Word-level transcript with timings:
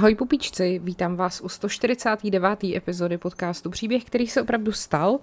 Ahoj 0.00 0.14
pupíčci, 0.14 0.80
vítám 0.84 1.16
vás 1.16 1.40
u 1.40 1.48
149. 1.48 2.64
epizody 2.64 3.18
podcastu 3.18 3.70
Příběh, 3.70 4.04
který 4.04 4.26
se 4.26 4.42
opravdu 4.42 4.72
stal. 4.72 5.18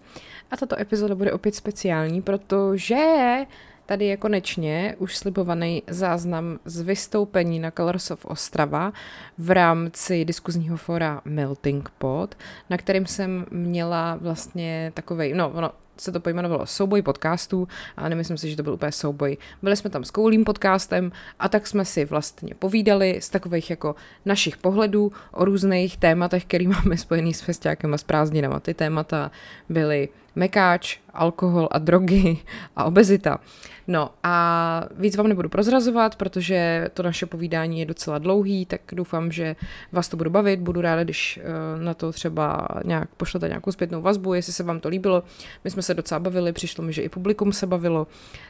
A 0.52 0.58
tato 0.58 0.80
epizoda 0.80 1.16
bude 1.16 1.34
opět 1.34 1.56
speciální, 1.56 2.22
protože 2.22 3.38
tady 3.86 4.06
je 4.06 4.18
konečně 4.18 4.96
už 4.98 5.18
slibovaný 5.18 5.84
záznam 5.88 6.60
z 6.66 6.82
vystoupení 6.82 7.60
na 7.60 7.72
Colors 7.72 8.12
of 8.12 8.26
Ostrava 8.26 8.94
v 9.38 9.52
rámci 9.52 10.26
diskuzního 10.26 10.78
fora 10.78 11.22
Melting 11.26 11.90
Pot, 11.90 12.36
na 12.70 12.78
kterém 12.78 13.06
jsem 13.06 13.46
měla 13.52 14.16
vlastně 14.16 14.92
takovej, 14.96 15.34
no, 15.34 15.52
no 15.62 15.72
se 16.02 16.12
to 16.12 16.20
pojmenovalo 16.20 16.66
souboj 16.66 17.02
podcastů, 17.02 17.68
a 17.98 18.10
nemyslím 18.10 18.38
si, 18.38 18.50
že 18.50 18.56
to 18.58 18.64
byl 18.64 18.74
úplně 18.74 18.92
souboj. 18.92 19.38
Byli 19.62 19.76
jsme 19.76 19.90
tam 19.90 20.04
s 20.04 20.12
Koulým 20.12 20.44
podcastem 20.44 21.12
a 21.40 21.50
tak 21.50 21.68
jsme 21.68 21.86
si 21.86 22.06
vlastně 22.06 22.56
povídali 22.60 23.18
z 23.22 23.30
takových 23.30 23.70
jako 23.70 23.96
našich 24.26 24.58
pohledů 24.58 25.12
o 25.32 25.46
různých 25.46 25.98
tématech, 25.98 26.46
který 26.46 26.68
máme 26.84 26.98
spojený 26.98 27.34
s 27.34 27.42
festiákem 27.42 27.94
a 27.94 27.98
s 27.98 28.04
prázdninama. 28.04 28.60
Ty 28.60 28.74
témata 28.74 29.32
byly 29.70 30.10
mekáč, 30.38 30.98
alkohol 31.14 31.68
a 31.72 31.80
drogy 31.80 32.38
a 32.76 32.84
obezita. 32.84 33.40
No 33.88 34.10
a 34.24 34.84
víc 34.98 35.16
vám 35.16 35.28
nebudu 35.28 35.50
prozrazovat, 35.50 36.16
protože 36.16 36.88
to 36.94 37.04
naše 37.04 37.26
povídání 37.26 37.80
je 37.80 37.86
docela 37.86 38.18
dlouhý, 38.18 38.66
tak 38.66 38.82
doufám, 38.94 39.32
že 39.32 39.56
vás 39.92 40.10
to 40.10 40.18
budu 40.18 40.30
bavit. 40.30 40.60
Budu 40.60 40.82
ráda, 40.82 41.04
když 41.04 41.40
eh, 41.44 41.84
na 41.84 41.94
to 41.94 42.12
třeba 42.12 42.68
nějak 42.86 43.10
pošlete 43.18 43.48
nějakou 43.48 43.72
zpětnou 43.72 44.02
vazbu, 44.02 44.34
jestli 44.34 44.54
se 44.54 44.64
vám 44.64 44.80
to 44.80 44.90
líbilo. 44.90 45.24
My 45.64 45.72
jsme 45.72 45.82
se 45.82 45.94
docela 45.94 46.20
bavili, 46.20 46.54
přišlo 46.54 46.84
mi, 46.84 46.94
že 46.94 47.02
i 47.02 47.10
publikum 47.10 47.54
se 47.54 47.68
bavilo, 47.68 48.08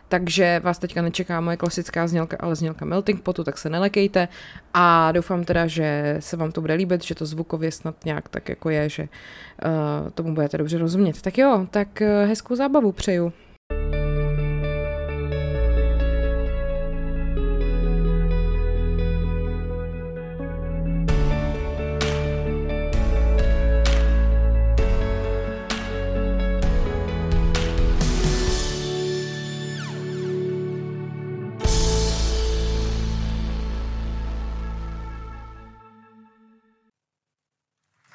takže 0.08 0.62
vás 0.64 0.80
teďka 0.80 1.02
nečeká 1.02 1.42
moje 1.42 1.58
klasická 1.58 2.08
znělka, 2.08 2.38
ale 2.40 2.56
znělka 2.56 2.86
Melting 2.86 3.22
Potu, 3.22 3.44
tak 3.44 3.58
se 3.58 3.70
nelekejte 3.70 4.28
a 4.74 5.12
doufám 5.12 5.44
teda, 5.44 5.68
že 5.68 6.18
se 6.20 6.38
vám 6.38 6.52
to 6.52 6.62
bude 6.62 6.74
líbit, 6.74 7.04
že 7.04 7.16
to 7.16 7.26
zvukově 7.26 7.72
snad 7.72 8.06
nějak 8.06 8.30
tak 8.30 8.50
jako 8.50 8.70
je, 8.70 8.90
že 8.90 9.04
uh, 9.04 10.10
tomu 10.10 10.34
budete 10.34 10.58
dobře 10.58 10.78
rozumět. 10.78 11.22
Tak 11.22 11.38
jo, 11.38 11.68
tak 11.78 12.02
uh, 12.02 12.30
hezkou 12.30 12.56
zábavu 12.56 12.92
přeju. 12.92 13.34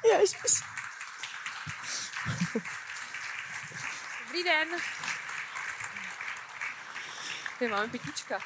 Ty 0.01 0.09
máme 7.73 7.87
pitíčka. 7.87 8.39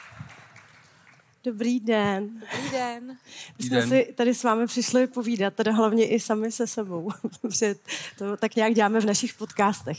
Dobrý 1.44 1.80
den. 1.80 2.40
Dobrý 2.40 2.70
den. 2.72 3.18
My 3.58 3.64
jsme 3.64 3.78
den. 3.78 3.90
si 3.90 4.14
tady 4.18 4.34
s 4.34 4.44
vámi 4.44 4.68
přišli 4.68 5.08
povídat, 5.08 5.54
teda 5.54 5.72
hlavně 5.72 6.08
i 6.08 6.20
sami 6.20 6.52
se 6.52 6.68
sebou, 6.68 7.12
protože 7.42 7.76
to 8.18 8.38
tak 8.38 8.56
nějak 8.56 8.74
děláme 8.74 9.00
v 9.02 9.06
našich 9.06 9.34
podcastech. 9.34 9.98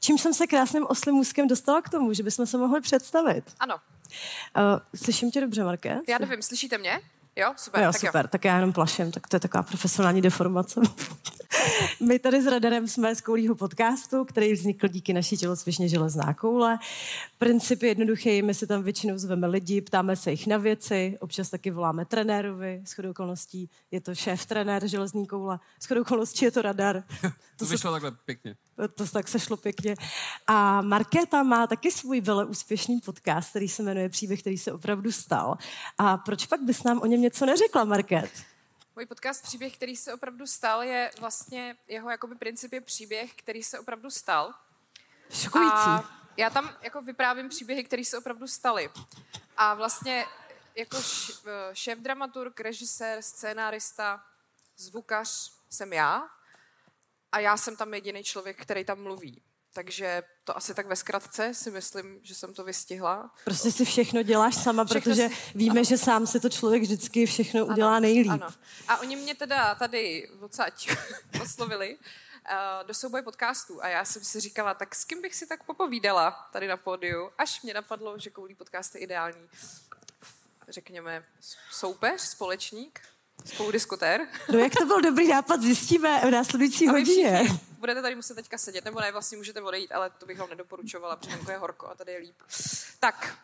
Čím 0.00 0.18
jsem 0.18 0.34
se 0.34 0.46
krásným 0.46 0.86
oslým 0.88 1.18
úzkem 1.18 1.48
dostala 1.48 1.82
k 1.82 1.88
tomu, 1.88 2.12
že 2.12 2.22
bychom 2.22 2.46
se 2.46 2.58
mohli 2.58 2.80
představit? 2.80 3.44
Ano. 3.60 3.74
Uh, 3.74 5.00
slyším 5.04 5.30
tě 5.30 5.40
dobře, 5.40 5.64
Marké? 5.64 5.98
Já 6.08 6.18
nevím, 6.18 6.42
slyšíte 6.42 6.78
mě? 6.78 7.00
Jo, 7.36 7.54
super. 7.56 7.82
Jo, 7.82 7.92
tak 7.92 8.00
super, 8.00 8.24
jo. 8.24 8.28
tak 8.32 8.44
já 8.44 8.54
jenom 8.54 8.72
plaším, 8.72 9.12
tak 9.12 9.28
to 9.28 9.36
je 9.36 9.40
taková 9.40 9.62
profesionální 9.62 10.20
deformace. 10.20 10.80
My 12.00 12.18
tady 12.18 12.42
s 12.42 12.46
Radarem 12.46 12.88
jsme 12.88 13.14
z 13.14 13.20
Koulího 13.20 13.54
podcastu, 13.54 14.24
který 14.24 14.52
vznikl 14.52 14.88
díky 14.88 15.12
naší 15.12 15.36
tělocvičně 15.36 15.88
železná 15.88 16.34
koule. 16.34 16.78
Princip 17.38 17.82
je 17.82 17.88
jednoduchý, 17.88 18.42
my 18.42 18.54
si 18.54 18.66
tam 18.66 18.82
většinou 18.82 19.18
zveme 19.18 19.46
lidi, 19.46 19.80
ptáme 19.80 20.16
se 20.16 20.30
jich 20.30 20.46
na 20.46 20.56
věci, 20.56 21.18
občas 21.20 21.50
taky 21.50 21.70
voláme 21.70 22.04
trenérovi, 22.04 22.82
s 22.84 22.98
okolností 22.98 23.70
je 23.90 24.00
to 24.00 24.14
šéf 24.14 24.46
trenér 24.46 24.88
železný 24.88 25.26
koule, 25.26 25.58
s 25.80 25.90
okolností 25.90 26.44
je 26.44 26.50
to 26.50 26.62
Radar. 26.62 27.02
To, 27.60 27.66
to 27.66 27.70
vyšlo 27.70 27.90
se... 27.90 27.94
takhle 27.94 28.10
pěkně. 28.24 28.56
To 28.88 29.06
tak 29.06 29.28
se 29.28 29.40
šlo 29.40 29.56
pěkně. 29.56 29.96
A 30.46 30.82
Markéta 30.82 31.42
má 31.42 31.66
taky 31.66 31.90
svůj 31.90 32.20
vele 32.20 32.44
úspěšný 32.44 33.00
podcast, 33.00 33.50
který 33.50 33.68
se 33.68 33.82
jmenuje 33.82 34.08
Příběh, 34.08 34.40
který 34.40 34.58
se 34.58 34.72
opravdu 34.72 35.12
stal. 35.12 35.58
A 35.98 36.16
proč 36.16 36.46
pak 36.46 36.60
bys 36.60 36.82
nám 36.82 37.00
o 37.00 37.06
něm 37.06 37.20
něco 37.20 37.46
neřekla, 37.46 37.84
Market? 37.84 38.30
Můj 38.96 39.06
podcast 39.06 39.42
Příběh, 39.42 39.76
který 39.76 39.96
se 39.96 40.14
opravdu 40.14 40.46
stal, 40.46 40.82
je 40.82 41.10
vlastně, 41.20 41.76
jeho 41.88 42.10
jakoby 42.10 42.34
princip 42.34 42.72
je 42.72 42.80
příběh, 42.80 43.34
který 43.34 43.62
se 43.62 43.78
opravdu 43.78 44.10
stal. 44.10 44.54
Šokující. 45.30 45.74
A 45.74 46.04
já 46.36 46.50
tam 46.50 46.76
jako 46.82 47.02
vyprávím 47.02 47.48
příběhy, 47.48 47.84
které 47.84 48.04
se 48.04 48.18
opravdu 48.18 48.48
staly. 48.48 48.90
A 49.56 49.74
vlastně 49.74 50.26
jako 50.74 50.96
šéf 51.72 51.98
dramaturg, 51.98 52.60
režisér, 52.60 53.22
scénárista, 53.22 54.24
zvukař 54.76 55.52
jsem 55.70 55.92
já. 55.92 56.28
A 57.32 57.38
já 57.38 57.56
jsem 57.56 57.76
tam 57.76 57.94
jediný 57.94 58.24
člověk, 58.24 58.62
který 58.62 58.84
tam 58.84 59.02
mluví. 59.02 59.42
Takže 59.72 60.22
to 60.44 60.56
asi 60.56 60.74
tak 60.74 60.86
ve 60.86 60.96
zkratce 60.96 61.54
si 61.54 61.70
myslím, 61.70 62.20
že 62.22 62.34
jsem 62.34 62.54
to 62.54 62.64
vystihla. 62.64 63.34
Prostě 63.44 63.72
si 63.72 63.84
všechno 63.84 64.22
děláš 64.22 64.54
sama, 64.54 64.84
všechno 64.84 65.00
protože 65.00 65.28
si, 65.28 65.34
víme, 65.54 65.80
ano. 65.80 65.84
že 65.84 65.98
sám 65.98 66.26
si 66.26 66.40
to 66.40 66.48
člověk 66.48 66.82
vždycky 66.82 67.26
všechno 67.26 67.60
ano, 67.60 67.72
udělá 67.72 68.00
nejlíp. 68.00 68.30
Ano. 68.30 68.48
A 68.88 68.96
oni 68.98 69.16
mě 69.16 69.34
teda 69.34 69.74
tady 69.74 70.30
odsaď 70.40 70.88
oslovili 71.42 71.96
uh, 71.96 72.86
do 72.86 72.94
souboje 72.94 73.22
podcastů 73.22 73.84
a 73.84 73.88
já 73.88 74.04
jsem 74.04 74.24
si 74.24 74.40
říkala, 74.40 74.74
tak 74.74 74.94
s 74.94 75.04
kým 75.04 75.22
bych 75.22 75.34
si 75.34 75.46
tak 75.46 75.64
popovídala 75.64 76.48
tady 76.52 76.68
na 76.68 76.76
pódiu, 76.76 77.30
až 77.38 77.62
mě 77.62 77.74
napadlo, 77.74 78.18
že 78.18 78.30
koulí 78.30 78.54
podcast 78.54 78.94
je 78.94 79.00
ideální, 79.00 79.48
řekněme, 80.68 81.24
soupeř, 81.70 82.20
společník, 82.20 83.00
spoludiskutér. 83.44 84.20
No 84.52 84.58
jak 84.58 84.72
to 84.78 84.86
byl 84.86 85.00
dobrý 85.00 85.28
nápad, 85.28 85.62
zjistíme 85.62 86.20
v 86.20 86.30
následující 86.30 86.88
hodině. 86.88 87.42
Budete 87.78 88.02
tady 88.02 88.14
muset 88.14 88.34
teďka 88.34 88.58
sedět, 88.58 88.84
nebo 88.84 89.00
ne, 89.00 89.12
vlastně 89.12 89.38
můžete 89.38 89.62
odejít, 89.62 89.92
ale 89.92 90.10
to 90.18 90.26
bych 90.26 90.38
vám 90.38 90.50
nedoporučovala, 90.50 91.16
protože 91.16 91.36
je 91.48 91.58
horko 91.58 91.88
a 91.88 91.94
tady 91.94 92.12
je 92.12 92.18
líp. 92.18 92.36
Tak, 93.00 93.38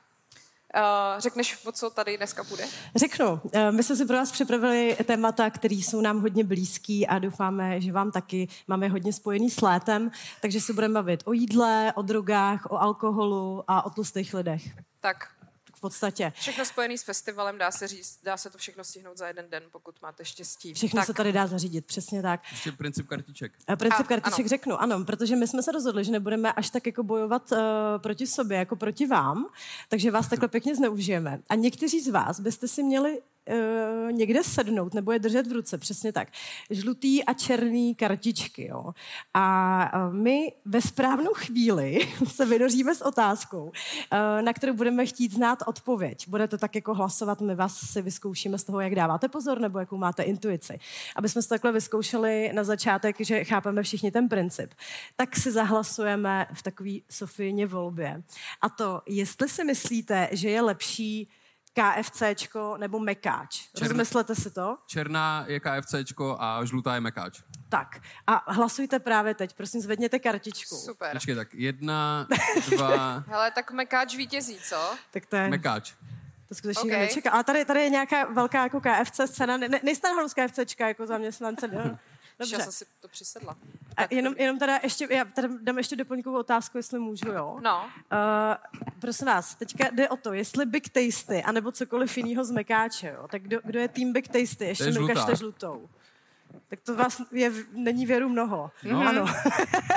Uh, 0.76 1.20
řekneš, 1.20 1.58
o 1.66 1.72
co 1.72 1.90
tady 1.90 2.16
dneska 2.16 2.44
bude? 2.44 2.64
Řeknu. 2.96 3.32
Uh, 3.32 3.40
my 3.70 3.82
jsme 3.82 3.96
si 3.96 4.04
pro 4.04 4.16
vás 4.16 4.32
připravili 4.32 4.96
témata, 5.04 5.50
které 5.50 5.74
jsou 5.74 6.00
nám 6.00 6.20
hodně 6.20 6.44
blízký 6.44 7.06
a 7.06 7.18
doufáme, 7.18 7.80
že 7.80 7.92
vám 7.92 8.10
taky 8.10 8.48
máme 8.68 8.88
hodně 8.88 9.12
spojený 9.12 9.50
s 9.50 9.60
létem, 9.60 10.10
takže 10.40 10.60
se 10.60 10.72
budeme 10.72 10.94
bavit 10.94 11.22
o 11.24 11.32
jídle, 11.32 11.92
o 11.96 12.02
drogách, 12.02 12.66
o 12.70 12.76
alkoholu 12.76 13.64
a 13.68 13.86
o 13.86 13.90
tlustých 13.90 14.34
lidech. 14.34 14.62
Tak, 15.00 15.30
podstatě. 15.88 16.32
Všechno 16.36 16.64
spojené 16.64 16.98
s 16.98 17.02
festivalem, 17.02 17.58
dá 17.58 17.70
se 17.70 17.88
říct, 17.88 18.18
dá 18.22 18.36
se 18.36 18.50
to 18.50 18.58
všechno 18.58 18.84
stihnout 18.84 19.18
za 19.18 19.28
jeden 19.28 19.50
den, 19.50 19.62
pokud 19.72 20.02
máte 20.02 20.24
štěstí. 20.24 20.74
Všechno 20.74 21.00
tak. 21.00 21.06
se 21.06 21.14
tady 21.14 21.32
dá 21.32 21.46
zařídit, 21.46 21.86
přesně 21.86 22.22
tak. 22.22 22.40
Ještě 22.50 22.72
princip 22.72 23.08
kartiček. 23.08 23.52
A 23.68 23.76
princip 23.76 24.06
a, 24.06 24.08
kartiček 24.08 24.40
ano. 24.40 24.48
řeknu, 24.48 24.80
ano, 24.80 25.04
protože 25.04 25.36
my 25.36 25.48
jsme 25.48 25.62
se 25.62 25.72
rozhodli, 25.72 26.04
že 26.04 26.12
nebudeme 26.12 26.52
až 26.52 26.70
tak 26.70 26.86
jako 26.86 27.02
bojovat 27.02 27.52
uh, 27.52 27.58
proti 27.98 28.26
sobě, 28.26 28.58
jako 28.58 28.76
proti 28.76 29.06
vám, 29.06 29.46
takže 29.88 30.10
vás 30.10 30.28
takhle 30.28 30.48
pěkně 30.48 30.74
zneužijeme. 30.74 31.40
A 31.48 31.54
někteří 31.54 32.00
z 32.00 32.08
vás 32.08 32.40
byste 32.40 32.68
si 32.68 32.82
měli 32.82 33.22
uh, 33.50 34.12
někde 34.12 34.44
sednout 34.44 34.94
nebo 34.94 35.12
je 35.12 35.18
držet 35.18 35.46
v 35.46 35.52
ruce, 35.52 35.78
přesně 35.78 36.12
tak. 36.12 36.28
Žlutý 36.70 37.24
a 37.24 37.32
černý 37.32 37.94
kartičky, 37.94 38.66
jo. 38.66 38.92
A 39.34 40.06
uh, 40.06 40.14
my 40.14 40.52
ve 40.64 40.80
správnou 40.80 41.30
chvíli 41.34 41.98
se 42.28 42.46
vynoříme 42.46 42.94
s 42.94 43.00
otázkou, 43.00 43.64
uh, 43.64 43.72
na 44.42 44.52
kterou 44.52 44.74
budeme 44.74 45.06
chtít 45.06 45.32
znát 45.32 45.58
odpověď. 45.66 46.28
Budete 46.28 46.58
tak 46.58 46.74
jako 46.74 46.94
hlasovat, 46.94 47.40
my 47.40 47.54
vás 47.54 47.92
si 47.92 48.02
vyzkoušíme 48.02 48.58
z 48.58 48.64
toho, 48.64 48.80
jak 48.80 48.94
dáváte 48.94 49.28
pozor 49.28 49.60
nebo 49.60 49.78
jakou 49.78 49.96
máte 49.96 50.22
intuici. 50.22 50.78
Aby 51.16 51.28
jsme 51.28 51.42
se 51.42 51.48
takhle 51.48 51.72
vyzkoušeli 51.72 52.50
na 52.52 52.64
začátek, 52.64 53.16
že 53.20 53.44
chápeme 53.44 53.82
všichni 53.82 54.10
ten 54.10 54.28
princip, 54.28 54.70
tak 55.16 55.36
si 55.36 55.52
zahlasujeme 55.52 56.46
v 56.54 56.62
takové 56.62 56.90
Sofijině 57.10 57.66
volbě. 57.66 58.22
A 58.60 58.68
to, 58.68 59.02
jestli 59.06 59.48
si 59.48 59.64
myslíte, 59.64 60.28
že 60.32 60.50
je 60.50 60.62
lepší 60.62 61.28
KFCčko 61.76 62.76
nebo 62.76 62.98
mekáč. 62.98 63.68
Černá, 63.74 63.88
Rozmyslete 63.88 64.34
si 64.34 64.50
to? 64.50 64.78
Černá 64.86 65.44
je 65.48 65.60
KFCčko 65.60 66.36
a 66.40 66.64
žlutá 66.64 66.94
je 66.94 67.00
mekáč. 67.00 67.42
Tak. 67.68 68.00
A 68.26 68.52
hlasujte 68.52 68.98
právě 68.98 69.34
teď. 69.34 69.56
Prosím, 69.56 69.80
zvedněte 69.80 70.18
kartičku. 70.18 70.76
Super. 70.76 71.12
Počkej, 71.12 71.34
tak 71.34 71.54
jedna, 71.54 72.26
dva... 72.70 73.24
Hele, 73.26 73.50
tak 73.50 73.72
mekáč 73.72 74.16
vítězí, 74.16 74.58
co? 74.68 74.94
Tak 75.10 75.26
to 75.26 75.36
je... 75.36 75.48
Mekáč. 75.48 75.94
To 76.48 76.54
skutečně 76.54 76.90
okay. 76.90 77.00
nečeká. 77.00 77.30
Ale 77.30 77.44
tady, 77.44 77.64
tady 77.64 77.80
je 77.80 77.90
nějaká 77.90 78.24
velká 78.24 78.62
jako 78.62 78.80
KFC 78.80 79.20
scéna. 79.26 79.56
Ne, 79.56 79.80
nejste 79.82 80.08
z 80.28 80.34
KFCčka 80.34 80.88
jako 80.88 81.06
zaměstnance. 81.06 81.68
No. 82.38 82.44
Dobře. 82.46 82.56
Já 82.56 82.60
jsem 82.60 82.72
si 82.72 82.84
to 83.00 83.08
přisedla. 83.08 83.56
A 83.96 84.02
jenom, 84.10 84.34
jenom 84.38 84.58
teda 84.58 84.80
ještě, 84.82 85.08
já 85.10 85.24
teda 85.24 85.48
dám 85.62 85.78
ještě 85.78 85.96
doplňkovou 85.96 86.38
otázku, 86.38 86.78
jestli 86.78 86.98
můžu, 86.98 87.28
jo? 87.28 87.58
No, 87.62 87.90
Uh, 88.12 88.80
prosím 89.00 89.26
vás, 89.26 89.54
teďka 89.54 89.88
jde 89.90 90.08
o 90.08 90.16
to, 90.16 90.32
jestli 90.32 90.66
Big 90.66 90.88
Tasty, 90.88 91.42
anebo 91.42 91.72
cokoliv 91.72 92.16
jiného 92.16 92.44
z 92.44 92.50
mekáče, 92.50 93.14
jo? 93.16 93.28
Tak 93.28 93.42
kdo, 93.42 93.60
kdo 93.64 93.80
je 93.80 93.88
tým 93.88 94.12
Big 94.12 94.28
Tasty? 94.28 94.64
Ještě 94.64 94.84
je 94.84 94.90
mi 94.90 94.92
žlutá. 94.92 95.12
ukažte 95.12 95.36
žlutou. 95.36 95.88
Tak 96.68 96.80
to 96.80 96.96
vás 96.96 97.22
je, 97.32 97.52
není 97.72 98.06
věru 98.06 98.28
mnoho. 98.28 98.70
No. 98.82 99.00
Ano. 99.08 99.26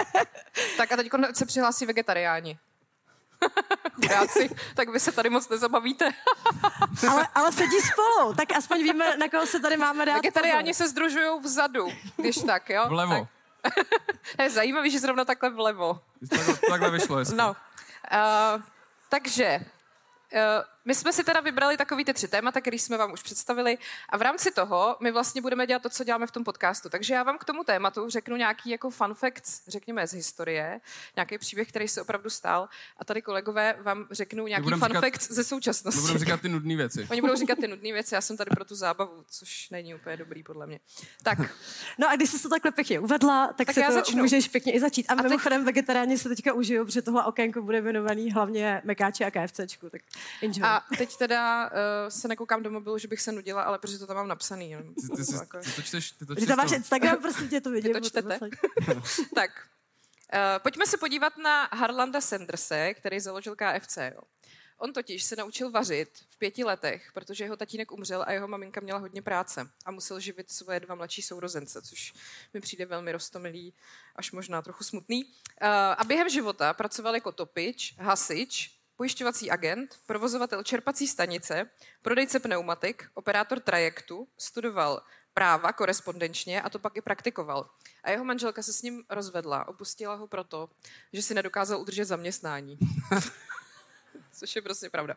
tak 0.78 0.92
a 0.92 0.96
teď 0.96 1.10
se 1.34 1.46
přihlásí 1.46 1.86
vegetariáni. 1.86 2.60
Chudáci, 3.96 4.50
tak 4.76 4.90
vy 4.90 5.00
se 5.00 5.12
tady 5.12 5.30
moc 5.30 5.50
nezabavíte. 5.50 6.10
ale, 7.10 7.28
ale 7.36 7.52
sedí 7.52 7.78
spolu, 7.82 8.34
tak 8.34 8.52
aspoň 8.58 8.84
víme, 8.84 9.18
na 9.18 9.30
koho 9.30 9.46
se 9.46 9.60
tady 9.60 9.78
máme 9.78 10.06
dát 10.06 10.14
Vegetariáni 10.14 10.74
se 10.74 10.88
združují 10.88 11.40
vzadu, 11.42 11.88
když 12.18 12.36
tak, 12.36 12.70
jo? 12.70 12.86
Vlevo. 12.90 13.14
Tak. 13.14 13.30
je 14.40 14.50
zajímavý, 14.50 14.92
že 14.92 15.00
zrovna 15.00 15.26
takhle 15.26 15.50
vlevo. 15.50 16.02
Takhle, 16.30 16.54
takhle 16.70 16.92
vyšlo 16.92 17.16
hezky. 17.16 17.36
No, 17.36 17.50
uh, 17.50 18.62
takže 19.10 19.60
uh, 19.60 20.40
my 20.86 20.96
jsme 20.96 21.14
si 21.14 21.24
teda 21.24 21.40
vybrali 21.40 21.78
takový 21.78 22.06
ty 22.06 22.14
tři 22.14 22.28
témata, 22.28 22.62
který 22.62 22.80
jsme 22.80 22.98
vám 22.98 23.12
už 23.14 23.22
představili 23.24 23.78
a 24.10 24.18
v 24.18 24.22
rámci 24.22 24.52
toho 24.52 24.98
my 25.00 25.12
vlastně 25.12 25.42
budeme 25.42 25.68
dělat 25.68 25.82
to, 25.82 25.90
co 25.90 26.04
děláme 26.04 26.28
v 26.28 26.32
tom 26.32 26.44
podcastu. 26.44 26.90
Takže 26.90 27.14
já 27.14 27.24
vám 27.24 27.38
k 27.38 27.44
tomu 27.44 27.64
tématu 27.64 28.10
řeknu 28.10 28.36
nějaký 28.36 28.70
jako 28.70 28.90
fun 28.90 29.14
facts, 29.14 29.62
řekněme 29.68 30.08
z 30.08 30.14
historie, 30.14 30.82
nějaký 31.16 31.38
příběh, 31.38 31.68
který 31.70 31.88
se 31.88 32.02
opravdu 32.02 32.30
stal 32.30 32.70
a 32.98 33.06
tady 33.06 33.22
kolegové 33.22 33.76
vám 33.82 34.08
řeknou 34.12 34.48
nějaký 34.48 34.70
fun 34.70 34.74
říkat- 34.80 35.02
facts 35.02 35.32
ze 35.32 35.44
současnosti. 35.44 36.02
Budeme 36.02 36.20
říkat 36.20 36.42
ty 36.42 36.50
nudné 36.50 36.76
věci. 36.76 37.08
Oni 37.12 37.22
budou 37.22 37.36
říkat 37.36 37.58
ty 37.60 37.68
nudné 37.68 37.94
věci, 37.94 38.16
já 38.16 38.22
jsem 38.22 38.38
tady 38.38 38.50
pro 38.50 38.66
tu 38.66 38.76
zábavu, 38.76 39.24
což 39.30 39.70
není 39.70 39.96
úplně 39.96 40.18
dobrý 40.18 40.44
podle 40.44 40.68
mě. 40.68 40.80
Tak, 41.24 41.38
No 41.98 42.10
a 42.10 42.16
když 42.16 42.30
jsi 42.30 42.42
to 42.42 42.50
takhle 42.50 42.72
pěkně 42.72 43.00
uvedla, 43.00 43.48
tak, 43.48 43.68
Tak 43.68 43.74
se 43.74 43.82
já 43.82 43.88
to 43.88 43.94
začnu. 43.94 44.22
můžeš 44.22 44.48
pěkně 44.48 44.74
i 44.74 44.80
začít. 44.80 45.06
A, 45.10 45.16
teď- 45.16 45.24
mimochodem 45.24 45.66
vegetariáni 45.66 46.18
se 46.18 46.30
teďka 46.30 46.54
užijou, 46.54 46.86
protože 46.86 47.02
tohle 47.02 47.26
okénko 47.26 47.62
bude 47.62 47.82
věnovaný 47.82 48.32
hlavně 48.32 48.82
mekáči 48.86 49.26
a 49.26 49.32
KFCčku. 49.32 49.90
Tak 49.90 50.02
enjoy. 50.42 50.69
A 50.76 50.86
teď 50.98 51.18
teda 51.18 51.66
uh, 51.72 51.74
se 52.10 52.28
nekoukám 52.28 52.64
do 52.64 52.72
mobilu, 52.72 52.98
že 52.98 53.08
bych 53.08 53.22
se 53.22 53.32
nudila, 53.32 53.64
ale 53.64 53.80
protože 53.80 54.00
to 54.00 54.08
tam 54.08 54.16
mám 54.16 54.28
napsaný. 54.28 54.72
Jenom, 54.72 54.94
Ty, 54.94 55.16
ty, 55.16 55.26
jsi, 55.26 55.36
jako- 55.36 55.60
ty 55.60 55.72
to 55.72 55.82
čteš, 55.82 56.12
ty 56.12 56.26
to 56.26 56.36
Ty 56.36 56.42
čteš 56.42 56.48
tam 56.48 56.58
máš 56.58 56.70
to. 56.70 56.76
Instagram, 56.76 57.22
prostě 57.22 57.46
tě 57.48 57.62
to 57.62 57.72
vidím. 57.76 57.92
to 57.94 57.98
o 57.98 58.02
čtete? 58.02 58.40
Tak, 59.36 59.52
uh, 60.34 60.40
pojďme 60.64 60.86
se 60.88 60.98
podívat 60.98 61.38
na 61.38 61.70
Harlanda 61.74 62.22
Sanderse, 62.22 62.94
který 62.94 63.20
založil 63.20 63.56
KFC. 63.56 63.98
Jo. 63.98 64.22
On 64.82 64.94
totiž 64.94 65.24
se 65.24 65.36
naučil 65.36 65.72
vařit 65.72 66.10
v 66.30 66.38
pěti 66.38 66.64
letech, 66.64 67.12
protože 67.14 67.44
jeho 67.44 67.58
tatínek 67.58 67.92
umřel 67.92 68.24
a 68.28 68.32
jeho 68.32 68.48
maminka 68.48 68.82
měla 68.82 69.00
hodně 69.00 69.22
práce 69.22 69.70
a 69.86 69.92
musel 69.92 70.20
živit 70.20 70.52
svoje 70.52 70.80
dva 70.80 70.96
mladší 70.96 71.22
sourozence, 71.22 71.82
což 71.82 72.14
mi 72.54 72.62
přijde 72.62 72.86
velmi 72.86 73.12
roztomilý, 73.12 73.74
až 74.16 74.32
možná 74.32 74.62
trochu 74.62 74.84
smutný. 74.84 75.26
Uh, 75.26 75.32
a 75.98 76.04
během 76.08 76.30
života 76.30 76.74
pracoval 76.74 77.14
jako 77.16 77.32
topič, 77.32 77.96
hasič, 78.00 78.79
pojišťovací 79.00 79.52
agent, 79.52 79.96
provozovatel 80.06 80.64
čerpací 80.64 81.08
stanice, 81.08 81.70
prodejce 82.02 82.40
pneumatik, 82.40 83.08
operátor 83.14 83.60
trajektu, 83.60 84.28
studoval 84.38 85.02
práva 85.34 85.74
korespondenčně 85.74 86.62
a 86.62 86.70
to 86.70 86.80
pak 86.80 86.98
i 86.98 87.02
praktikoval. 87.02 87.70
A 88.04 88.12
jeho 88.12 88.26
manželka 88.26 88.64
se 88.64 88.74
s 88.74 88.82
ním 88.82 89.04
rozvedla, 89.10 89.68
opustila 89.68 90.16
ho 90.16 90.28
proto, 90.28 90.70
že 91.14 91.22
si 91.22 91.34
nedokázal 91.34 91.80
udržet 91.80 92.06
zaměstnání. 92.06 92.78
Což 94.32 94.56
je 94.56 94.62
prostě 94.62 94.90
pravda. 94.90 95.16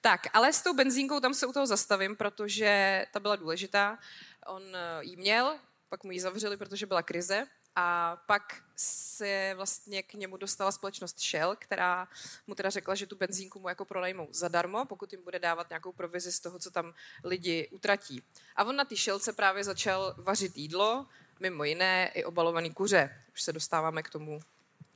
Tak, 0.00 0.20
ale 0.32 0.52
s 0.52 0.62
tou 0.62 0.74
benzínkou 0.74 1.20
tam 1.20 1.34
se 1.34 1.46
u 1.46 1.52
toho 1.52 1.66
zastavím, 1.66 2.16
protože 2.16 3.06
ta 3.12 3.20
byla 3.20 3.36
důležitá. 3.36 3.98
On 4.46 4.62
eh, 4.76 5.04
ji 5.04 5.16
měl, 5.16 5.58
pak 5.88 6.04
mu 6.04 6.10
ji 6.10 6.20
zavřeli, 6.20 6.56
protože 6.56 6.86
byla 6.86 7.02
krize. 7.02 7.46
A 7.76 8.16
pak 8.26 8.62
se 8.76 9.52
vlastně 9.56 10.02
k 10.02 10.14
němu 10.14 10.36
dostala 10.36 10.72
společnost 10.72 11.20
Shell, 11.20 11.56
která 11.56 12.08
mu 12.46 12.54
teda 12.54 12.70
řekla, 12.70 12.94
že 12.94 13.06
tu 13.06 13.16
benzínku 13.16 13.60
mu 13.60 13.68
jako 13.68 13.84
pronajmou 13.84 14.28
zadarmo, 14.30 14.84
pokud 14.84 15.12
jim 15.12 15.24
bude 15.24 15.38
dávat 15.38 15.70
nějakou 15.70 15.92
provizi 15.92 16.32
z 16.32 16.40
toho, 16.40 16.58
co 16.58 16.70
tam 16.70 16.94
lidi 17.24 17.68
utratí. 17.72 18.22
A 18.56 18.64
on 18.64 18.76
na 18.76 18.84
té 18.84 18.96
Shellce 18.96 19.32
právě 19.32 19.64
začal 19.64 20.14
vařit 20.18 20.56
jídlo, 20.56 21.06
mimo 21.40 21.64
jiné 21.64 22.10
i 22.14 22.24
obalovaný 22.24 22.74
kuře. 22.74 23.22
Už 23.32 23.42
se 23.42 23.52
dostáváme 23.52 24.02
k 24.02 24.10
tomu, 24.10 24.40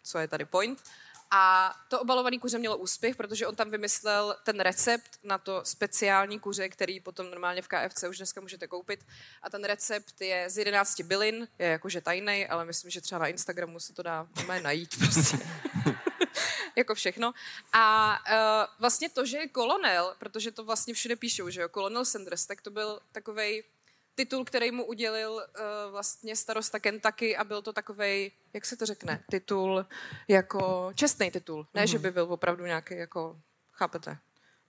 co 0.03 0.19
je 0.19 0.29
tady 0.29 0.45
point. 0.45 0.83
A 1.31 1.75
to 1.89 2.01
obalovaný 2.01 2.39
kuře 2.39 2.59
mělo 2.59 2.77
úspěch, 2.77 3.17
protože 3.17 3.47
on 3.47 3.57
tam 3.57 3.71
vymyslel 3.71 4.37
ten 4.45 4.61
recept 4.61 5.19
na 5.23 5.39
to 5.39 5.61
speciální 5.65 6.41
kuře, 6.41 6.69
který 6.69 7.01
potom 7.01 7.31
normálně 7.31 7.63
v 7.63 7.69
KFC 7.69 8.03
už 8.03 8.17
dneska 8.17 8.41
můžete 8.41 8.67
koupit. 8.67 9.07
A 9.43 9.51
ten 9.51 9.65
recept 9.65 10.21
je 10.21 10.51
z 10.51 10.59
11 10.59 11.01
bylin, 11.01 11.49
je 11.59 11.67
jakože 11.67 12.01
tajný, 12.01 12.47
ale 12.47 12.65
myslím, 12.65 12.91
že 12.91 13.01
třeba 13.01 13.19
na 13.19 13.27
Instagramu 13.27 13.81
se 13.81 13.93
to 13.93 14.03
dá 14.03 14.29
najít. 14.63 14.99
Prostě. 14.99 15.39
jako 16.77 16.95
všechno. 16.95 17.33
A 17.73 18.19
uh, 18.31 18.75
vlastně 18.79 19.09
to, 19.09 19.27
že 19.27 19.39
je 19.39 19.49
kolonel, 19.49 20.15
protože 20.19 20.51
to 20.51 20.65
vlastně 20.65 20.95
všude 20.95 21.17
píšou, 21.17 21.51
že 21.51 21.61
jo, 21.61 21.69
kolonel 21.69 22.05
Sanders, 22.05 22.47
tak 22.47 22.61
to 22.61 22.71
byl 22.71 23.01
takovej 23.13 23.65
titul, 24.19 24.45
který 24.45 24.71
mu 24.71 24.85
udělil 24.85 25.33
uh, 25.33 25.43
vlastně 25.91 26.37
starosta 26.37 26.79
Kentucky 26.79 27.37
a 27.37 27.45
byl 27.45 27.63
to 27.63 27.73
takovej, 27.73 28.31
jak 28.53 28.67
se 28.67 28.77
to 28.77 28.87
řekne, 28.87 29.25
titul 29.31 29.87
jako 30.29 30.91
čestný 30.95 31.31
titul. 31.31 31.67
Ne, 31.75 31.87
že 31.87 31.99
by 31.99 32.11
byl 32.11 32.27
opravdu 32.33 32.65
nějaký 32.67 32.97
jako, 32.97 33.41
chápete? 33.73 34.19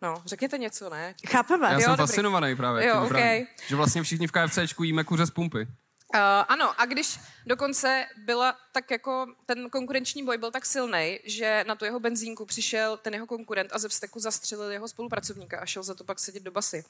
No, 0.02 0.22
řekněte 0.26 0.58
něco, 0.58 0.90
ne? 0.90 1.16
Chápeme. 1.28 1.68
Já 1.68 1.74
Jo, 1.74 1.80
jsem 1.80 1.90
dobrý. 1.92 2.08
fascinovaný 2.08 2.56
právě. 2.56 2.88
Jo, 2.88 3.06
okej. 3.06 3.48
Že 3.68 3.76
vlastně 3.76 4.04
všichni 4.04 4.28
v 4.28 4.32
KFCčku 4.32 4.84
jíme 4.84 5.04
kuře 5.04 5.26
z 5.26 5.30
pumpy. 5.32 5.68
Uh, 6.16 6.22
ano, 6.48 6.82
a 6.82 6.86
když 6.86 7.20
dokonce 7.46 8.06
byla 8.18 8.58
tak 8.72 8.92
jako 8.92 9.28
ten 9.46 9.70
konkurenční 9.70 10.26
boj 10.26 10.38
byl 10.38 10.52
tak 10.52 10.66
silný, 10.66 11.20
že 11.24 11.66
na 11.68 11.76
tu 11.76 11.86
jeho 11.86 12.00
benzínku 12.00 12.46
přišel 12.46 12.98
ten 12.98 13.14
jeho 13.14 13.28
konkurent 13.28 13.74
a 13.74 13.80
ze 13.80 13.90
vzteku 13.90 14.20
zastřelil 14.20 14.72
jeho 14.72 14.88
spolupracovníka 14.88 15.60
a 15.60 15.66
šel 15.66 15.84
za 15.84 15.94
to 15.94 16.04
pak 16.04 16.20
sedět 16.20 16.44
do 16.44 16.52
basy. 16.52 16.86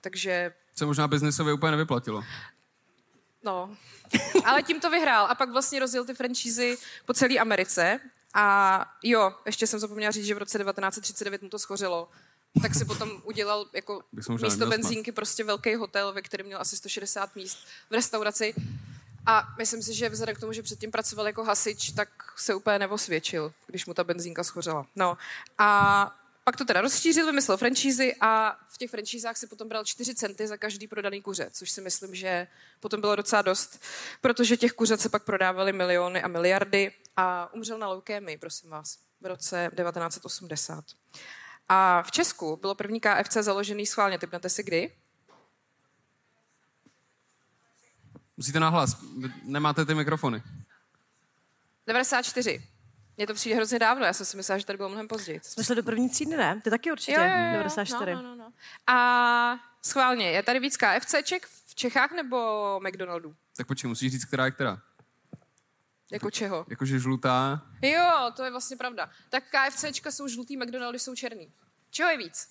Takže 0.00 0.52
Se 0.76 0.86
možná 0.86 1.08
biznisově 1.08 1.52
úplně 1.52 1.70
nevyplatilo. 1.70 2.22
No, 3.44 3.76
ale 4.44 4.62
tím 4.62 4.80
to 4.80 4.90
vyhrál 4.90 5.26
a 5.26 5.34
pak 5.34 5.50
vlastně 5.50 5.80
rozjel 5.80 6.04
ty 6.04 6.14
franšízy 6.14 6.78
po 7.06 7.14
celé 7.14 7.38
Americe 7.38 8.00
a 8.34 8.86
jo, 9.02 9.34
ještě 9.46 9.66
jsem 9.66 9.80
zapomněla 9.80 10.10
říct, 10.10 10.26
že 10.26 10.34
v 10.34 10.38
roce 10.38 10.58
1939 10.58 11.42
mu 11.42 11.48
to 11.48 11.58
schořelo. 11.58 12.08
Tak 12.62 12.74
si 12.74 12.84
potom 12.84 13.22
udělal 13.24 13.66
jako 13.72 14.02
místo 14.42 14.66
benzínky 14.66 15.12
prostě 15.12 15.44
velký 15.44 15.74
hotel, 15.74 16.12
ve 16.12 16.22
kterém 16.22 16.46
měl 16.46 16.60
asi 16.60 16.76
160 16.76 17.36
míst 17.36 17.58
v 17.90 17.94
restauraci. 17.94 18.54
A 19.26 19.48
myslím 19.58 19.82
si, 19.82 19.94
že 19.94 20.08
vzhledem 20.08 20.36
k 20.36 20.40
tomu, 20.40 20.52
že 20.52 20.62
předtím 20.62 20.90
pracoval 20.90 21.26
jako 21.26 21.44
hasič, 21.44 21.92
tak 21.92 22.08
se 22.36 22.54
úplně 22.54 22.78
nevosvědčil, 22.78 23.52
když 23.66 23.86
mu 23.86 23.94
ta 23.94 24.04
benzínka 24.04 24.44
schořela. 24.44 24.86
No 24.96 25.18
a 25.58 26.18
pak 26.44 26.56
to 26.56 26.64
teda 26.64 26.80
rozšířil, 26.80 27.26
vymyslel 27.26 27.56
franšízy 27.56 28.14
a 28.20 28.58
v 28.68 28.78
těch 28.78 28.90
franšízách 28.90 29.36
si 29.36 29.46
potom 29.46 29.68
bral 29.68 29.84
4 29.84 30.14
centy 30.14 30.46
za 30.46 30.56
každý 30.56 30.88
prodaný 30.88 31.22
kuře, 31.22 31.50
což 31.52 31.70
si 31.70 31.80
myslím, 31.80 32.14
že 32.14 32.46
potom 32.80 33.00
bylo 33.00 33.16
docela 33.16 33.42
dost, 33.42 33.82
protože 34.20 34.56
těch 34.56 34.72
kuřat 34.72 35.00
se 35.00 35.08
pak 35.08 35.24
prodávaly 35.24 35.72
miliony 35.72 36.22
a 36.22 36.28
miliardy 36.28 36.92
a 37.16 37.54
umřel 37.54 37.78
na 37.78 37.88
leukémii, 37.88 38.38
prosím 38.38 38.70
vás, 38.70 38.98
v 39.20 39.26
roce 39.26 39.70
1980. 39.82 40.84
A 41.74 42.02
v 42.02 42.10
Česku 42.10 42.56
bylo 42.56 42.74
první 42.74 43.00
KFC 43.00 43.32
založený 43.32 43.86
schválně, 43.86 44.18
typnete 44.18 44.48
si 44.48 44.62
kdy? 44.62 44.92
Musíte 48.36 48.60
nahlas. 48.60 48.96
Nemáte 49.42 49.84
ty 49.84 49.94
mikrofony. 49.94 50.42
94. 51.86 52.68
Mně 53.16 53.26
to 53.26 53.34
přijde 53.34 53.56
hrozně 53.56 53.78
dávno, 53.78 54.04
já 54.04 54.12
jsem 54.12 54.26
si 54.26 54.36
myslela, 54.36 54.58
že 54.58 54.66
tady 54.66 54.76
bylo 54.76 54.88
mnohem 54.88 55.08
později. 55.08 55.40
Jsme 55.42 55.64
šli 55.64 55.76
do 55.76 55.82
první 55.82 56.08
třídy, 56.08 56.36
ne? 56.36 56.60
Ty 56.64 56.70
taky 56.70 56.92
určitě, 56.92 57.12
Jo, 57.12 57.20
jo, 57.20 57.28
jo, 57.28 57.46
jo. 57.46 57.52
94. 57.52 58.14
No, 58.14 58.22
no, 58.22 58.28
no, 58.28 58.36
no. 58.36 58.52
A 58.86 59.58
schválně, 59.82 60.30
je 60.30 60.42
tady 60.42 60.60
víc 60.60 60.76
KFCček 60.76 61.46
v 61.46 61.74
Čechách 61.74 62.12
nebo 62.12 62.80
McDonaldů? 62.88 63.34
Tak 63.56 63.66
počkej, 63.66 63.88
musíš 63.88 64.12
říct, 64.12 64.24
která 64.24 64.44
je 64.44 64.50
která. 64.50 64.82
Jako 66.12 66.30
čeho? 66.30 66.66
Jakože 66.68 66.98
žlutá. 66.98 67.62
Jo, 67.82 68.30
to 68.36 68.44
je 68.44 68.50
vlastně 68.50 68.76
pravda. 68.76 69.10
Tak 69.30 69.44
KFCčka 69.44 70.10
jsou 70.10 70.28
žlutý, 70.28 70.56
McDonaldy 70.56 70.98
jsou 70.98 71.14
černý. 71.14 71.52
Čeho 71.90 72.10
je 72.10 72.18
víc? 72.18 72.48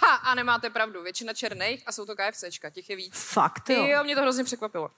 Ha, 0.00 0.14
a 0.14 0.34
nemáte 0.34 0.70
pravdu, 0.70 1.02
většina 1.02 1.32
černých 1.34 1.82
a 1.86 1.92
jsou 1.92 2.06
to 2.06 2.14
KFCčka, 2.16 2.70
těch 2.70 2.90
je 2.90 2.96
víc. 2.96 3.14
Fakt, 3.14 3.70
jo. 3.70 3.86
Jo, 3.86 4.04
mě 4.04 4.14
to 4.14 4.22
hrozně 4.22 4.44
překvapilo. 4.44 4.90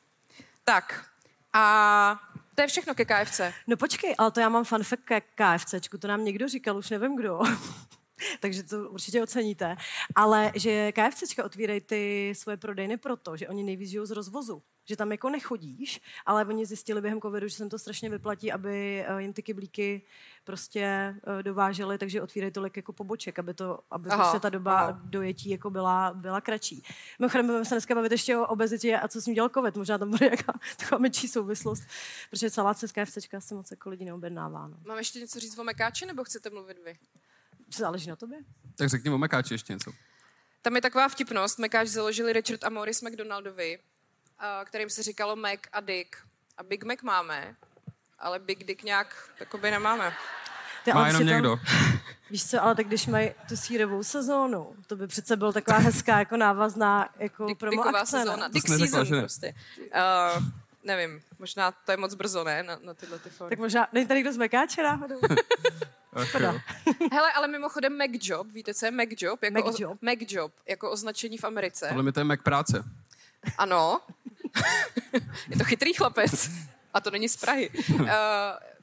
Tak, 0.64 1.04
a 1.52 2.20
to 2.54 2.62
je 2.62 2.68
všechno 2.68 2.94
ke 2.94 3.04
KFC. 3.04 3.40
No 3.66 3.76
počkej, 3.76 4.14
ale 4.18 4.30
to 4.30 4.40
já 4.40 4.48
mám 4.48 4.64
fact 4.64 5.04
ke 5.04 5.20
KFCčku, 5.20 5.98
to 5.98 6.08
nám 6.08 6.24
někdo 6.24 6.48
říkal, 6.48 6.76
už 6.76 6.90
nevím 6.90 7.16
kdo. 7.16 7.40
takže 8.40 8.62
to 8.62 8.90
určitě 8.90 9.22
oceníte. 9.22 9.76
Ale 10.14 10.52
že 10.54 10.92
KFCčka 10.92 11.44
otvírají 11.44 11.80
ty 11.80 12.32
svoje 12.36 12.56
prodejny 12.56 12.96
proto, 12.96 13.36
že 13.36 13.48
oni 13.48 13.62
nejvíc 13.62 13.90
žijou 13.90 14.06
z 14.06 14.10
rozvozu. 14.10 14.62
Že 14.88 14.96
tam 14.96 15.12
jako 15.12 15.30
nechodíš, 15.30 16.00
ale 16.26 16.44
oni 16.44 16.66
zjistili 16.66 17.00
během 17.00 17.20
covidu, 17.20 17.48
že 17.48 17.54
se 17.54 17.62
jim 17.62 17.70
to 17.70 17.78
strašně 17.78 18.10
vyplatí, 18.10 18.52
aby 18.52 19.04
eh, 19.08 19.22
jim 19.22 19.32
ty 19.32 19.42
kyblíky 19.42 20.02
prostě 20.44 20.80
eh, 21.38 21.42
dovážely, 21.42 21.98
takže 21.98 22.22
otvírají 22.22 22.52
tolik 22.52 22.76
jako 22.76 22.92
poboček, 22.92 23.38
aby, 23.38 23.54
to, 23.54 23.80
aby 23.90 24.10
Aha, 24.10 24.22
prostě 24.22 24.40
ta 24.40 24.48
doba 24.48 24.78
aha. 24.78 25.00
dojetí 25.04 25.50
jako 25.50 25.70
byla, 25.70 26.12
byla 26.14 26.40
kratší. 26.40 26.82
Mimochodem 27.18 27.46
budeme 27.46 27.64
se 27.64 27.74
dneska 27.74 27.94
bavit 27.94 28.12
ještě 28.12 28.36
o 28.36 28.46
obezitě 28.46 28.98
a 28.98 29.08
co 29.08 29.20
s 29.20 29.26
ním 29.26 29.34
dělal 29.34 29.48
covid. 29.48 29.76
Možná 29.76 29.98
tam 29.98 30.10
bude 30.10 30.26
nějaká 30.26 30.52
taková 30.76 30.98
menší 30.98 31.28
souvislost, 31.28 31.82
protože 32.30 32.50
celá 32.50 32.74
z 32.74 32.92
KFCčka 32.92 33.40
se 33.40 33.54
moc 33.54 33.70
jako 33.70 33.90
lidí 33.90 34.04
neobjednává. 34.04 34.68
No. 34.68 34.76
Mám 34.86 34.98
ještě 34.98 35.20
něco 35.20 35.40
říct 35.40 35.58
o 35.58 35.64
Mekáči, 35.64 36.06
nebo 36.06 36.24
chcete 36.24 36.50
mluvit 36.50 36.78
vy? 36.84 36.98
Záleží 37.76 38.08
na 38.08 38.16
tobě. 38.16 38.38
Tak 38.76 38.88
řekni 38.88 39.10
o 39.10 39.18
Mekáči 39.18 39.54
ještě 39.54 39.72
něco. 39.72 39.92
Tam 40.62 40.76
je 40.76 40.82
taková 40.82 41.08
vtipnost. 41.08 41.58
Mekáč 41.58 41.88
založili 41.88 42.32
Richard 42.32 42.64
a 42.64 42.70
Morris 42.70 43.02
McDonaldovi, 43.02 43.78
kterým 44.64 44.90
se 44.90 45.02
říkalo 45.02 45.36
Mac 45.36 45.60
a 45.72 45.80
Dick. 45.80 46.16
A 46.58 46.62
Big 46.62 46.84
Mac 46.84 47.02
máme, 47.02 47.56
ale 48.18 48.38
Big 48.38 48.64
Dick 48.64 48.82
nějak 48.82 49.30
jakoby 49.40 49.70
nemáme. 49.70 50.12
Ty, 50.84 50.92
Má 50.92 51.00
ale 51.00 51.08
jenom 51.08 51.26
někdo. 51.26 51.56
Víš 52.30 52.46
co, 52.50 52.62
ale 52.62 52.74
tak 52.74 52.86
když 52.86 53.06
mají 53.06 53.30
tu 53.48 53.56
sírovou 53.56 54.02
sezónu, 54.02 54.74
to 54.86 54.96
by 54.96 55.06
přece 55.06 55.36
byl 55.36 55.52
taková 55.52 55.78
hezká 55.78 56.18
jako 56.18 56.36
návazná 56.36 57.08
jako 57.16 57.46
Dick, 57.46 57.58
promo 57.58 57.70
Dicková 57.82 58.00
akce, 58.00 58.10
sezóna. 58.10 58.48
To 58.48 58.52
Dick 58.52 58.68
season 58.68 59.04
že 59.04 59.14
ne? 59.14 59.20
prostě. 59.20 59.54
Uh, 59.78 60.44
nevím, 60.84 61.22
možná 61.38 61.70
to 61.70 61.90
je 61.90 61.96
moc 61.96 62.14
brzo, 62.14 62.44
ne, 62.44 62.62
na, 62.62 62.78
na 62.82 62.94
tyhle 62.94 63.18
ty 63.18 63.30
formy. 63.30 63.50
Tak 63.50 63.58
možná, 63.58 63.88
není 63.92 64.06
tady 64.06 64.20
kdo 64.20 64.32
z 64.32 64.36
Mekáče 64.36 64.82
náhodou? 64.82 65.20
Hele, 67.12 67.32
ale 67.32 67.48
mimochodem 67.48 67.98
MacJob, 67.98 68.46
víte, 68.46 68.74
co 68.74 68.86
je 68.86 68.90
MacJob? 68.90 69.42
Jako 69.42 69.68
MacJob? 69.68 69.92
O, 69.92 70.06
MacJob, 70.06 70.52
jako 70.68 70.90
označení 70.90 71.38
v 71.38 71.44
Americe. 71.44 71.88
Podle 71.88 72.02
mě 72.02 72.12
to 72.12 72.20
je 72.20 72.24
Mac 72.24 72.40
práce. 72.42 72.84
Ano. 73.58 74.00
je 75.48 75.56
to 75.58 75.64
chytrý 75.64 75.94
chlapec. 75.94 76.50
A 76.94 77.00
to 77.00 77.10
není 77.10 77.28
z 77.28 77.36
Prahy. 77.36 77.70
Uh, 77.90 78.04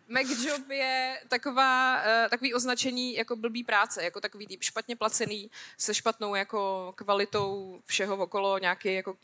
MacJob 0.09 0.69
je 0.69 1.19
taková, 1.27 1.95
uh, 2.01 2.29
takový 2.29 2.53
označení 2.53 3.15
jako 3.15 3.35
blbý 3.35 3.63
práce, 3.63 4.03
jako 4.03 4.21
takový 4.21 4.47
typ 4.47 4.63
špatně 4.63 4.95
placený, 4.95 5.51
se 5.77 5.93
špatnou 5.93 6.35
jako 6.35 6.93
kvalitou 6.95 7.81
všeho 7.85 8.17
okolo, 8.17 8.57
nějaký 8.59 8.93
jako 8.93 9.15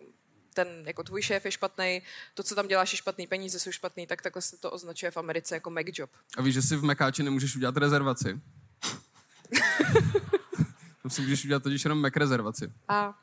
ten, 0.53 0.67
jako 0.85 1.03
tvůj 1.03 1.21
šéf 1.21 1.45
je 1.45 1.51
špatný, 1.51 2.01
to, 2.33 2.43
co 2.43 2.55
tam 2.55 2.67
děláš, 2.67 2.91
je 2.91 2.97
špatný, 2.97 3.27
peníze 3.27 3.59
jsou 3.59 3.71
špatný, 3.71 4.07
tak 4.07 4.21
takhle 4.21 4.41
se 4.41 4.57
to 4.57 4.71
označuje 4.71 5.11
v 5.11 5.17
Americe 5.17 5.55
jako 5.55 5.69
MacJob. 5.69 6.09
A 6.37 6.41
víš, 6.41 6.53
že 6.53 6.61
si 6.61 6.75
v 6.75 6.83
Mekáči 6.83 7.23
nemůžeš 7.23 7.55
udělat 7.55 7.77
rezervaci? 7.77 8.39
Tam 11.01 11.09
si 11.09 11.21
můžeš 11.21 11.45
udělat 11.45 11.63
totiž 11.63 11.85
jenom 11.85 12.01
Mac 12.01 12.13
rezervaci. 12.15 12.71
A 12.87 13.13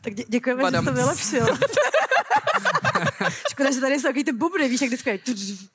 Tak 0.00 0.12
dě- 0.12 0.24
děkujeme, 0.28 0.62
Badam. 0.62 0.84
že 0.84 0.90
jsi 0.90 0.94
to 0.94 1.00
vylepšil. 1.02 1.46
Škoda, 3.50 3.70
že 3.70 3.80
tady 3.80 3.94
jsou 3.94 4.08
takový 4.08 4.24
ty 4.24 4.32
bubny, 4.32 4.68
víš, 4.68 4.80
jak 4.80 4.88
vždycky 4.88 5.10
je. 5.10 5.18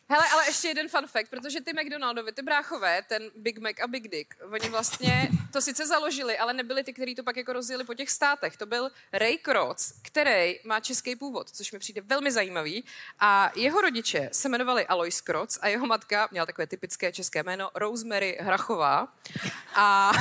Hele, 0.09 0.29
ale 0.33 0.47
ještě 0.47 0.67
jeden 0.67 0.87
fun 0.87 1.07
fact, 1.07 1.29
protože 1.29 1.61
ty 1.61 1.73
McDonaldovi, 1.73 2.31
ty 2.31 2.41
bráchové, 2.41 3.01
ten 3.07 3.23
Big 3.35 3.59
Mac 3.59 3.75
a 3.83 3.87
Big 3.87 4.07
Dick, 4.07 4.33
oni 4.51 4.69
vlastně 4.69 5.29
to 5.53 5.61
sice 5.61 5.87
založili, 5.87 6.37
ale 6.37 6.53
nebyli 6.53 6.83
ty, 6.83 6.93
kteří 6.93 7.15
to 7.15 7.23
pak 7.23 7.37
jako 7.37 7.53
rozjeli 7.53 7.83
po 7.83 7.93
těch 7.93 8.09
státech. 8.09 8.57
To 8.57 8.65
byl 8.65 8.89
Ray 9.13 9.37
Kroc, 9.37 9.93
který 10.01 10.59
má 10.63 10.79
český 10.79 11.15
původ, 11.15 11.49
což 11.49 11.71
mi 11.71 11.79
přijde 11.79 12.01
velmi 12.01 12.31
zajímavý. 12.31 12.85
A 13.19 13.51
jeho 13.55 13.81
rodiče 13.81 14.29
se 14.31 14.47
jmenovali 14.47 14.87
Alois 14.87 15.21
Kroc 15.21 15.59
a 15.61 15.67
jeho 15.67 15.87
matka 15.87 16.27
měla 16.31 16.45
takové 16.45 16.67
typické 16.67 17.11
české 17.11 17.43
jméno 17.43 17.69
Rosemary 17.75 18.37
Hrachová. 18.41 19.13
A, 19.75 20.11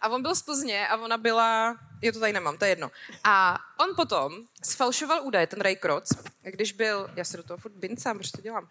a 0.00 0.08
on 0.08 0.22
byl 0.22 0.34
z 0.34 0.42
Plzně 0.42 0.88
a 0.88 0.96
ona 0.96 1.16
byla, 1.16 1.78
jo 2.02 2.12
to 2.12 2.20
tady 2.20 2.32
nemám, 2.32 2.58
to 2.58 2.64
je 2.64 2.70
jedno. 2.70 2.90
A 3.24 3.58
on 3.78 3.96
potom 3.96 4.32
sfalšoval 4.62 5.22
údaje, 5.22 5.46
ten 5.46 5.60
Ray 5.60 5.76
Kroc, 5.76 6.12
když 6.42 6.72
byl, 6.72 7.10
já 7.16 7.24
se 7.24 7.36
do 7.36 7.42
toho 7.42 7.58
furt 7.58 7.72
bincám, 7.72 8.18
proč 8.18 8.30
to 8.30 8.40
dělám, 8.40 8.64
uh, 8.64 8.68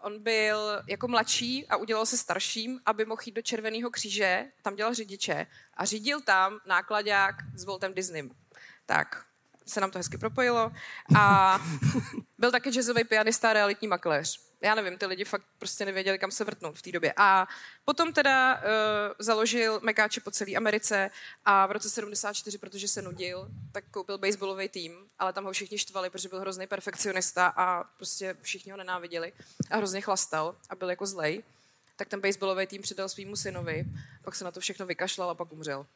on 0.00 0.22
byl 0.22 0.82
jako 0.86 1.08
mladší 1.08 1.66
a 1.66 1.76
udělal 1.76 2.06
se 2.06 2.16
starším, 2.16 2.80
aby 2.86 3.04
mohl 3.04 3.22
jít 3.26 3.32
do 3.32 3.42
Červeného 3.42 3.90
kříže, 3.90 4.44
tam 4.62 4.76
dělal 4.76 4.94
řidiče 4.94 5.46
a 5.74 5.84
řídil 5.84 6.20
tam 6.20 6.58
nákladák 6.66 7.34
s 7.54 7.64
Voltem 7.64 7.94
Disneym. 7.94 8.30
Tak, 8.86 9.26
se 9.66 9.80
nám 9.80 9.90
to 9.90 9.98
hezky 9.98 10.18
propojilo. 10.18 10.72
A 11.16 11.58
byl 12.38 12.50
taky 12.50 12.70
jazzový 12.70 13.04
pianista 13.04 13.50
a 13.50 13.52
realitní 13.52 13.88
makléř. 13.88 14.45
Já 14.62 14.74
nevím, 14.74 14.98
ty 14.98 15.06
lidi 15.06 15.24
fakt 15.24 15.42
prostě 15.58 15.84
nevěděli, 15.84 16.18
kam 16.18 16.30
se 16.30 16.44
vrtnout 16.44 16.78
v 16.78 16.82
té 16.82 16.92
době. 16.92 17.14
A 17.16 17.48
potom 17.84 18.12
teda 18.12 18.54
uh, 18.54 18.60
založil 19.18 19.80
mekáče 19.82 20.20
po 20.20 20.30
celé 20.30 20.52
Americe 20.54 21.10
a 21.44 21.66
v 21.66 21.72
roce 21.72 21.90
74, 21.90 22.58
protože 22.58 22.88
se 22.88 23.02
nudil, 23.02 23.48
tak 23.72 23.84
koupil 23.90 24.18
baseballový 24.18 24.68
tým, 24.68 24.96
ale 25.18 25.32
tam 25.32 25.44
ho 25.44 25.52
všichni 25.52 25.78
štvali, 25.78 26.10
protože 26.10 26.28
byl 26.28 26.40
hrozný 26.40 26.66
perfekcionista 26.66 27.46
a 27.56 27.84
prostě 27.84 28.36
všichni 28.42 28.72
ho 28.72 28.78
nenáviděli 28.78 29.32
a 29.70 29.76
hrozně 29.76 30.00
chlastal 30.00 30.54
a 30.70 30.74
byl 30.74 30.90
jako 30.90 31.06
zlej. 31.06 31.42
Tak 31.96 32.08
ten 32.08 32.20
baseballový 32.20 32.66
tým 32.66 32.82
přidal 32.82 33.08
svýmu 33.08 33.36
synovi, 33.36 33.84
pak 34.22 34.34
se 34.34 34.44
na 34.44 34.50
to 34.50 34.60
všechno 34.60 34.86
vykašlal 34.86 35.30
a 35.30 35.34
pak 35.34 35.52
umřel. 35.52 35.86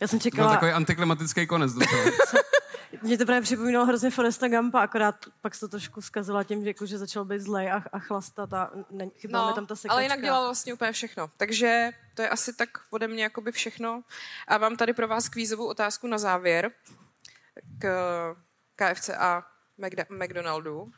Já 0.00 0.08
jsem 0.08 0.18
To 0.18 0.22
byl 0.22 0.30
čekala, 0.30 0.52
takový 0.52 0.72
antiklimatický 0.72 1.46
konec 1.46 1.72
do 1.72 1.86
toho. 1.86 2.02
mě 3.04 3.18
to 3.18 3.26
právě 3.26 3.42
připomínalo 3.42 3.86
hrozně 3.86 4.10
Foresta 4.10 4.48
Gampa, 4.48 4.80
akorát 4.80 5.14
pak 5.40 5.54
se 5.54 5.60
to 5.60 5.68
trošku 5.68 6.02
zkazila 6.02 6.44
tím, 6.44 6.62
že, 6.62 6.68
jako, 6.68 6.86
že 6.86 6.98
začal 6.98 7.24
být 7.24 7.40
zlej 7.40 7.72
a, 7.72 7.84
a 7.92 7.98
chlastat 7.98 8.52
a 8.52 8.70
ne, 8.90 9.08
chybala 9.16 9.48
mi 9.48 9.54
tam 9.54 9.66
ta 9.66 9.76
sekačka. 9.76 9.88
No, 9.88 9.94
ale 9.94 10.02
jinak 10.02 10.20
dělal 10.20 10.44
vlastně 10.44 10.74
úplně 10.74 10.92
všechno. 10.92 11.30
Takže 11.36 11.90
to 12.14 12.22
je 12.22 12.28
asi 12.28 12.52
tak 12.52 12.68
ode 12.90 13.08
mě 13.08 13.22
jakoby 13.22 13.52
všechno. 13.52 14.02
A 14.48 14.58
mám 14.58 14.76
tady 14.76 14.92
pro 14.92 15.08
vás 15.08 15.28
kvízovou 15.28 15.66
otázku 15.66 16.06
na 16.06 16.18
závěr 16.18 16.72
k 17.78 17.86
KFC 18.76 19.08
a 19.08 19.46
McDonaldu. 20.10 20.92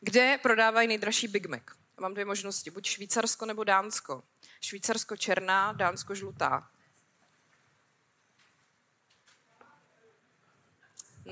Kde 0.00 0.38
prodávají 0.42 0.88
nejdražší 0.88 1.28
Big 1.28 1.46
Mac? 1.46 1.62
Mám 2.00 2.12
dvě 2.12 2.24
možnosti, 2.24 2.70
buď 2.70 2.86
Švýcarsko 2.86 3.46
nebo 3.46 3.64
Dánsko. 3.64 4.22
Švýcarsko 4.60 5.16
černá, 5.16 5.72
Dánsko 5.72 6.14
žlutá. 6.14 6.70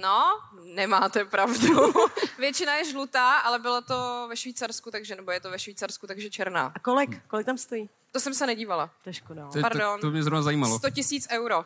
No, 0.00 0.40
nemáte 0.74 1.24
pravdu. 1.24 1.94
Většina 2.38 2.74
je 2.76 2.84
žlutá, 2.84 3.38
ale 3.38 3.58
bylo 3.58 3.82
to 3.82 4.26
ve 4.28 4.36
Švýcarsku, 4.36 4.90
takže, 4.90 5.16
nebo 5.16 5.30
je 5.30 5.40
to 5.40 5.50
ve 5.50 5.58
Švýcarsku, 5.58 6.06
takže 6.06 6.30
černá. 6.30 6.72
A 6.74 6.78
kolik? 6.78 7.26
Kolik 7.28 7.46
tam 7.46 7.58
stojí? 7.58 7.88
To 8.12 8.20
jsem 8.20 8.34
se 8.34 8.46
nedívala. 8.46 8.90
To 9.04 9.08
je 9.08 9.14
škoda. 9.14 9.42
no. 9.44 9.48
To, 9.48 9.58
to, 9.58 9.60
Pardon. 9.60 10.00
to 10.00 10.10
mě 10.10 10.22
zrovna 10.22 10.42
zajímalo. 10.42 10.78
100 10.78 10.90
tisíc 10.90 11.28
euro. 11.30 11.64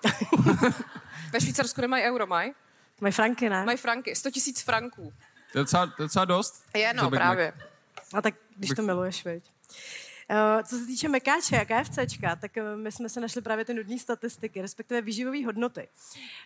ve 1.32 1.40
Švýcarsku 1.40 1.80
nemají 1.80 2.04
euro, 2.04 2.26
mají? 2.26 2.52
Mají 3.00 3.12
franky, 3.12 3.50
ne? 3.50 3.64
Mají 3.64 3.78
franky. 3.78 4.16
100 4.16 4.30
tisíc 4.30 4.62
franků. 4.62 5.12
To 5.52 5.58
je 5.58 5.62
docela, 5.62 5.86
to 5.86 6.02
je 6.02 6.04
docela 6.04 6.24
dost. 6.24 6.64
Je, 6.74 6.94
no, 6.94 7.10
právě. 7.10 7.52
A 8.14 8.22
tak 8.22 8.34
když 8.56 8.70
to 8.70 8.82
miluješ, 8.82 9.24
viď? 9.24 9.44
Uh, 10.30 10.62
co 10.62 10.78
se 10.78 10.86
týče 10.86 11.08
Mekáče 11.08 11.56
a 11.60 11.64
KFCčka, 11.64 12.36
tak 12.36 12.52
uh, 12.56 12.80
my 12.80 12.92
jsme 12.92 13.08
se 13.08 13.20
našli 13.20 13.42
právě 13.42 13.64
ty 13.64 13.74
nudné 13.74 13.98
statistiky, 13.98 14.62
respektive 14.62 15.00
výživové 15.00 15.44
hodnoty, 15.46 15.88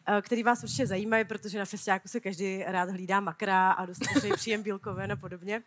uh, 0.08 0.20
které 0.20 0.42
vás 0.42 0.62
určitě 0.62 0.86
zajímají, 0.86 1.24
protože 1.24 1.58
na 1.58 1.64
festiáku 1.64 2.08
se 2.08 2.20
každý 2.20 2.62
rád 2.66 2.90
hlídá 2.90 3.20
makra 3.20 3.70
a 3.70 3.86
dostatečný 3.86 4.32
příjem 4.32 4.62
bílkovin 4.62 5.12
a 5.12 5.16
podobně. 5.16 5.62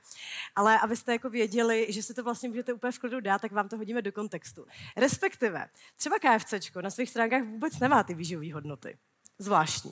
Ale 0.55 0.79
abyste 0.79 1.11
jako 1.11 1.29
věděli, 1.29 1.87
že 1.89 2.03
si 2.03 2.13
to 2.13 2.23
vlastně 2.23 2.49
můžete 2.49 2.73
úplně 2.73 2.91
v 2.91 2.99
klidu 2.99 3.19
dát, 3.19 3.41
tak 3.41 3.51
vám 3.51 3.69
to 3.69 3.77
hodíme 3.77 4.01
do 4.01 4.11
kontextu. 4.11 4.65
Respektive, 4.95 5.67
třeba 5.95 6.15
KFCčko 6.19 6.81
na 6.81 6.89
svých 6.89 7.09
stránkách 7.09 7.43
vůbec 7.43 7.79
nemá 7.79 8.03
ty 8.03 8.13
výživové 8.13 8.53
hodnoty. 8.53 8.97
Zvláštní. 9.39 9.91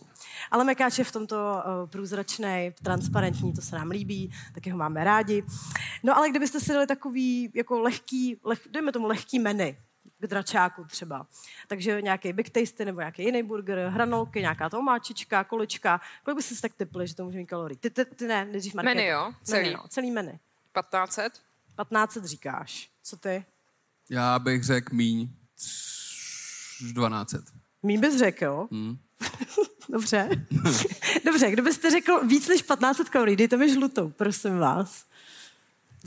Ale 0.52 0.64
Mekáč 0.64 0.98
je 1.00 1.04
v 1.06 1.12
tomto 1.12 1.36
uh, 1.36 1.90
průzračný, 1.90 2.74
transparentní, 2.84 3.54
to 3.54 3.62
se 3.62 3.75
nám 3.75 3.90
líbí, 3.90 4.32
taky 4.54 4.70
ho 4.70 4.78
máme 4.78 5.04
rádi. 5.04 5.44
No 6.04 6.18
ale 6.18 6.30
kdybyste 6.30 6.60
si 6.60 6.74
dali 6.74 6.88
takový 6.88 7.52
jako 7.54 7.80
lehký, 7.80 8.40
leh, 8.44 8.60
dejme 8.72 8.92
tomu 8.92 9.08
lehký 9.08 9.40
menu, 9.40 9.75
k 10.20 10.28
dračáku 10.28 10.84
třeba. 10.86 11.28
Takže 11.68 12.02
nějaký 12.02 12.34
Big 12.34 12.50
Tasty 12.50 12.86
nebo 12.86 13.00
nějaký 13.00 13.24
jiný 13.24 13.44
burger, 13.44 13.88
hranolky, 13.90 14.40
nějaká 14.42 14.70
tomáčička, 14.70 15.44
kolečka. 15.44 16.02
Kolik 16.24 16.36
byste 16.38 16.56
si 16.56 16.62
tak 16.62 16.74
typli, 16.74 17.08
že 17.08 17.16
to 17.16 17.25
může 17.25 17.38
mít 17.38 17.46
kalorií? 17.46 17.78
Ty, 17.78 17.90
ty, 17.90 18.06
ty 18.06 18.28
ne, 18.28 18.46
nejdřív 18.46 18.74
Markéta. 18.74 18.96
Menu, 18.96 19.08
jo? 19.10 19.34
Celý. 19.44 19.64
Menu, 19.64 19.74
jo, 19.82 19.88
celý 19.90 20.12
menu. 20.12 20.40
1500. 20.82 21.34
1500 21.34 22.25
říkáš. 22.25 22.90
Co 23.04 23.18
ty? 23.18 23.46
Já 24.10 24.40
bych 24.40 24.64
řekl 24.64 24.96
míň. 24.96 25.30
tř- 25.58 26.94
12. 26.94 27.36
Mí 27.84 27.98
bys 27.98 28.18
řekl, 28.18 28.44
jo? 28.46 28.68
Hmm. 28.72 28.98
Dobře. 29.90 30.30
Dobře, 31.26 31.52
kdybyste 31.52 31.92
řekl 31.92 32.28
víc 32.28 32.48
než 32.48 32.62
1500 32.62 33.10
kalorií, 33.10 33.36
dejte 33.36 33.58
mi 33.58 33.74
žlutou, 33.74 34.10
prosím 34.10 34.58
vás. 34.58 35.06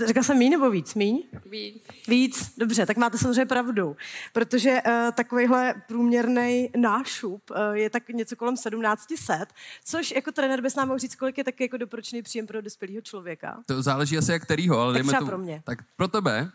Řekla 0.07 0.23
jsem 0.23 0.38
míň 0.38 0.50
nebo 0.50 0.71
víc? 0.71 0.95
Míň? 0.95 1.23
Ví. 1.47 1.81
Víc, 2.09 2.53
dobře, 2.59 2.87
tak 2.87 2.97
máte 2.97 3.19
samozřejmě 3.19 3.47
pravdu, 3.47 3.97
protože 4.33 4.83
uh, 4.87 4.93
takovýhle 5.12 5.75
průměrný 5.88 6.71
nášup 6.77 7.50
uh, 7.50 7.57
je 7.73 7.91
tak 7.91 8.09
něco 8.09 8.37
kolem 8.37 8.55
1700, 8.55 9.49
což 9.85 10.11
jako 10.11 10.33
trenér 10.33 10.61
bys 10.61 10.75
nám 10.75 10.88
mohl 10.88 10.99
říct, 10.99 11.15
kolik 11.15 11.38
je 11.38 11.45
taky 11.45 11.65
jako 11.65 11.77
doporučený 11.77 12.23
příjem 12.23 12.47
pro 12.47 12.62
dospělého 12.62 13.00
člověka. 13.00 13.61
To 13.67 13.83
záleží 13.83 14.19
asi 14.19 14.33
jak 14.33 14.43
kterýho, 14.43 14.79
ale 14.79 14.93
Tak 14.93 15.03
dejme 15.03 15.12
třeba 15.12 15.21
to, 15.21 15.27
pro 15.27 15.38
mě. 15.38 15.62
Tak 15.65 15.79
pro 15.97 16.09
tebe 16.09 16.50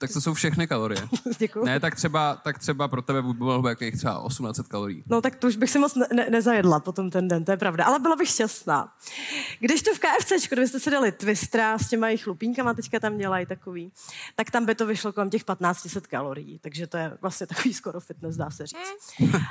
Tak 0.00 0.12
to 0.12 0.20
jsou 0.20 0.34
všechny 0.34 0.66
kalorie. 0.66 1.08
Děkuju. 1.38 1.64
Ne, 1.64 1.80
tak 1.80 1.94
třeba, 1.94 2.36
tak 2.36 2.58
třeba 2.58 2.88
pro 2.88 3.02
tebe 3.02 3.22
by 3.22 3.32
bylo 3.32 3.68
jakých 3.68 3.96
třeba 3.96 4.24
1800 4.28 4.68
kalorií. 4.68 5.04
No 5.06 5.20
tak 5.20 5.36
to 5.36 5.46
už 5.46 5.56
bych 5.56 5.70
si 5.70 5.78
moc 5.78 5.94
ne- 5.94 6.06
ne- 6.14 6.30
nezajedla 6.30 6.80
potom 6.80 7.10
ten 7.10 7.28
den, 7.28 7.44
to 7.44 7.50
je 7.50 7.56
pravda. 7.56 7.84
Ale 7.84 7.98
byla 7.98 8.16
bych 8.16 8.28
šťastná. 8.28 8.92
Když 9.60 9.82
to 9.82 9.94
v 9.94 9.98
KFC, 9.98 10.48
kdybyste 10.48 10.80
si 10.80 10.90
dali 10.90 11.12
twistra 11.12 11.78
s 11.78 11.88
těma 11.88 12.08
jejich 12.08 12.26
lupínkama, 12.26 12.74
teďka 12.74 13.00
tam 13.00 13.18
dělají 13.18 13.46
takový, 13.46 13.92
tak 14.36 14.50
tam 14.50 14.66
by 14.66 14.74
to 14.74 14.86
vyšlo 14.86 15.12
kolem 15.12 15.30
těch 15.30 15.44
1500 15.44 16.06
kalorií. 16.06 16.58
Takže 16.58 16.86
to 16.86 16.96
je 16.96 17.18
vlastně 17.20 17.46
takový 17.46 17.74
skoro 17.74 18.00
fitness, 18.00 18.36
dá 18.36 18.50
se 18.50 18.66
říct. 18.66 18.78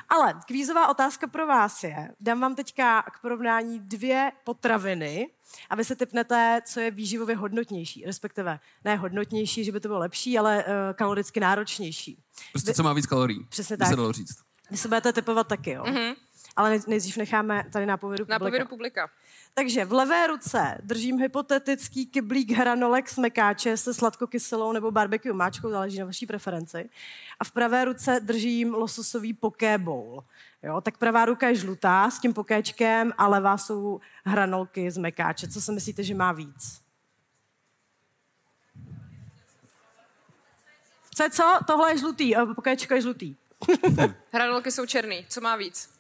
Ale 0.10 0.34
kvízová 0.48 0.88
otázka 0.88 1.28
pro 1.28 1.48
vás 1.48 1.84
je, 1.84 2.12
dám 2.20 2.40
vám 2.42 2.56
teďka 2.56 3.02
k 3.02 3.22
porovnání 3.22 3.80
dvě 3.80 4.32
potraviny, 4.44 5.28
a 5.70 5.76
vy 5.76 5.86
se 5.86 5.96
typnete, 5.96 6.62
co 6.66 6.80
je 6.80 6.92
výživově 6.92 7.36
hodnotnější, 7.36 8.04
respektive 8.06 8.60
ne 8.86 8.96
hodnotnější, 8.96 9.64
že 9.64 9.72
by 9.72 9.80
to 9.80 9.88
bylo 9.88 10.00
lepší, 10.00 10.38
ale 10.38 10.64
uh, 10.64 10.72
kaloricky 10.94 11.40
náročnější. 11.40 12.24
Prostě 12.52 12.74
co 12.74 12.84
má 12.84 12.94
víc 12.94 13.06
kalorií. 13.06 13.46
Přesně 13.50 13.78
by 13.78 13.86
se 13.86 13.90
tak. 13.90 13.98
dalo 13.98 14.12
říct. 14.14 14.36
Vy 14.72 14.78
se 14.78 14.88
budete 14.88 15.14
typovat 15.14 15.48
taky, 15.48 15.72
jo? 15.72 15.84
Mm-hmm. 15.84 16.16
Ale 16.58 16.70
nej- 16.70 16.88
nejdřív 16.88 17.18
necháme 17.18 17.64
tady 17.72 17.86
nápovědu 17.86 18.26
publika. 18.26 18.34
Nápovědu 18.34 18.66
publika. 18.68 19.10
Takže 19.54 19.86
v 19.86 19.94
levé 19.94 20.28
ruce 20.28 20.78
držím 20.84 21.20
hypotetický 21.20 22.06
kyblík 22.06 22.52
hranolek 22.52 23.10
z 23.10 23.18
mekáče 23.18 23.78
se 23.78 23.94
sladkokyselou 23.94 24.72
nebo 24.72 24.92
barbecue 24.92 25.34
máčkou, 25.34 25.70
záleží 25.70 26.00
na 26.00 26.06
vaší 26.06 26.26
preferenci. 26.26 26.90
A 27.40 27.44
v 27.44 27.52
pravé 27.52 27.86
ruce 27.86 28.20
držím 28.24 28.74
lososový 28.74 29.34
poké 29.34 29.78
bowl. 29.78 30.24
Jo, 30.64 30.82
tak 30.82 30.98
pravá 30.98 31.26
ruka 31.26 31.48
je 31.48 31.56
žlutá 31.56 32.12
s 32.12 32.20
tím 32.20 32.34
pokéčkem 32.34 33.14
a 33.18 33.28
levá 33.28 33.58
jsou 33.58 34.00
hranolky 34.26 34.92
z 34.92 34.98
mekáče. 34.98 35.48
Co 35.48 35.62
si 35.62 35.72
myslíte, 35.72 36.04
že 36.04 36.16
má 36.16 36.32
víc? 36.32 36.82
Co 41.16 41.24
je 41.24 41.30
co? 41.30 41.44
Tohle 41.68 41.92
je 41.92 41.98
žlutý, 41.98 42.36
a 42.36 42.46
pokéčko 42.46 42.94
je 42.94 43.02
žlutý. 43.02 43.36
Hranolky 44.32 44.72
jsou 44.72 44.86
černý. 44.86 45.26
Co 45.30 45.42
má 45.42 45.56
víc? 45.56 45.97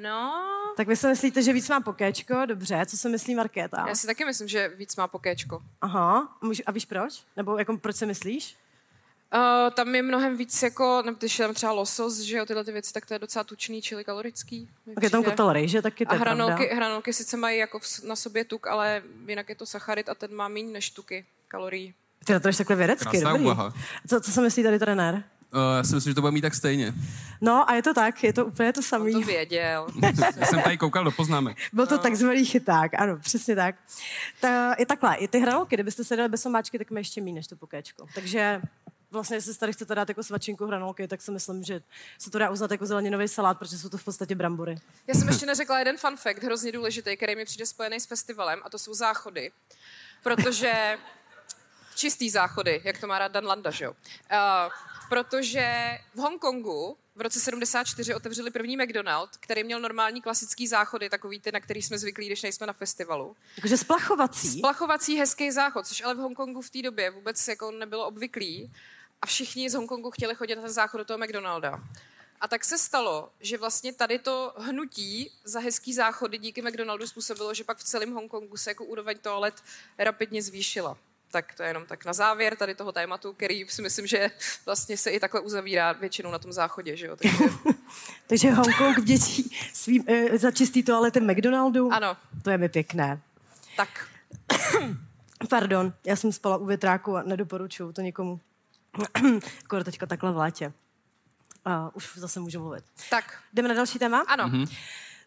No, 0.00 0.32
Tak 0.76 0.88
vy 0.88 0.96
si 0.96 1.06
myslíte, 1.06 1.42
že 1.42 1.52
víc 1.52 1.68
má 1.68 1.80
pokéčko? 1.80 2.46
Dobře, 2.46 2.86
co 2.86 2.96
si 2.96 3.08
myslí 3.08 3.34
Markéta? 3.34 3.84
já 3.88 3.94
si 3.94 4.06
taky 4.06 4.24
myslím, 4.24 4.48
že 4.48 4.68
víc 4.68 4.96
má 4.96 5.08
pokéčko. 5.08 5.62
Aha, 5.80 6.38
a 6.66 6.72
víš 6.72 6.84
proč? 6.84 7.22
Nebo 7.36 7.58
jako 7.58 7.76
proč 7.76 7.96
si 7.96 8.06
myslíš? 8.06 8.56
Uh, 9.34 9.70
tam 9.74 9.94
je 9.94 10.02
mnohem 10.02 10.36
víc 10.36 10.62
jako, 10.62 11.02
nebo 11.06 11.16
když 11.20 11.38
je 11.38 11.44
tam 11.46 11.54
třeba 11.54 11.72
losos, 11.72 12.18
že 12.18 12.36
jo, 12.36 12.46
tyhle 12.46 12.64
ty 12.64 12.72
věci, 12.72 12.92
tak 12.92 13.06
to 13.06 13.14
je 13.14 13.18
docela 13.18 13.44
tučný, 13.44 13.82
čili 13.82 14.04
kalorický. 14.04 14.68
Tak 14.94 15.04
je 15.04 15.10
tam 15.10 15.24
kotel 15.24 15.52
rejže, 15.52 15.82
taky 15.82 16.06
to 16.06 16.10
A 16.10 16.14
je 16.14 16.20
hranolky, 16.20 16.54
pravda. 16.54 16.76
hranolky 16.76 17.12
sice 17.12 17.36
mají 17.36 17.58
jako 17.58 17.78
v, 17.78 17.84
na 18.08 18.16
sobě 18.16 18.44
tuk, 18.44 18.66
ale 18.66 19.02
jinak 19.26 19.48
je 19.48 19.54
to 19.54 19.66
sacharid 19.66 20.08
a 20.08 20.14
ten 20.14 20.34
má 20.34 20.48
méně 20.48 20.72
než 20.72 20.90
tuky 20.90 21.26
kalorií. 21.48 21.94
Ty 22.24 22.32
na 22.32 22.40
to 22.40 22.48
jsi 22.48 22.58
takhle 22.58 22.76
vědecky, 22.76 23.04
Krásná 23.10 23.30
dobrý. 23.30 23.44
úvaha. 23.44 23.72
Co, 24.08 24.20
co 24.20 24.32
si 24.32 24.40
myslí 24.40 24.62
tady 24.62 24.78
trenér? 24.78 25.24
Uh, 25.54 25.76
já 25.76 25.84
si 25.84 25.94
myslím, 25.94 26.10
že 26.10 26.14
to 26.14 26.20
bude 26.20 26.30
mít 26.32 26.40
tak 26.40 26.54
stejně. 26.54 26.94
No 27.40 27.70
a 27.70 27.74
je 27.74 27.82
to 27.82 27.94
tak, 27.94 28.24
je 28.24 28.32
to 28.32 28.46
úplně 28.46 28.72
to 28.72 28.78
On 28.80 28.82
samý. 28.84 29.12
to 29.12 29.20
věděl. 29.20 29.86
Já 30.36 30.46
jsem 30.46 30.62
tady 30.62 30.78
koukal 30.78 31.04
do 31.04 31.10
poznámek. 31.10 31.56
Byl 31.72 31.84
No. 31.84 31.88
to 31.88 31.98
takzvaný 31.98 32.44
chyták, 32.44 32.94
ano, 32.94 33.18
přesně 33.18 33.56
tak. 33.56 33.74
Ta, 34.40 34.74
je 34.78 34.86
takhle, 34.86 35.16
i 35.16 35.28
ty 35.28 35.38
hranolky, 35.38 35.76
kdybyste 35.76 36.04
se 36.04 36.16
dali 36.16 36.28
bez 36.28 36.46
omáčky, 36.46 36.78
tak 36.78 36.90
mají 36.90 37.00
ještě 37.00 37.20
méně 37.20 37.34
než 37.34 37.46
to 37.46 37.56
pokéčko. 37.56 38.06
Takže 38.14 38.60
vlastně, 39.10 39.36
jestli 39.36 39.54
si 39.54 39.60
tady 39.60 39.72
chcete 39.72 39.94
dát 39.94 40.08
jako 40.08 40.22
svačinku 40.22 40.66
hranolky, 40.66 41.08
tak 41.08 41.22
si 41.22 41.30
myslím, 41.30 41.62
že 41.64 41.80
se 42.18 42.30
to 42.30 42.38
dá 42.38 42.50
uznat 42.50 42.70
jako 42.70 42.86
zeleninový 42.86 43.28
salát, 43.28 43.58
protože 43.58 43.78
jsou 43.78 43.88
to 43.88 43.98
v 43.98 44.04
podstatě 44.04 44.34
brambory. 44.34 44.76
Já 45.06 45.14
jsem 45.14 45.28
ještě 45.28 45.46
neřekla 45.46 45.78
jeden 45.78 45.96
fun 45.96 46.16
fact, 46.16 46.42
hrozně 46.42 46.72
důležitý, 46.72 47.16
který 47.16 47.36
mi 47.36 47.44
přijde 47.44 47.66
spojený 47.66 48.00
s 48.00 48.06
festivalem, 48.06 48.60
a 48.64 48.70
to 48.70 48.78
jsou 48.78 48.94
záchody. 48.94 49.50
Protože 50.22 50.98
čistý 52.02 52.30
záchody, 52.30 52.80
jak 52.84 53.00
to 53.00 53.06
má 53.06 53.18
rád 53.18 53.32
Dan 53.32 53.46
Landa, 53.46 53.70
že 53.70 53.84
jo? 53.84 53.90
Uh, 53.90 54.72
protože 55.08 55.98
v 56.14 56.18
Hongkongu 56.18 56.96
v 57.14 57.20
roce 57.20 57.40
74 57.40 58.14
otevřeli 58.14 58.50
první 58.50 58.76
McDonald, 58.76 59.30
který 59.40 59.64
měl 59.64 59.80
normální 59.80 60.22
klasický 60.22 60.68
záchody, 60.68 61.10
takový 61.10 61.40
ty, 61.40 61.52
na 61.52 61.60
který 61.60 61.82
jsme 61.82 61.98
zvyklí, 61.98 62.26
když 62.26 62.42
nejsme 62.42 62.66
na 62.66 62.72
festivalu. 62.72 63.36
Takže 63.60 63.76
splachovací. 63.76 64.58
Splachovací 64.58 65.16
hezký 65.16 65.50
záchod, 65.50 65.86
což 65.86 66.00
ale 66.00 66.14
v 66.14 66.18
Hongkongu 66.18 66.62
v 66.62 66.70
té 66.70 66.82
době 66.82 67.10
vůbec 67.10 67.48
jako 67.48 67.70
nebylo 67.70 68.06
obvyklý. 68.06 68.72
A 69.22 69.26
všichni 69.26 69.70
z 69.70 69.74
Hongkongu 69.74 70.10
chtěli 70.10 70.34
chodit 70.34 70.56
na 70.56 70.62
ten 70.62 70.72
záchod 70.72 70.98
do 70.98 71.04
toho 71.04 71.18
McDonalda. 71.18 71.80
A 72.40 72.48
tak 72.48 72.64
se 72.64 72.78
stalo, 72.78 73.30
že 73.40 73.58
vlastně 73.58 73.92
tady 73.92 74.18
to 74.18 74.54
hnutí 74.56 75.30
za 75.44 75.60
hezký 75.60 75.94
záchody 75.94 76.38
díky 76.38 76.62
McDonaldu 76.62 77.06
způsobilo, 77.06 77.54
že 77.54 77.64
pak 77.64 77.78
v 77.78 77.84
celém 77.84 78.12
Hongkongu 78.12 78.56
se 78.56 78.70
jako 78.70 78.84
úroveň 78.84 79.18
toalet 79.18 79.62
rapidně 79.98 80.42
zvýšila. 80.42 80.98
Tak 81.32 81.54
to 81.54 81.62
je 81.62 81.68
jenom 81.68 81.86
tak 81.86 82.04
na 82.04 82.12
závěr 82.12 82.56
tady 82.56 82.74
toho 82.74 82.92
tématu, 82.92 83.32
který 83.32 83.64
si 83.68 83.82
myslím, 83.82 84.06
že 84.06 84.30
vlastně 84.66 84.96
se 84.96 85.10
i 85.10 85.20
takhle 85.20 85.40
uzavírá 85.40 85.92
většinou 85.92 86.30
na 86.30 86.38
tom 86.38 86.52
záchodě, 86.52 86.96
že 86.96 87.06
jo? 87.06 87.16
Takže, 87.16 87.44
Takže 88.26 88.50
Hongkong 88.50 88.98
vděčí 88.98 89.56
svým, 89.72 90.04
e, 90.06 90.38
za 90.38 90.50
čistý 90.50 90.82
toalety 90.82 91.20
McDonaldu. 91.20 91.92
ano, 91.92 92.16
To 92.42 92.50
je 92.50 92.58
mi 92.58 92.68
pěkné. 92.68 93.20
tak. 93.76 94.08
Pardon, 95.50 95.92
já 96.06 96.16
jsem 96.16 96.32
spala 96.32 96.56
u 96.56 96.64
větráku 96.66 97.16
a 97.16 97.22
nedoporučuju 97.22 97.92
to 97.92 98.00
nikomu. 98.00 98.40
Skoro 99.64 99.84
teďka 99.84 100.06
takhle 100.06 100.32
v 100.32 100.36
létě. 100.36 100.72
A 101.64 101.90
už 101.94 102.12
zase 102.16 102.40
můžu 102.40 102.60
mluvit. 102.60 102.84
Tak, 103.10 103.38
Jdeme 103.52 103.68
na 103.68 103.74
další 103.74 103.98
téma? 103.98 104.20
ano. 104.28 104.44
Mm-hmm. 104.48 104.76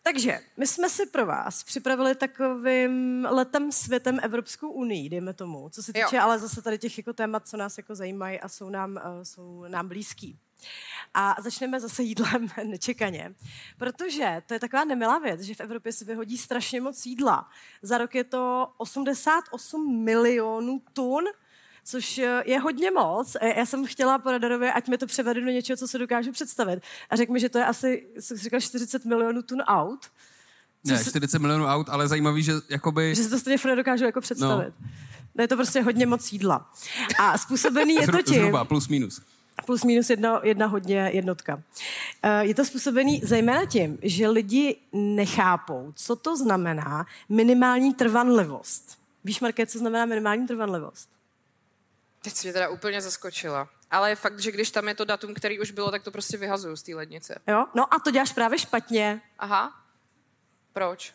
Takže 0.07 0.39
my 0.57 0.67
jsme 0.67 0.89
si 0.89 1.05
pro 1.05 1.25
vás 1.25 1.63
připravili 1.63 2.15
takovým 2.15 3.27
letem 3.29 3.71
světem 3.71 4.19
Evropskou 4.23 4.69
unii, 4.71 5.09
dejme 5.09 5.33
tomu, 5.33 5.69
co 5.69 5.83
se 5.83 5.91
Jo. 5.95 6.05
týče 6.05 6.19
ale 6.19 6.39
zase 6.39 6.61
tady 6.61 6.77
těch 6.77 6.97
jako 6.97 7.13
témat, 7.13 7.47
co 7.47 7.57
nás 7.57 7.77
jako 7.77 7.95
zajímají 7.95 8.39
a 8.39 8.49
jsou 8.49 8.69
nám, 8.69 8.91
uh, 8.91 9.23
jsou 9.23 9.65
nám 9.67 9.87
blízký. 9.87 10.39
A 11.13 11.35
začneme 11.41 11.79
zase 11.79 12.03
jídlem 12.03 12.47
nečekaně, 12.63 13.35
protože 13.77 14.41
to 14.45 14.53
je 14.53 14.59
taková 14.59 14.83
nemilá 14.85 15.19
věc, 15.19 15.41
že 15.41 15.55
v 15.55 15.59
Evropě 15.59 15.91
se 15.91 16.05
vyhodí 16.05 16.37
strašně 16.37 16.81
moc 16.81 17.05
jídla. 17.05 17.49
Za 17.81 17.97
rok 17.97 18.15
je 18.15 18.23
to 18.23 18.73
88 18.77 20.03
milionů 20.03 20.81
tun, 20.93 21.23
což 21.85 22.17
eh, 22.17 22.43
je 22.45 22.59
hodně 22.59 22.91
moc. 22.91 23.37
Já 23.55 23.65
jsem 23.65 23.85
chtěla 23.85 24.19
poradorově, 24.19 24.73
ať 24.73 24.87
mi 24.87 24.97
to 24.97 25.05
převede 25.05 25.41
do 25.41 25.47
něčeho, 25.51 25.77
co 25.77 25.87
se 25.87 25.97
dokážu 25.97 26.31
představit. 26.31 26.83
A 27.09 27.15
řekl 27.15 27.33
mi, 27.33 27.39
že 27.39 27.49
to 27.49 27.57
je 27.57 27.65
asi, 27.65 28.07
jsem 28.19 28.37
říkal, 28.37 28.59
40 28.61 29.05
milionů 29.05 29.41
tun 29.41 29.61
aut. 29.61 29.99
Ne, 30.83 30.97
se- 30.97 31.09
40 31.09 31.39
milionů 31.39 31.65
aut, 31.65 31.89
ale 31.89 32.07
zajímavý, 32.07 32.43
že 32.43 32.53
jakoby... 32.69 33.15
Že 33.15 33.23
si 33.23 33.29
to 33.29 33.39
stejně 33.39 33.57
furt 33.57 33.69
nedokážu 33.71 34.05
jako 34.05 34.21
představit. 34.21 34.73
No. 35.35 35.41
Je 35.41 35.47
to 35.47 35.55
prostě 35.55 35.81
hodně 35.81 36.05
moc 36.05 36.31
jídla. 36.33 36.71
A 37.19 37.37
způsobený 37.37 37.93
je 37.95 38.07
to 38.11 38.21
tím, 38.21 38.35
Zhruba, 38.41 38.65
plus 38.65 38.87
minus. 38.87 39.21
plus 39.65 39.83
minus 39.83 40.09
jedna, 40.09 40.39
jedna 40.43 40.65
hodně 40.65 41.09
jednotka. 41.13 41.61
Eh, 42.23 42.45
Je 42.45 42.55
to 42.55 42.65
způsobený 42.65 43.21
zejména 43.23 43.65
tím, 43.65 43.97
že 44.01 44.27
lidi 44.29 44.75
nechápou, 44.93 45.91
co 45.95 46.15
to 46.15 46.37
znamená 46.37 47.05
minimální 47.29 47.93
trvanlivost. 47.93 48.97
Víš, 49.23 49.39
Marké, 49.39 49.65
co 49.65 49.79
znamená 49.79 50.05
minimální 50.05 50.47
trvanlivost? 50.47 51.09
Teď 52.25 52.33
si 52.33 52.47
mě 52.47 52.53
teda 52.53 52.69
úplně 52.69 53.01
zaskočila. 53.01 53.67
Ale 53.91 54.09
je 54.09 54.15
fakt, 54.15 54.39
že 54.39 54.51
když 54.51 54.71
tam 54.71 54.87
je 54.87 54.95
to 54.95 55.05
datum, 55.05 55.33
který 55.33 55.59
už 55.59 55.71
bylo, 55.71 55.91
tak 55.91 56.03
to 56.03 56.11
prostě 56.11 56.37
vyhazuju 56.37 56.75
z 56.75 56.83
té 56.83 56.95
lednice. 56.95 57.39
Jo? 57.47 57.65
No 57.75 57.93
a 57.93 57.99
to 57.99 58.11
děláš 58.11 58.33
právě 58.33 58.59
špatně, 58.59 59.21
Aha. 59.39 59.71
Proč? 60.73 61.13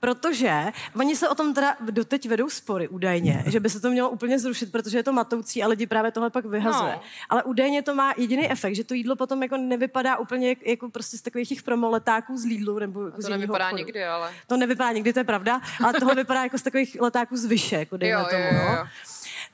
protože 0.00 0.52
oni 0.96 1.16
se 1.16 1.28
o 1.28 1.34
tom 1.34 1.54
teda 1.54 1.76
doteď 1.80 2.28
vedou 2.28 2.50
spory 2.50 2.88
údajně, 2.88 3.44
že 3.46 3.60
by 3.60 3.70
se 3.70 3.80
to 3.80 3.90
mělo 3.90 4.10
úplně 4.10 4.38
zrušit, 4.38 4.72
protože 4.72 4.98
je 4.98 5.02
to 5.02 5.12
matoucí 5.12 5.62
a 5.62 5.66
lidi 5.68 5.86
právě 5.86 6.10
tohle 6.12 6.30
pak 6.30 6.44
vyhazuje. 6.44 6.92
No. 6.92 7.00
Ale 7.28 7.42
údajně 7.42 7.82
to 7.82 7.94
má 7.94 8.14
jediný 8.16 8.50
efekt, 8.50 8.74
že 8.74 8.84
to 8.84 8.94
jídlo 8.94 9.16
potom 9.16 9.42
jako 9.42 9.56
nevypadá 9.56 10.16
úplně 10.16 10.48
jak, 10.48 10.66
jako 10.66 10.88
prostě 10.90 11.18
z 11.18 11.22
takových 11.22 11.48
těch 11.48 11.62
promoletáků 11.62 12.38
z 12.38 12.44
Lidlu 12.44 12.78
nebo 12.78 13.04
jako 13.04 13.16
To 13.16 13.22
z 13.22 13.24
jiného 13.24 13.40
nevypadá 13.40 13.64
obchodu. 13.64 13.84
nikdy, 13.84 14.04
ale... 14.04 14.32
To 14.46 14.56
nevypadá 14.56 14.92
nikdy, 14.92 15.12
to 15.12 15.20
je 15.20 15.24
pravda, 15.24 15.60
ale 15.84 15.92
tohle 15.92 16.14
vypadá 16.14 16.42
jako 16.42 16.58
z 16.58 16.62
takových 16.62 16.96
letáků 17.00 17.36
z 17.36 17.44
vyše, 17.44 17.76
jako 17.76 17.96
dejme 17.96 18.20
Jo, 18.20 18.20
jo, 18.20 18.28
tomu. 18.30 18.58
jo, 18.62 18.76
no. 18.76 18.88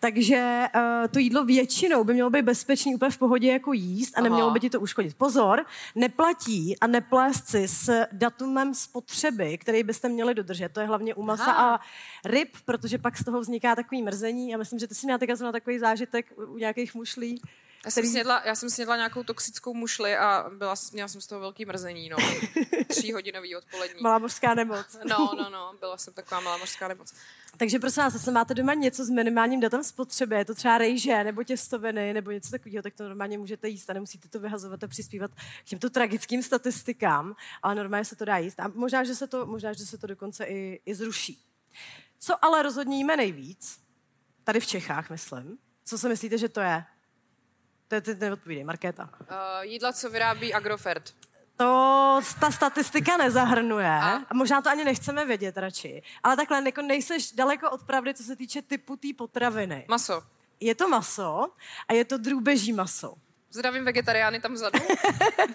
Takže 0.01 0.67
uh, 0.75 0.83
to 1.11 1.19
jídlo 1.19 1.45
většinou 1.45 2.05
by 2.05 2.13
mělo 2.13 2.31
být 2.31 2.43
bezpečný, 2.43 2.95
úplně 2.95 3.11
v 3.11 3.19
pohodě 3.19 3.53
jako 3.53 3.73
jíst 3.73 4.19
a 4.19 4.21
nemělo 4.21 4.47
Aha. 4.47 4.55
by 4.55 4.61
ti 4.61 4.71
to 4.71 4.81
uškodit. 4.81 5.17
Pozor, 5.17 5.67
neplatí 5.95 6.79
a 6.81 6.87
neplést 6.87 7.49
si 7.49 7.69
s 7.69 8.07
datumem 8.13 8.75
spotřeby, 8.75 9.59
který 9.59 9.83
byste 9.83 10.09
měli 10.09 10.35
dodržet. 10.35 10.73
To 10.73 10.81
je 10.81 10.87
hlavně 10.87 11.15
u 11.15 11.23
masa 11.23 11.53
Aha. 11.53 11.75
a 11.75 11.81
ryb, 12.25 12.49
protože 12.65 12.99
pak 12.99 13.19
z 13.19 13.25
toho 13.25 13.41
vzniká 13.41 13.75
takový 13.75 14.03
mrzení. 14.03 14.55
A 14.55 14.59
myslím, 14.59 14.79
že 14.79 14.87
ty 14.87 14.95
jsi 14.95 15.07
měla 15.07 15.19
teďka 15.19 15.53
takový 15.53 15.79
zážitek 15.79 16.33
u 16.49 16.59
nějakých 16.59 16.95
mušlí. 16.95 17.43
Já 17.87 17.90
jsem, 17.90 18.07
snědla, 18.07 18.42
já 18.44 18.55
jsem 18.55 18.70
snědla 18.70 18.96
nějakou 18.96 19.22
toxickou 19.22 19.75
mušli 19.75 20.16
a 20.16 20.51
byla, 20.59 20.75
měla 20.92 21.09
jsem 21.09 21.20
z 21.20 21.27
toho 21.27 21.40
velký 21.40 21.64
mrzení, 21.64 22.09
no. 22.09 22.16
Tříhodinový 22.88 23.57
odpolední. 23.57 24.03
Malá 24.03 24.18
mořská 24.18 24.55
nemoc. 24.55 24.87
No, 25.05 25.31
no, 25.38 25.51
no, 25.51 25.75
byla 25.81 25.99
jsem 25.99 26.14
taková 26.14 26.40
malá 26.40 26.57
mořská 26.57 26.88
nemoc. 26.88 27.14
Takže 27.57 27.79
prosím 27.79 28.03
vás, 28.03 28.14
jestli 28.14 28.33
máte 28.33 28.55
doma 28.55 28.75
něco 28.75 29.05
s 29.05 29.11
minimálním 29.11 29.61
datem 29.61 29.85
spotřeby, 29.85 30.37
je 30.37 30.44
to 30.44 30.55
třeba 30.55 30.79
rejže 30.79 31.25
nebo 31.25 31.42
těstoviny 31.44 32.12
nebo 32.12 32.31
něco 32.31 32.51
takového, 32.51 32.83
tak 32.83 32.94
to 32.94 33.05
normálně 33.05 33.38
můžete 33.38 33.68
jíst 33.68 33.90
a 33.90 33.92
nemusíte 33.92 34.29
to 34.29 34.40
vyhazovat 34.40 34.85
a 34.85 34.88
přispívat 34.88 35.31
k 35.64 35.64
těmto 35.64 35.90
tragickým 35.90 36.42
statistikám, 36.42 37.37
ale 37.62 37.75
normálně 37.75 38.05
se 38.05 38.16
to 38.16 38.25
dá 38.25 38.38
jíst. 38.38 38.61
A 38.61 38.68
možná, 38.75 39.05
že 39.05 39.14
se 39.14 39.27
to, 39.27 39.46
možná, 39.46 39.72
že 39.72 39.87
se 39.87 39.99
to 39.99 40.07
dokonce 40.07 40.44
i, 40.44 40.81
i 40.87 40.94
zruší. 40.94 41.44
Co 42.18 42.44
ale 42.44 42.62
rozhodně 42.62 42.96
jíme 42.96 43.16
nejvíc, 43.16 43.81
tady 44.44 44.61
v 44.61 44.66
Čechách, 44.66 45.11
myslím, 45.11 45.59
co 45.85 45.99
si 45.99 46.09
myslíte, 46.09 46.38
že 46.38 46.49
to 46.49 46.61
je? 46.61 46.85
To 47.88 48.01
ty 48.01 48.14
neodpovídej, 48.14 48.64
Markéta. 48.64 49.11
Uh, 49.20 49.37
jídla, 49.62 49.92
co 49.92 50.11
vyrábí 50.11 50.55
Agrofert. 50.55 51.14
To 51.57 52.20
ta 52.40 52.51
statistika 52.51 53.16
nezahrnuje. 53.16 53.88
A? 53.90 54.20
A 54.31 54.35
možná 54.35 54.62
to 54.62 54.70
ani 54.70 54.85
nechceme 54.85 55.25
vědět 55.27 55.57
radši. 55.57 56.03
Ale 56.22 56.37
takhle 56.37 56.62
jako 56.64 56.83
nejseš 56.83 57.33
daleko 57.33 57.70
od 57.70 57.83
pravdy, 57.83 58.14
co 58.14 58.22
se 58.22 58.37
týče 58.37 58.62
typu 58.62 58.96
té 58.96 59.09
potraviny. 59.16 59.85
Maso. 59.88 60.22
Je 60.61 60.75
to 60.75 60.88
maso 60.88 61.49
a 61.88 61.92
je 61.92 62.05
to 62.05 62.18
drůbeží 62.18 62.72
maso. 62.72 63.14
Zdravím 63.51 63.85
vegetariány 63.85 64.40
tam 64.40 64.53
vzadu. 64.53 64.79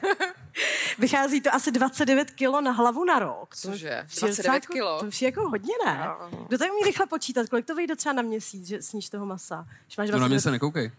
Vychází 1.00 1.42
to 1.42 1.54
asi 1.56 1.72
29 1.72 2.32
kilo 2.32 2.62
na 2.62 2.72
hlavu 2.72 3.06
na 3.06 3.20
rok. 3.20 3.50
To 3.50 3.62
Cože? 3.62 4.04
přijde 4.08 4.28
29 4.28 4.54
jako- 4.64 4.74
kilo? 4.74 5.00
To 5.00 5.06
už 5.06 5.22
je 5.22 5.26
jako 5.26 5.50
hodně, 5.50 5.74
ne? 5.86 6.04
Jo. 6.06 6.46
Kdo 6.48 6.58
to 6.58 6.66
umí 6.66 6.84
rychle 6.86 7.06
počítat? 7.08 7.50
Kolik 7.50 7.66
to 7.66 7.76
vyjde 7.76 7.96
třeba 7.96 8.14
na 8.14 8.22
měsíc, 8.22 8.68
že 8.68 8.82
sníš 8.82 9.10
toho 9.10 9.26
masa? 9.26 9.68
Když 9.86 9.98
máš 9.98 10.10
No 10.10 10.12
na 10.20 10.28
mě 10.28 10.40
29 10.40 10.42
se 10.42 10.52
nekoukej. 10.52 10.92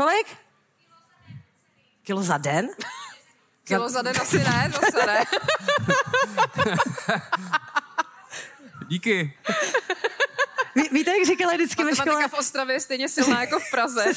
Kolik? 0.00 0.26
Kilo 2.02 2.22
za 2.22 2.38
den? 2.38 2.68
Kilo 3.64 3.88
za 3.88 4.02
den 4.02 4.14
asi 4.20 4.38
ne, 4.38 4.72
zase 4.72 5.06
ne. 5.06 5.24
Díky. 8.88 9.38
Ví, 10.74 10.88
víte, 10.92 11.10
jak 11.18 11.26
říkali 11.26 11.54
vždycky 11.54 11.84
ve 11.84 11.96
škole? 11.96 12.28
V 12.28 12.34
Ostravě 12.34 12.76
je 12.76 12.80
stejně 12.80 13.08
silná 13.08 13.40
jako 13.40 13.60
v 13.60 13.70
Praze. 13.70 14.04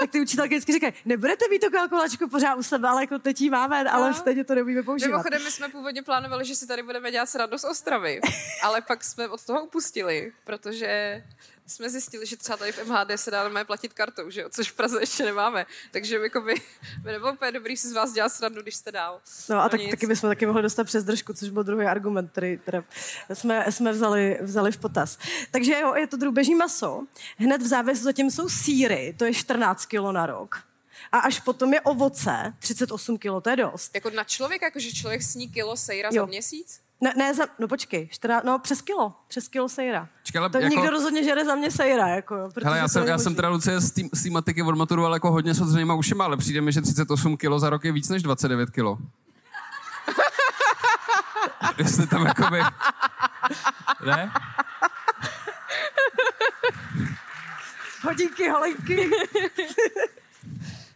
Tak 0.00 0.10
ty 0.10 0.20
učitelky 0.20 0.54
vždycky 0.54 0.72
říkají, 0.72 0.92
nebudete 1.04 1.44
mít 1.50 1.58
tu 1.58 1.70
kalkulačku 1.70 2.28
pořád 2.28 2.54
u 2.54 2.62
sebe, 2.62 2.88
ale 2.88 3.02
jako 3.02 3.18
teď 3.18 3.40
jí 3.40 3.50
máme, 3.50 3.90
ale 3.90 4.08
No. 4.08 4.14
stejně 4.14 4.44
to 4.44 4.54
neumíme 4.54 4.82
používat. 4.82 5.10
Mimochodem, 5.10 5.44
my 5.44 5.50
jsme 5.50 5.68
původně 5.68 6.02
plánovali, 6.02 6.44
že 6.44 6.54
si 6.54 6.66
tady 6.66 6.82
budeme 6.82 7.10
dělat 7.10 7.28
z 7.56 7.64
Ostravy, 7.64 8.20
ale 8.62 8.80
pak 8.80 9.04
jsme 9.04 9.28
od 9.28 9.44
toho 9.44 9.64
upustili, 9.64 10.32
protože 10.44 11.22
jsme 11.66 11.90
zjistili, 11.90 12.26
že 12.26 12.36
třeba 12.36 12.56
tady 12.56 12.72
v 12.72 12.84
MHD 12.84 13.10
se 13.16 13.30
dá 13.30 13.42
normálně 13.42 13.64
platit 13.64 13.92
kartou, 13.92 14.30
že 14.30 14.40
jo? 14.40 14.48
což 14.50 14.70
v 14.70 14.74
Praze 14.74 15.00
ještě 15.00 15.24
nemáme. 15.24 15.66
Takže 15.90 16.16
jako 16.18 16.40
by, 16.40 16.54
by 17.02 17.12
nebylo 17.12 17.32
úplně 17.32 17.52
dobrý 17.52 17.76
si 17.76 17.88
z 17.88 17.92
vás 17.92 18.12
dělat 18.12 18.28
srandu, 18.28 18.62
když 18.62 18.74
jste 18.76 18.92
dál. 18.92 19.20
No 19.48 19.60
a 19.60 19.68
tak, 19.68 19.80
nic. 19.80 19.90
taky 19.90 20.06
bychom 20.06 20.30
taky 20.30 20.46
mohli 20.46 20.62
dostat 20.62 20.84
přes 20.84 21.04
držku, 21.04 21.32
což 21.32 21.48
byl 21.48 21.64
druhý 21.64 21.86
argument, 21.86 22.30
který 22.32 22.58
teda 22.58 22.84
jsme, 23.34 23.72
jsme 23.72 23.92
vzali, 23.92 24.38
vzali 24.42 24.72
v 24.72 24.76
potaz. 24.76 25.18
Takže 25.50 25.80
jo, 25.80 25.94
je 25.94 26.06
to 26.06 26.16
drůbeží 26.16 26.54
maso. 26.54 27.02
Hned 27.36 27.62
v 27.62 27.66
závěsu 27.66 28.02
zatím 28.02 28.30
jsou 28.30 28.48
síry, 28.48 29.14
to 29.18 29.24
je 29.24 29.34
14 29.34 29.86
kilo 29.86 30.12
na 30.12 30.26
rok. 30.26 30.62
A 31.12 31.18
až 31.18 31.40
potom 31.40 31.74
je 31.74 31.80
ovoce, 31.80 32.54
38 32.58 33.18
kilo, 33.18 33.40
to 33.40 33.50
je 33.50 33.56
dost. 33.56 33.94
Jako 33.94 34.10
na 34.10 34.24
člověka, 34.24 34.66
jakože 34.66 34.92
člověk 34.92 35.22
sní 35.22 35.48
kilo 35.48 35.76
sejra 35.76 36.08
Jo. 36.12 36.22
za 36.22 36.26
měsíc? 36.26 36.80
Ne, 37.04 37.12
ne 37.16 37.34
za, 37.34 37.44
no 37.58 37.68
počkej, 37.68 38.08
čtyra, 38.12 38.40
no 38.44 38.58
přes 38.58 38.82
kilo, 38.82 39.12
přes 39.28 39.48
kilo 39.48 39.68
sejra. 39.68 40.08
Počkej, 40.22 40.38
ale 40.38 40.50
To 40.50 40.58
jako- 40.58 40.74
nikdo 40.74 40.90
rozhodně 40.90 41.24
žere 41.24 41.44
za 41.44 41.54
mě 41.54 41.70
sejra, 41.70 42.08
jako 42.08 42.48
protože 42.54 42.64
Hele, 42.66 42.78
já 42.78 42.88
jsem, 42.88 43.06
já 43.06 43.18
jsem 43.18 43.34
teda 43.34 43.48
Lucie 43.48 43.80
z 43.80 43.92
tý- 43.94 44.08
z 44.12 44.22
té 44.22 44.30
matiky 44.30 44.62
od 44.62 44.74
maturu, 44.76 45.04
ale 45.06 45.16
jako 45.16 45.30
hodně 45.30 45.54
s 45.54 45.60
otevřenýma 45.60 45.94
ušima, 45.94 46.24
ale 46.24 46.36
přijde 46.36 46.60
mi, 46.60 46.72
že 46.72 46.80
38 46.80 47.36
kilo 47.36 47.58
za 47.58 47.70
rok 47.70 47.84
je 47.84 47.92
víc 47.92 48.08
než 48.08 48.22
29 48.22 48.70
kilo. 48.70 48.98
Jestli 51.78 52.06
tam 52.06 52.26
jakoby... 52.26 52.60
Ne? 54.06 54.32
Hodinky, 58.02 58.48
holenky. 58.48 59.10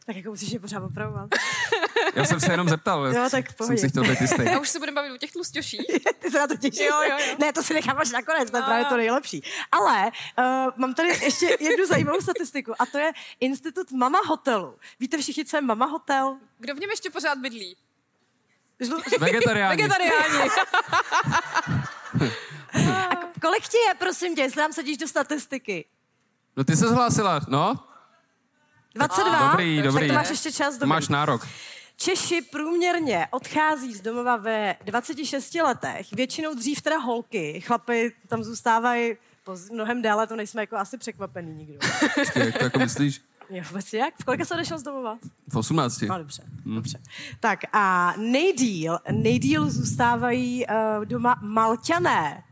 Tak 0.08 0.16
jako 0.16 0.30
musíš 0.30 0.50
je 0.52 0.60
pořád 0.60 0.82
opravovat. 0.82 1.28
Já 2.14 2.24
jsem 2.24 2.40
se 2.40 2.52
jenom 2.52 2.68
zeptal. 2.68 3.06
Jo, 3.06 3.28
tak 3.30 3.44
jsem 3.62 3.78
si 3.78 3.88
chtěl 3.88 4.02
být 4.04 4.20
jistý. 4.20 4.42
A 4.42 4.58
už 4.58 4.68
se 4.68 4.78
budeme 4.78 4.94
bavit 4.94 5.12
o 5.14 5.16
těch 5.16 5.32
tlustěších. 5.32 5.80
Ty 6.18 6.30
se 6.30 6.38
na 6.38 6.46
to 6.46 6.56
těšíš? 6.56 6.80
Jo, 6.80 7.02
jo, 7.02 7.16
jo. 7.28 7.36
Ne, 7.38 7.52
to 7.52 7.62
si 7.62 7.74
nechám 7.74 7.98
až 7.98 8.10
nakonec, 8.10 8.50
to 8.50 8.56
je 8.56 8.60
No, 8.60 8.66
právě 8.66 8.84
jo. 8.84 8.88
to 8.90 8.96
nejlepší. 8.96 9.42
Ale 9.72 10.10
uh, 10.38 10.44
mám 10.76 10.94
tady 10.94 11.08
ještě 11.08 11.56
jednu 11.60 11.86
zajímavou 11.86 12.20
statistiku 12.20 12.72
a 12.82 12.86
to 12.86 12.98
je 12.98 13.12
Institut 13.40 13.92
Mama 13.92 14.18
Hotelu. 14.28 14.74
Víte 15.00 15.18
všichni, 15.18 15.44
co 15.44 15.56
je 15.56 15.60
Mama 15.60 15.86
Hotel? 15.86 16.36
Kdo 16.58 16.74
v 16.74 16.78
něm 16.80 16.90
ještě 16.90 17.10
pořád 17.10 17.38
bydlí? 17.38 17.76
Žlu- 18.80 19.18
Vegetariáni. 19.20 19.76
Vegetariáni. 19.82 20.50
A 22.74 23.08
kolik 23.40 23.68
ti 23.68 23.76
je, 23.88 23.94
prosím 23.98 24.34
tě, 24.36 24.42
jestli 24.42 24.60
nám 24.60 24.72
sedíš 24.72 24.96
do 24.96 25.08
statistiky? 25.08 25.84
No 26.56 26.64
ty 26.64 26.76
se 26.76 26.88
zhlásila, 26.88 27.40
no? 27.48 27.87
22? 28.94 29.50
Dobrý, 29.50 29.76
tak 29.76 29.84
dobrý. 29.84 30.08
to 30.08 30.14
máš 30.14 30.30
ještě 30.30 30.52
čas. 30.52 30.74
Dobrý. 30.74 30.88
Máš 30.88 31.08
nárok. 31.08 31.46
Češi 31.96 32.42
průměrně 32.42 33.26
odchází 33.30 33.94
z 33.94 34.00
domova 34.00 34.36
ve 34.36 34.76
26 34.84 35.54
letech, 35.54 36.12
většinou 36.12 36.54
dřív 36.54 36.80
teda 36.82 36.98
holky, 36.98 37.60
chlapy 37.60 38.12
tam 38.28 38.44
zůstávají 38.44 39.16
mnohem 39.72 40.02
déle, 40.02 40.26
to 40.26 40.36
nejsme 40.36 40.62
jako 40.62 40.76
asi 40.76 40.98
překvapený 40.98 41.54
nikdo. 41.54 41.78
Jak 42.34 42.58
to 42.58 42.64
jako 42.64 42.78
myslíš? 42.78 43.20
Jo, 43.50 43.62
vůbec 43.68 43.92
jak? 43.92 44.14
V 44.20 44.24
kolika 44.24 44.44
se 44.44 44.54
odešel 44.54 44.78
z 44.78 44.82
domova? 44.82 45.18
V 45.48 45.56
18. 45.56 46.00
No 46.00 46.18
dobře, 46.18 46.42
hmm. 46.64 46.74
dobře. 46.74 47.00
Tak 47.40 47.60
a 47.72 48.14
nejdíl, 48.16 48.98
nejdíl 49.10 49.70
zůstávají 49.70 50.66
uh, 50.66 51.04
doma 51.04 51.40
Malťané. 51.42 52.44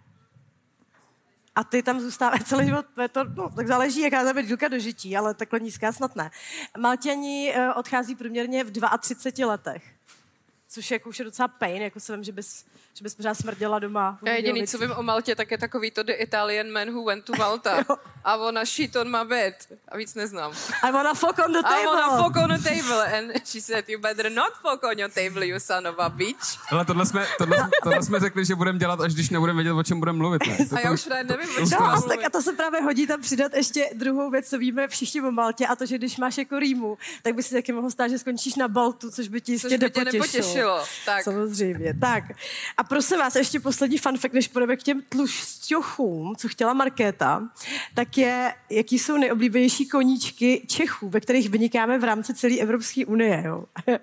A 1.57 1.65
ty 1.65 1.83
tam 1.83 2.01
zůstávají 2.01 2.45
celý 2.45 2.67
život, 2.67 2.87
to 3.13 3.25
no, 3.25 3.51
tak 3.57 3.67
záleží, 3.67 4.01
jaká 4.01 4.25
tam 4.25 4.37
je 4.39 4.43
dílka 4.43 4.69
do 4.69 4.79
žití, 4.79 5.17
ale 5.17 5.35
takhle 5.35 5.61
nízká 5.61 5.93
snad 5.93 6.17
ne. 6.17 6.31
Malťani 6.79 7.55
uh, 7.57 7.79
odchází 7.79 8.15
průměrně 8.15 8.65
v 8.65 8.71
32 9.01 9.51
letech. 9.53 9.96
Což 10.77 10.91
je 10.91 10.95
jako 10.95 11.09
už 11.09 11.19
je 11.19 11.25
docela 11.25 11.49
pain, 11.49 11.83
jako 11.83 12.01
se 12.01 12.13
vím, 12.17 12.25
že 12.25 12.33
bys, 12.33 12.65
že 12.95 13.03
bys 13.03 13.15
pořád 13.15 13.35
smrděla 13.35 13.79
doma. 13.79 14.19
Já 14.23 14.33
jediný, 14.33 14.67
co 14.67 14.79
vím 14.79 14.93
o 14.97 15.03
Maltě, 15.03 15.35
tak 15.37 15.51
je 15.51 15.59
takový 15.59 15.91
to 15.91 16.03
The 16.03 16.13
Italian 16.13 16.71
man 16.71 16.89
who 16.91 17.05
went 17.05 17.25
to 17.25 17.33
Malta. 17.39 17.85
a 18.25 18.37
ona 18.37 18.65
shit 18.65 18.97
on 18.97 19.11
my 19.11 19.25
bed. 19.29 19.55
A 19.89 19.97
víc 19.97 20.15
neznám. 20.15 20.53
I 20.83 20.93
wanna 20.93 21.15
fuck 21.15 21.39
on 21.47 21.53
the 21.53 21.59
I 21.59 21.63
table. 21.63 21.85
wanna 21.85 22.23
fuck 22.23 22.37
on 22.37 22.49
the 22.49 22.69
table. 22.69 23.19
And 23.19 23.47
she 23.47 23.61
said, 23.61 23.89
you 23.89 23.99
better 23.99 24.33
not 24.33 24.53
fuck 24.63 24.85
on 24.85 24.99
your 24.99 25.11
table, 25.11 25.47
you 25.47 25.61
son 25.61 25.87
of 25.87 25.99
a 25.99 26.09
bitch. 26.09 26.59
Ale 26.71 26.85
tohle 26.85 27.07
jsme, 27.07 27.27
tohle, 27.39 27.69
tohle 27.83 28.03
jsme 28.03 28.21
řekli, 28.21 28.45
že 28.45 28.55
budeme 28.55 28.79
dělat, 28.79 29.01
až 29.01 29.15
když 29.15 29.31
nebudeme 29.31 29.63
vědět, 29.63 29.73
o 29.73 29.83
čem 29.83 29.99
budeme 29.99 30.19
mluvit. 30.19 30.47
Ne? 30.47 30.67
To, 30.69 30.77
A 30.77 30.81
já 30.81 30.93
už 30.93 31.05
ne, 31.07 31.25
nevím, 31.25 31.49
o 31.51 31.69
čem 31.69 31.79
No 31.81 32.03
tak, 32.03 32.25
a 32.25 32.31
to 32.31 32.43
se 32.43 32.53
právě 32.53 32.83
hodí 32.83 33.07
tam 33.07 33.21
přidat 33.21 33.55
ještě 33.55 33.91
druhou 33.95 34.31
věc, 34.31 34.49
co 34.49 34.59
víme 34.59 34.89
všichni 34.89 35.21
o 35.21 35.31
Maltě, 35.31 35.67
a 35.67 35.77
to, 35.77 35.87
že 35.87 35.99
když 35.99 36.17
máš 36.17 36.39
jako 36.39 36.59
rýmu, 36.59 36.99
tak 37.23 37.35
by 37.35 37.43
si 37.43 37.55
taky 37.55 37.73
mohlo 37.73 37.91
stát, 37.91 38.09
že 38.09 38.19
skončíš 38.19 38.55
na 38.55 38.69
Baltu, 38.69 39.11
což 39.11 39.29
by 39.29 39.41
ti 39.41 39.53
jistě 39.53 39.69
Což 39.69 39.79
by 39.79 39.91
tě 39.91 40.05
nepotěšilo. 40.05 40.66
Nepotěšilo. 40.67 40.85
Tak. 41.05 41.25
Samozřejmě. 41.25 41.95
Tak. 41.95 42.25
A 42.77 42.85
prosím 42.85 43.19
vás, 43.19 43.37
ještě 43.37 43.61
poslední 43.61 43.99
fun 43.99 44.19
fact, 44.19 44.35
než 44.35 44.49
půjdeme 44.49 44.77
k 44.77 44.83
těm 44.83 45.03
tlušťochům, 45.09 46.37
co 46.37 46.49
chtěla 46.49 46.73
Markéta, 46.73 47.43
tak 47.95 48.19
je, 48.19 48.55
jaký 48.71 48.99
jsou 48.99 49.17
nejoblíbenější 49.17 49.89
koníčky 49.89 50.67
Čechů, 50.67 51.09
ve 51.09 51.21
kterých 51.21 51.51
vynikáme 51.51 51.99
v 51.99 52.05
rámci 52.05 52.35
celé 52.35 52.57
Evropské 52.57 53.07
unie. 53.07 53.43
Jo? 53.47 53.65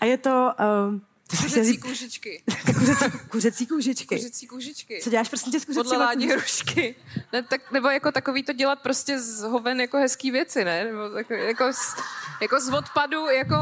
a 0.00 0.04
je 0.04 0.18
to... 0.18 0.50
Um, 0.88 1.02
to 1.30 1.36
Kuřecí 1.36 1.78
kůžičky. 1.78 2.42
kuřecí, 2.80 3.04
kuřecí 3.28 3.66
kůžičky. 3.66 4.16
Kuřecí 4.16 4.46
kůžičky. 4.46 5.00
Co 5.02 5.10
děláš 5.10 5.28
prostě 5.28 5.60
s 5.60 5.64
Podle 5.64 5.82
kuřecíma 5.82 6.04
ládní 6.04 6.28
hrušky. 6.28 6.94
Ne, 7.32 7.42
tak, 7.42 7.72
nebo 7.72 7.88
jako 7.88 8.12
takový 8.12 8.42
to 8.42 8.52
dělat 8.52 8.78
prostě 8.82 9.20
z 9.20 9.40
hoven 9.40 9.80
jako 9.80 9.96
hezký 9.96 10.30
věci, 10.30 10.64
ne? 10.64 10.84
Nebo 10.84 11.10
tak, 11.10 11.30
jako, 11.30 11.72
z, 11.72 11.96
jako 12.42 12.60
z 12.60 12.68
odpadu, 12.68 13.26
jako 13.26 13.56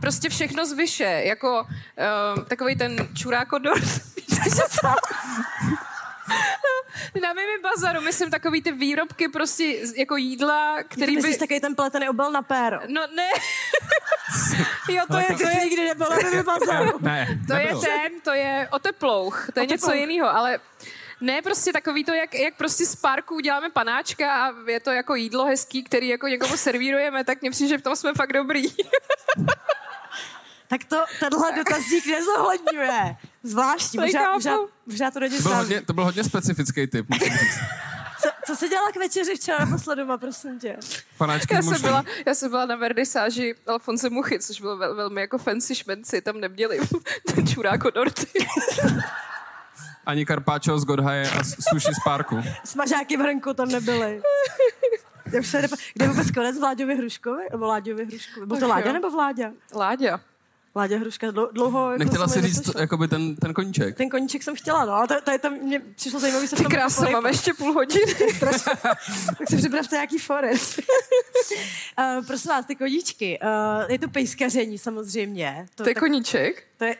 prostě 0.00 0.28
všechno 0.28 0.66
z 0.66 0.72
vyše. 0.72 1.22
Jako 1.24 1.66
um, 2.36 2.44
takový 2.44 2.76
ten 2.76 3.08
čurákodor. 3.14 3.80
Na 7.22 7.32
mými 7.32 7.58
bazaru, 7.62 8.00
myslím, 8.00 8.30
takový 8.30 8.62
ty 8.62 8.72
výrobky 8.72 9.28
prostě 9.28 9.76
jako 9.96 10.16
jídla, 10.16 10.76
Který 10.82 10.88
který 10.96 11.16
myslíš 11.16 11.34
by... 11.34 11.38
takový 11.38 11.60
ten 11.60 11.74
pletený 11.74 12.08
obal 12.08 12.32
na 12.32 12.42
péro? 12.42 12.78
No 12.88 13.02
ne. 13.16 13.28
jo, 14.94 15.02
to 15.10 15.16
je, 15.18 15.24
To 15.26 15.48
je, 15.48 15.64
nikdy 15.64 15.84
nebyla 15.88 16.16
na 16.34 16.42
bazaru. 16.58 16.98
ne, 17.00 17.38
to 17.46 17.54
je 17.54 17.66
ten, 17.84 18.20
to 18.24 18.32
je 18.32 18.68
oteplouch, 18.70 19.48
to 19.54 19.60
je 19.60 19.66
něco 19.66 19.86
Oteplouch. 19.86 20.00
jiného, 20.10 20.28
ale 20.36 20.58
ne 21.20 21.42
prostě 21.42 21.72
takový 21.72 22.04
to, 22.04 22.12
jak, 22.14 22.34
jak 22.34 22.54
prostě 22.54 22.86
z 22.86 22.96
parku 22.96 23.34
uděláme 23.34 23.70
panáčka 23.70 24.46
a 24.46 24.54
je 24.70 24.80
to 24.80 24.90
jako 24.90 25.14
jídlo 25.14 25.44
hezký, 25.46 25.84
který 25.84 26.08
jako 26.08 26.26
někomu 26.26 26.56
servírujeme, 26.56 27.24
tak 27.24 27.40
mně 27.40 27.50
přijde, 27.50 27.68
že 27.68 27.78
v 27.78 27.82
tom 27.82 27.96
jsme 27.96 28.14
fakt 28.14 28.32
dobrý. 28.32 28.62
Tak 30.70 30.84
to 30.84 31.04
tenhle 31.20 31.52
dotazník 31.52 32.06
nezohledňuje. 32.06 33.16
Zvláštní, 33.42 33.98
možná, 33.98 34.32
možná, 34.32 34.56
možná 34.86 35.10
to 35.10 35.20
není 35.20 35.36
To 35.36 35.42
byl, 35.42 35.56
hodně, 35.56 35.82
to 35.82 35.92
byl 35.92 36.04
hodně 36.04 36.24
specifický 36.24 36.86
typ. 36.86 37.06
musím 37.08 37.36
říct. 37.36 37.58
Co, 38.22 38.28
co 38.46 38.56
jsi 38.56 38.68
dělala 38.68 38.92
k 38.92 38.96
večeři 38.96 39.34
včera 39.34 39.64
naposled 39.64 39.96
doma, 39.96 40.18
prosím 40.18 40.58
tě? 40.58 40.76
Panáčky 41.18 41.54
Já 41.54 41.62
jsem, 41.62 41.80
byla, 41.80 42.04
já 42.26 42.34
jsem 42.34 42.50
byla 42.50 42.66
na 42.66 42.76
vernisáži 42.76 43.54
Alfonse 43.66 44.10
Muchy, 44.10 44.38
což 44.38 44.60
bylo 44.60 44.76
vel, 44.76 44.94
velmi 44.94 45.20
jako 45.20 45.38
fancy 45.38 45.74
šmenci, 45.74 46.20
tam 46.20 46.40
neměli 46.40 46.78
ten 47.34 47.46
čuráko 47.46 47.90
dorty. 47.90 48.26
Ani 50.06 50.26
Karpáčo 50.26 50.78
z 50.78 50.84
Godhaje 50.84 51.30
a 51.30 51.44
sushi 51.44 51.94
z 51.94 52.04
parku. 52.04 52.42
Smažáky 52.64 53.16
v 53.16 53.20
hrnku 53.20 53.54
tam 53.54 53.68
nebyly. 53.68 54.22
Kde 55.94 56.04
je 56.04 56.08
vůbec 56.08 56.30
konec 56.30 56.58
Vláďovi 56.58 56.96
Hruškovi? 56.96 57.42
Nebo 57.52 57.66
Láďovi 57.66 58.04
Hruškovi? 58.04 58.46
Byl 58.46 58.56
to 58.56 58.68
Láďa 58.68 58.92
nebo 58.92 59.10
Vláďa? 59.10 59.52
Láďa. 59.74 60.20
Láďa 60.76 60.98
Hruška 60.98 61.30
dlou- 61.30 61.52
dlouho... 61.52 61.92
Jako 61.92 62.04
Nechtěla 62.04 62.28
se 62.28 62.42
si 62.42 62.48
říct 62.48 62.70
jakoby 62.78 63.08
ten, 63.08 63.36
ten 63.36 63.54
koníček. 63.54 63.96
Ten 63.96 64.08
koníček 64.10 64.42
jsem 64.42 64.54
chtěla, 64.56 64.84
no, 64.84 64.92
ale 64.92 65.08
to, 65.08 65.14
to, 65.24 65.30
je 65.30 65.38
tam, 65.38 65.52
mě 65.52 65.80
přišlo 65.80 66.20
zajímavé 66.20 66.48
se 66.48 66.56
Ty 66.56 66.64
krása, 66.64 67.02
jako 67.04 67.12
máme 67.12 67.30
ještě 67.30 67.54
půl 67.54 67.72
hodiny. 67.72 68.14
tak 69.38 69.48
si 69.48 69.56
připravte 69.56 69.96
nějaký 69.96 70.18
forest. 70.18 70.78
uh, 71.98 72.24
prosím 72.26 72.48
vás, 72.48 72.66
ty 72.66 72.74
koníčky, 72.76 73.38
uh, 73.42 73.90
je 73.90 73.98
to 73.98 74.08
pejskaření 74.08 74.78
samozřejmě. 74.78 75.66
To 75.74 75.88
je 75.88 75.94
tak, 75.94 76.00
koníček? 76.00 76.62
to 76.76 76.84
je, 76.84 76.96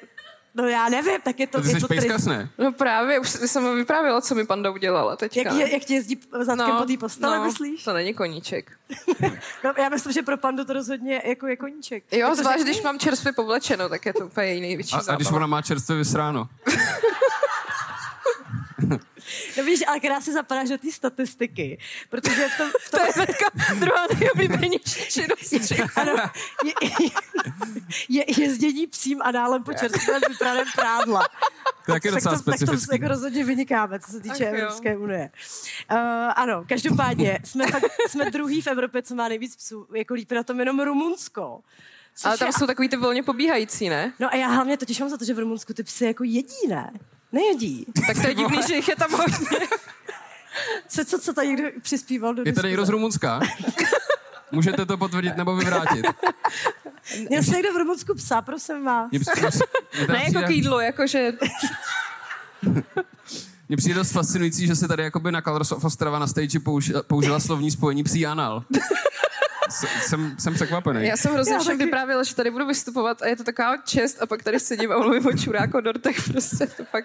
no 0.55 0.65
já 0.65 0.89
nevím, 0.89 1.21
tak 1.25 1.41
je 1.41 1.47
to... 1.47 1.61
Ty 1.63 1.69
je 1.69 1.75
jsi 1.75 1.81
to 1.81 1.89
pejskař, 1.89 2.21
trist- 2.23 2.29
ne? 2.29 2.51
No 2.59 2.73
právě, 2.73 3.19
už 3.19 3.29
jsem 3.31 3.63
mi 3.63 3.75
vyprávěla, 3.75 4.21
co 4.21 4.35
mi 4.35 4.47
panda 4.47 4.71
udělala 4.71 5.17
teďka. 5.17 5.41
Jak, 5.41 5.53
je, 5.55 5.73
jak 5.73 5.85
ti 5.85 5.95
jezdí 5.95 6.21
zadkem 6.41 6.77
po 6.77 6.85
té 6.85 6.97
postele, 6.97 7.39
no, 7.39 7.45
myslíš? 7.45 7.85
To 7.85 7.93
není 7.93 8.15
koníček. 8.15 8.71
No, 9.65 9.73
já 9.79 9.89
myslím, 9.89 10.13
že 10.13 10.23
pro 10.23 10.37
pandu 10.37 10.65
to 10.65 10.73
rozhodně 10.73 11.23
jako 11.25 11.47
je 11.47 11.57
koníček. 11.57 12.05
Jo, 12.13 12.29
to 12.29 12.35
zvlášť 12.35 12.63
když 12.63 12.83
mám 12.83 12.99
čerstvě 12.99 13.33
povlečeno, 13.33 13.89
tak 13.89 14.07
je 14.07 14.13
to 14.13 14.27
úplně 14.27 14.47
její 14.47 14.61
největší 14.61 14.97
A, 14.97 15.13
a 15.13 15.17
když 15.17 15.33
ona 15.33 15.47
má 15.47 15.63
čerstvě 15.63 15.97
vysráno. 15.99 16.49
No 19.59 19.65
víš, 19.65 19.81
ale 19.89 20.01
krásně 20.01 20.33
zapadáš 20.33 20.69
do 20.69 20.79
té 20.79 20.93
statistiky, 20.93 21.79
protože 22.09 22.49
v 22.49 22.59
tom... 22.59 22.71
V 22.81 22.91
To 22.91 22.97
tom 22.97 23.07
je 23.07 23.13
hnedka 23.13 23.47
druhá 23.75 24.07
nejoblíbenější 24.19 25.11
činnost. 25.11 25.73
ano, 25.97 26.13
je, 26.65 26.73
je, 28.09 28.41
jezdění 28.41 28.87
psím 28.87 29.23
a 29.23 29.31
dálem 29.31 29.63
po 29.63 29.73
čerstvém 29.73 30.21
vypraném 30.29 30.67
prádla. 30.75 31.29
To 31.87 31.93
je 31.93 31.95
taky 31.95 32.09
tak, 32.09 32.15
docela 32.15 32.39
to, 32.39 32.51
tak 32.51 32.61
to 32.61 32.93
jako 32.93 33.09
rozhodně 33.09 33.45
vynikáme, 33.45 34.01
co 34.01 34.11
se 34.11 34.21
týče 34.21 34.33
Ach 34.33 34.41
jo. 34.41 34.59
Evropské 34.59 34.97
unie. 34.97 35.31
Uh, 35.93 35.99
ano, 36.37 36.65
každopádně 36.69 37.39
jsme, 37.45 37.67
fakt, 37.67 37.85
jsme 38.09 38.31
druhý 38.31 38.63
v 38.63 38.67
Evropě, 38.67 39.03
co 39.03 39.15
má 39.15 39.29
nejvíc 39.29 39.57
psů. 39.57 39.87
Jako 39.95 40.15
líp 40.15 40.33
na 40.33 40.43
tom 40.43 40.59
jenom 40.59 40.81
Rumunsko. 40.81 41.61
Což 42.15 42.27
Ale 42.27 42.39
tam 42.39 42.47
je, 42.47 42.53
jsou 42.53 42.67
takový 42.67 42.89
ty 42.89 42.97
volně 42.97 43.23
pobíhající, 43.23 43.89
ne? 43.89 44.13
No 44.19 44.33
a 44.33 44.37
já 44.37 44.49
hlavně 44.49 44.77
totiž 44.77 45.01
mám 45.01 45.09
za 45.09 45.17
to, 45.17 45.25
že 45.25 45.35
v 45.35 45.39
Rumunsku 45.39 45.75
ty 45.75 45.83
psy 45.83 46.05
jako 46.05 46.25
jedí, 46.25 46.69
ne? 46.69 46.93
Nejedí. 47.33 47.87
Tak 48.07 48.17
to 48.23 48.29
je 48.29 48.35
divný, 48.35 48.59
že 48.69 48.75
jich 48.75 48.89
je 48.89 48.97
tam 48.97 49.11
hodně. 49.13 49.59
Co, 50.89 51.05
co, 51.05 51.19
co 51.19 51.33
tady 51.33 51.49
někdo 51.49 51.65
přispíval 51.83 52.35
do 52.35 52.43
Je 52.47 52.53
tady 52.53 52.69
někdo 52.69 52.87
z? 52.87 52.89
Rumunska? 52.89 53.41
Můžete 54.53 54.87
to 54.87 54.97
potvrdit 54.97 55.37
nebo 55.37 55.57
vyvrátit? 55.57 56.07
Měl 57.29 57.43
jsi 57.43 57.51
někdo 57.51 57.73
v 57.73 57.77
Rumunsku 57.77 58.15
psa, 58.15 58.43
prosím 58.43 58.85
vás. 58.85 59.11
Mně 59.11 59.21
přijde, 59.21 59.49
teda 59.91 60.13
Ne 60.13 60.19
jako 60.19 60.31
přijde- 60.31 60.47
k 60.47 60.51
jídlu, 60.51 60.81
jakože... 60.81 61.33
Mně 63.69 63.77
přijde 63.77 63.95
dost 63.95 64.13
fascinující, 64.13 64.67
že 64.67 64.77
se 64.77 64.89
tady 64.89 65.03
jakoby 65.03 65.33
na 65.33 65.43
Colors 65.43 65.73
of 65.73 65.85
Ostrava 65.85 66.19
na 66.19 66.27
stage 66.27 66.61
použila, 66.61 67.03
použila 67.03 67.41
slovní 67.41 67.71
spojení 67.71 68.05
psí 68.05 68.27
anal. 68.27 68.65
Jsem, 69.71 70.37
jsem 70.39 70.55
překvapený. 70.55 71.07
Já 71.07 71.17
jsem 71.17 71.33
hrozně 71.33 71.59
všem 71.59 71.77
taky. 71.79 71.85
vyprávěla, 71.85 72.23
že 72.23 72.35
tady 72.35 72.51
budu 72.51 72.67
vystupovat 72.67 73.23
a 73.23 73.27
je 73.27 73.37
to 73.37 73.45
taková 73.45 73.77
čest 73.77 74.23
a 74.23 74.27
pak 74.27 74.43
tady 74.43 74.61
sedím 74.61 74.93
a 74.93 74.99
mluvím 74.99 75.27
o 75.27 75.33
čuráko 75.33 75.81
dortech, 75.81 76.17
prostě 76.33 76.67
to 76.67 76.85
pak... 76.85 77.05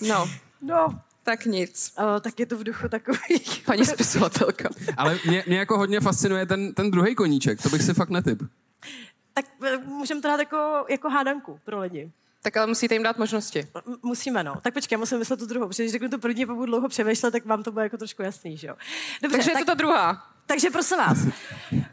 No, 0.00 0.30
No, 0.62 1.00
tak 1.22 1.44
nic. 1.44 1.92
uh, 1.98 2.20
tak 2.20 2.40
je 2.40 2.46
to 2.46 2.56
v 2.58 2.64
duchu 2.64 2.88
takový. 2.88 3.18
Paní 3.66 3.86
spisovatelka. 3.86 4.68
Ale 4.96 5.18
mě, 5.26 5.44
mě 5.46 5.58
jako 5.58 5.78
hodně 5.78 6.00
fascinuje 6.00 6.46
ten, 6.46 6.74
ten 6.74 6.90
druhý 6.90 7.14
koníček, 7.14 7.62
to 7.62 7.68
bych 7.68 7.82
si 7.82 7.94
fakt 7.94 8.10
netyp. 8.10 8.42
Tak 9.34 9.44
eh, 9.66 9.76
můžeme 9.78 10.20
to 10.20 10.28
dát 10.28 10.38
jako, 10.40 10.84
jako 10.88 11.10
hádanku 11.10 11.60
pro 11.64 11.80
lidi. 11.80 12.10
Tak 12.42 12.56
ale 12.56 12.66
musíte 12.66 12.94
jim 12.94 13.02
dát 13.02 13.18
možnosti. 13.18 13.66
M- 13.86 13.96
musíme, 14.02 14.44
no. 14.44 14.54
Tak 14.62 14.74
počkej, 14.74 14.96
já 14.96 14.98
musím 14.98 15.18
myslet 15.18 15.36
tu 15.36 15.46
druhou, 15.46 15.68
protože 15.68 15.82
když 15.82 15.92
řeknu 15.92 16.08
to 16.08 16.18
první, 16.18 16.46
pokud 16.46 16.66
dlouho 16.66 16.88
přemýšlet, 16.88 17.30
tak 17.30 17.44
vám 17.46 17.62
to 17.62 17.72
bude 17.72 17.84
jako 17.84 17.96
trošku 17.96 18.22
jasný, 18.22 18.56
že 18.56 18.66
jo. 18.66 18.74
Dobře, 19.22 19.36
Takže 19.36 19.50
je 19.50 19.54
tak, 19.54 19.62
to 19.64 19.66
ta 19.70 19.74
druhá. 19.74 20.26
Takže 20.50 20.70
prosím 20.70 20.96
vás, 20.98 21.18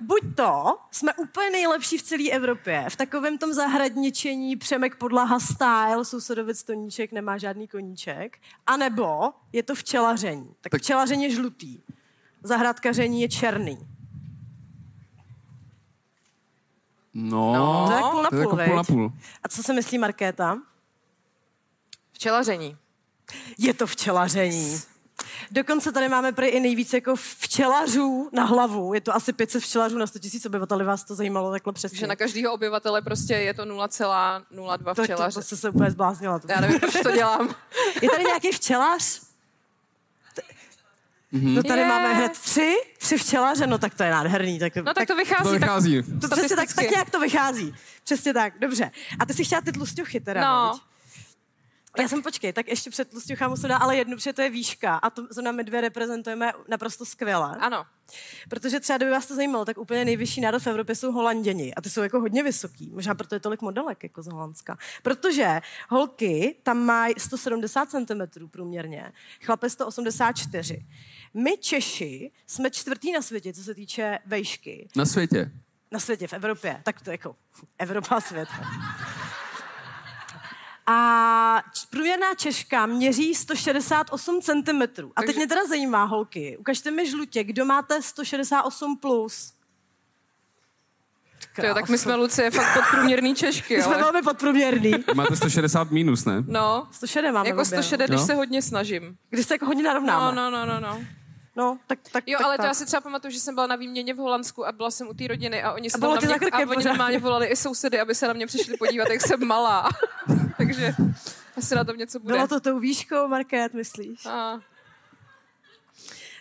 buď 0.02 0.20
to 0.36 0.78
jsme 0.92 1.14
úplně 1.14 1.50
nejlepší 1.50 1.98
v 1.98 2.02
celé 2.04 2.30
Evropě, 2.30 2.86
v 2.90 2.96
takovém 2.96 3.38
tom 3.38 3.54
zahradničení, 3.54 4.56
Přemek 4.56 4.96
Podlaha 4.96 5.40
style, 5.40 6.06
sousedovec 6.06 6.64
Toníček 6.64 7.12
nemá 7.12 7.38
žádný 7.38 7.68
koníček, 7.68 8.38
anebo 8.68 9.30
je 9.54 9.64
to 9.64 9.76
včelaření. 9.76 10.48
Tak, 10.62 10.72
Tak- 10.72 10.82
včelaření 10.82 11.24
je 11.24 11.32
žlutý, 11.32 11.80
zahradkaření 12.44 13.22
je 13.22 13.30
černý. 13.30 13.78
No, 17.14 17.54
No, 17.54 17.86
To 17.88 17.94
je 17.94 18.02
půl 18.12 18.24
na 18.24 18.30
to 18.30 18.36
je 18.36 18.48
půl, 18.48 18.60
jako 18.60 18.70
půl 18.70 18.76
na 18.76 18.84
půl. 18.84 19.12
A 19.44 19.50
co 19.50 19.64
se 19.64 19.74
myslí 19.74 19.98
Markéta? 19.98 20.58
Včelaření. 22.12 22.78
Je 23.58 23.74
to 23.74 23.88
včelaření. 23.88 24.78
Dokonce 25.52 25.92
tady 25.92 26.10
máme 26.10 26.32
prý 26.32 26.48
i 26.48 26.60
nejvíc 26.60 26.94
jako 26.94 27.16
včelařů 27.16 28.30
na 28.34 28.44
hlavu. 28.44 28.94
Je 28.94 29.02
to 29.02 29.16
asi 29.16 29.34
500 29.34 29.64
včelařů 29.64 29.98
na 29.98 30.08
100 30.08 30.20
000 30.24 30.32
obyvatel, 30.46 30.86
vás 30.86 31.04
to 31.04 31.16
zajímalo 31.16 31.52
takhle 31.52 31.74
přesně. 31.74 31.98
Že 32.00 32.08
na 32.08 32.16
každého 32.16 32.54
obyvatele 32.54 33.02
prostě 33.02 33.34
je 33.34 33.54
to 33.54 33.64
0,02 33.66 34.78
to, 34.78 34.96
to, 34.96 35.04
včelaře. 35.04 35.40
to 35.50 35.56
se 35.56 35.70
úplně 35.70 35.92
zbláznila. 35.92 36.40
To. 36.40 36.48
Já 36.52 36.62
nevím, 36.62 36.80
proč 36.80 36.94
to 37.04 37.12
dělám. 37.12 37.56
Je 38.02 38.10
tady 38.10 38.24
nějaký 38.24 38.52
včelař? 38.52 39.22
No 41.32 41.64
tady 41.64 41.82
Je. 41.82 41.88
máme 41.88 42.14
hned 42.14 42.32
tři, 42.32 42.76
tři 42.98 43.18
včelaře, 43.18 43.68
no 43.68 43.78
tak 43.78 43.94
to 43.96 44.04
je 44.04 44.12
nádherný. 44.12 44.60
Tak, 44.60 44.76
No 44.76 44.94
tak 44.94 45.08
to 45.08 45.16
vychází. 45.16 45.44
To 45.44 45.52
vychází. 45.52 46.04
Tak, 46.04 46.30
to 46.30 46.36
přesně 46.36 46.56
tak, 46.56 46.74
tak 46.74 46.90
nějak 46.92 47.10
to 47.10 47.20
vychází. 47.20 47.76
Přesně 48.04 48.34
tak, 48.34 48.60
dobře. 48.60 48.92
A 49.20 49.26
ty 49.26 49.34
si 49.34 49.44
chtěla 49.44 49.62
ty 49.62 49.72
tlusťuchy 49.72 50.20
teda, 50.20 50.42
No. 50.42 50.72
viď? 50.74 50.82
Já 52.00 52.08
jsem, 52.08 52.22
počkej, 52.24 52.54
tak 52.54 52.68
ještě 52.68 52.90
před 52.90 53.10
tlusťuchám 53.10 53.50
musím 53.50 53.70
dát 53.70 53.78
ale 53.78 53.98
jednu, 53.98 54.16
protože 54.16 54.34
to 54.34 54.42
je 54.42 54.50
výška 54.50 54.96
a 54.96 55.10
to 55.10 55.28
zrovna 55.30 55.52
my 55.52 55.64
dvě 55.64 55.82
reprezentujeme 55.82 56.54
naprosto 56.68 57.06
skvěle. 57.06 57.58
Ano. 57.60 57.86
Protože 58.50 58.80
třeba, 58.80 58.98
kdyby 58.98 59.12
vás 59.12 59.26
to 59.26 59.36
zajímalo, 59.36 59.66
tak 59.66 59.78
úplně 59.78 60.06
nejvyšší 60.06 60.42
národ 60.42 60.60
v 60.60 60.68
Evropě 60.68 60.96
jsou 60.96 61.12
Holanděni. 61.12 61.74
A 61.76 61.82
ty 61.82 61.90
jsou 61.90 62.02
jako 62.02 62.20
hodně 62.20 62.44
vysoký. 62.44 62.92
Možná 62.94 63.16
proto 63.16 63.36
je 63.36 63.40
tolik 63.40 63.62
modelek 63.62 64.04
jako 64.04 64.22
z 64.22 64.28
Holandska. 64.28 64.78
Protože 65.04 65.62
holky 65.90 66.56
tam 66.64 66.78
mají 66.78 67.14
170 67.18 67.90
cm 67.90 68.48
průměrně, 68.52 69.12
chlape 69.46 69.70
184. 69.70 70.86
My 71.34 71.58
Češi 71.58 72.32
jsme 72.48 72.72
čtvrtý 72.72 73.12
na 73.12 73.22
světě, 73.22 73.54
co 73.54 73.64
se 73.64 73.76
týče 73.76 74.20
vejšky. 74.26 74.88
Na 74.96 75.06
světě. 75.06 75.52
Na 75.92 76.00
světě, 76.00 76.28
v 76.28 76.34
Evropě. 76.34 76.82
Tak 76.84 77.02
to 77.02 77.12
jako 77.12 77.36
Evropa 77.80 78.16
a 78.16 78.22
svět. 78.22 78.50
A 80.90 81.62
průměrná 81.90 82.34
Češka 82.36 82.86
měří 82.86 83.36
168 83.36 84.42
cm. 84.42 84.82
A 84.82 84.82
teď 84.82 85.14
Takže- 85.16 85.34
mě 85.38 85.48
teda 85.48 85.66
zajímá, 85.68 86.04
holky, 86.04 86.58
ukažte 86.60 86.92
mi 86.92 87.10
žlutě, 87.10 87.44
kdo 87.44 87.66
máte 87.66 88.02
168 88.02 88.98
plus. 88.98 89.54
To 91.56 91.66
jo, 91.66 91.74
tak 91.74 91.90
my 91.90 91.98
jsme 91.98 92.16
Lucie 92.16 92.52
fakt 92.52 92.74
podprůměrný 92.74 93.36
Češky, 93.36 93.78
My 93.78 93.84
jsme 93.84 93.94
ale... 93.94 94.04
velmi 94.04 94.22
podprůměrný. 94.22 94.92
Máte 95.14 95.36
160 95.36 95.92
minus, 95.92 96.26
ne? 96.26 96.44
No, 96.48 96.88
106 96.92 97.24
máme 97.24 97.50
jako 97.50 97.62
obě, 97.62 97.78
no. 97.78 97.84
160, 97.84 98.06
když 98.08 98.20
No. 98.22 98.26
se 98.26 98.34
hodně 98.34 98.62
snažím. 98.62 99.18
Když 99.30 99.46
se 99.48 99.54
jako 99.54 99.66
hodně 99.66 99.84
No, 99.84 99.90
narovnáme. 99.90 100.36
no, 100.36 100.52
no, 100.52 100.66
no, 100.66 100.80
no. 100.80 101.00
no 101.56 101.78
tak, 101.88 102.00
tak, 102.12 102.24
Jo, 102.28 102.38
tak, 102.38 102.46
ale 102.46 102.56
to 102.58 102.62
tak. 102.62 102.68
já 102.68 102.74
si 102.74 102.86
třeba 102.86 103.02
pamatuju, 103.02 103.32
že 103.32 103.40
jsem 103.40 103.56
byla 103.56 103.68
na 103.68 103.76
výměně 103.76 104.14
v 104.14 104.18
Holandsku 104.18 104.68
a 104.68 104.72
byla 104.72 104.92
jsem 104.92 105.08
u 105.08 105.14
té 105.14 105.28
rodiny 105.28 105.64
a 105.64 105.72
oni 105.74 105.90
se 105.90 105.98
bylo 105.98 106.12
tam 106.14 106.22
ti 106.22 106.28
na 106.28 106.36
mě, 106.38 106.50
a 106.52 106.70
oni 106.70 106.84
normálně 106.86 107.20
volali 107.20 107.48
i 107.48 107.56
sousedy, 107.56 108.00
aby 108.00 108.16
se 108.16 108.28
na 108.28 108.34
mě 108.34 108.48
přišli 108.48 108.78
podívat, 108.78 109.10
jak 109.10 109.22
jsem 109.22 109.48
malá. 109.48 109.90
Takže 110.58 110.96
asi 111.58 111.76
na 111.76 111.84
tom 111.84 111.98
něco 111.98 112.20
bude. 112.20 112.34
Bylo 112.34 112.48
to 112.48 112.60
tou 112.60 112.80
výškou, 112.80 113.28
Market, 113.28 113.74
myslíš? 113.74 114.26
A, 114.26 114.60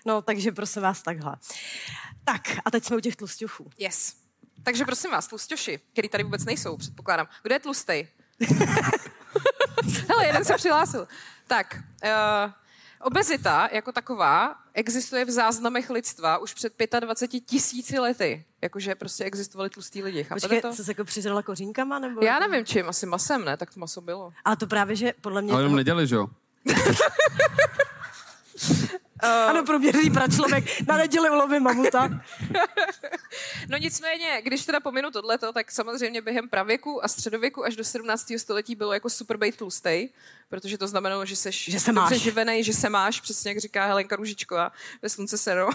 No, 0.07 0.23
takže 0.23 0.53
prosím 0.53 0.83
vás 0.83 1.03
takhle. 1.03 1.37
Tak, 2.25 2.43
a 2.65 2.71
teď 2.71 2.85
jsme 2.85 2.97
u 2.97 3.01
těch 3.01 3.17
tlusťuchů. 3.17 3.71
yes. 3.79 4.17
Takže 4.63 4.85
prosím 4.85 5.11
vás, 5.11 5.27
tlusťoši, 5.27 5.81
který 5.93 6.09
tady 6.09 6.25
vůbec 6.25 6.45
nejsou, 6.45 6.77
předpokládám. 6.77 7.29
Kdo 7.43 7.55
je 7.55 7.59
tlustej? 7.61 8.09
Hele, 10.09 10.27
jeden 10.27 10.45
se 10.45 10.55
přihlásil. 10.55 11.09
Tak, 11.47 11.77
uh, 12.05 12.53
obezita 13.01 13.69
jako 13.73 13.93
taková 13.93 14.57
existuje 14.75 15.25
v 15.25 15.31
záznamech 15.31 15.91
lidstva 15.91 16.39
už 16.39 16.55
před 16.55 16.73
25 17.01 17.41
tisíci 17.41 17.99
lety. 17.99 18.45
Jakože 18.63 18.95
prostě 18.95 19.25
existovali 19.25 19.71
tlustí 19.71 20.03
lidi. 20.03 20.25
Chápete 20.25 20.49
Počkej, 20.49 20.61
to? 20.61 20.73
jsi 20.73 20.85
se 20.85 20.91
jako 20.91 21.05
přiřela 21.05 21.43
kořínkama? 21.43 21.99
Nebo 21.99 22.25
Já 22.25 22.39
nevím 22.39 22.65
čím, 22.67 22.89
asi 22.89 23.07
masem, 23.07 23.45
ne? 23.45 23.57
Tak 23.57 23.75
to 23.75 23.81
maso 23.81 24.01
bylo. 24.01 24.33
Ale 24.45 24.57
to 24.57 24.67
právě, 24.67 24.97
že 24.97 25.13
podle 25.21 25.43
mě... 25.43 25.53
Ale 25.53 25.63
jenom 25.63 25.77
neděli, 25.77 26.07
že 26.07 26.15
jo? 26.15 26.27
Ano, 29.21 29.65
průměrný 29.65 30.11
pračlověk 30.11 30.89
na 30.89 30.97
neděli 30.97 31.31
uloví 31.31 31.61
mamuta. 31.61 32.11
No 33.69 33.79
nicméně, 33.79 34.43
když 34.43 34.67
teda 34.67 34.81
pominu 34.81 35.11
tohleto, 35.11 35.53
tak 35.53 35.71
samozřejmě 35.71 36.23
během 36.23 36.49
pravěku 36.49 37.05
a 37.05 37.09
středověku 37.09 37.65
až 37.65 37.77
do 37.77 37.85
17. 37.85 38.33
století 38.37 38.75
bylo 38.75 38.93
jako 38.93 39.11
super 39.11 39.37
bejt 39.37 39.57
tlustej, 39.57 40.09
protože 40.49 40.79
to 40.79 40.89
znamenalo, 40.89 41.27
že 41.27 41.37
seš 41.37 41.65
Že 41.65 41.81
se 41.81 41.93
dobře 41.93 42.15
máš. 42.15 42.23
živenej, 42.23 42.65
že 42.65 42.73
se 42.73 42.89
máš, 42.89 43.21
přesně 43.21 43.51
jak 43.51 43.59
říká 43.59 43.87
Helenka 43.87 44.17
Ružičková 44.17 44.73
ve 45.03 45.09
Slunce 45.09 45.39
seno, 45.39 45.69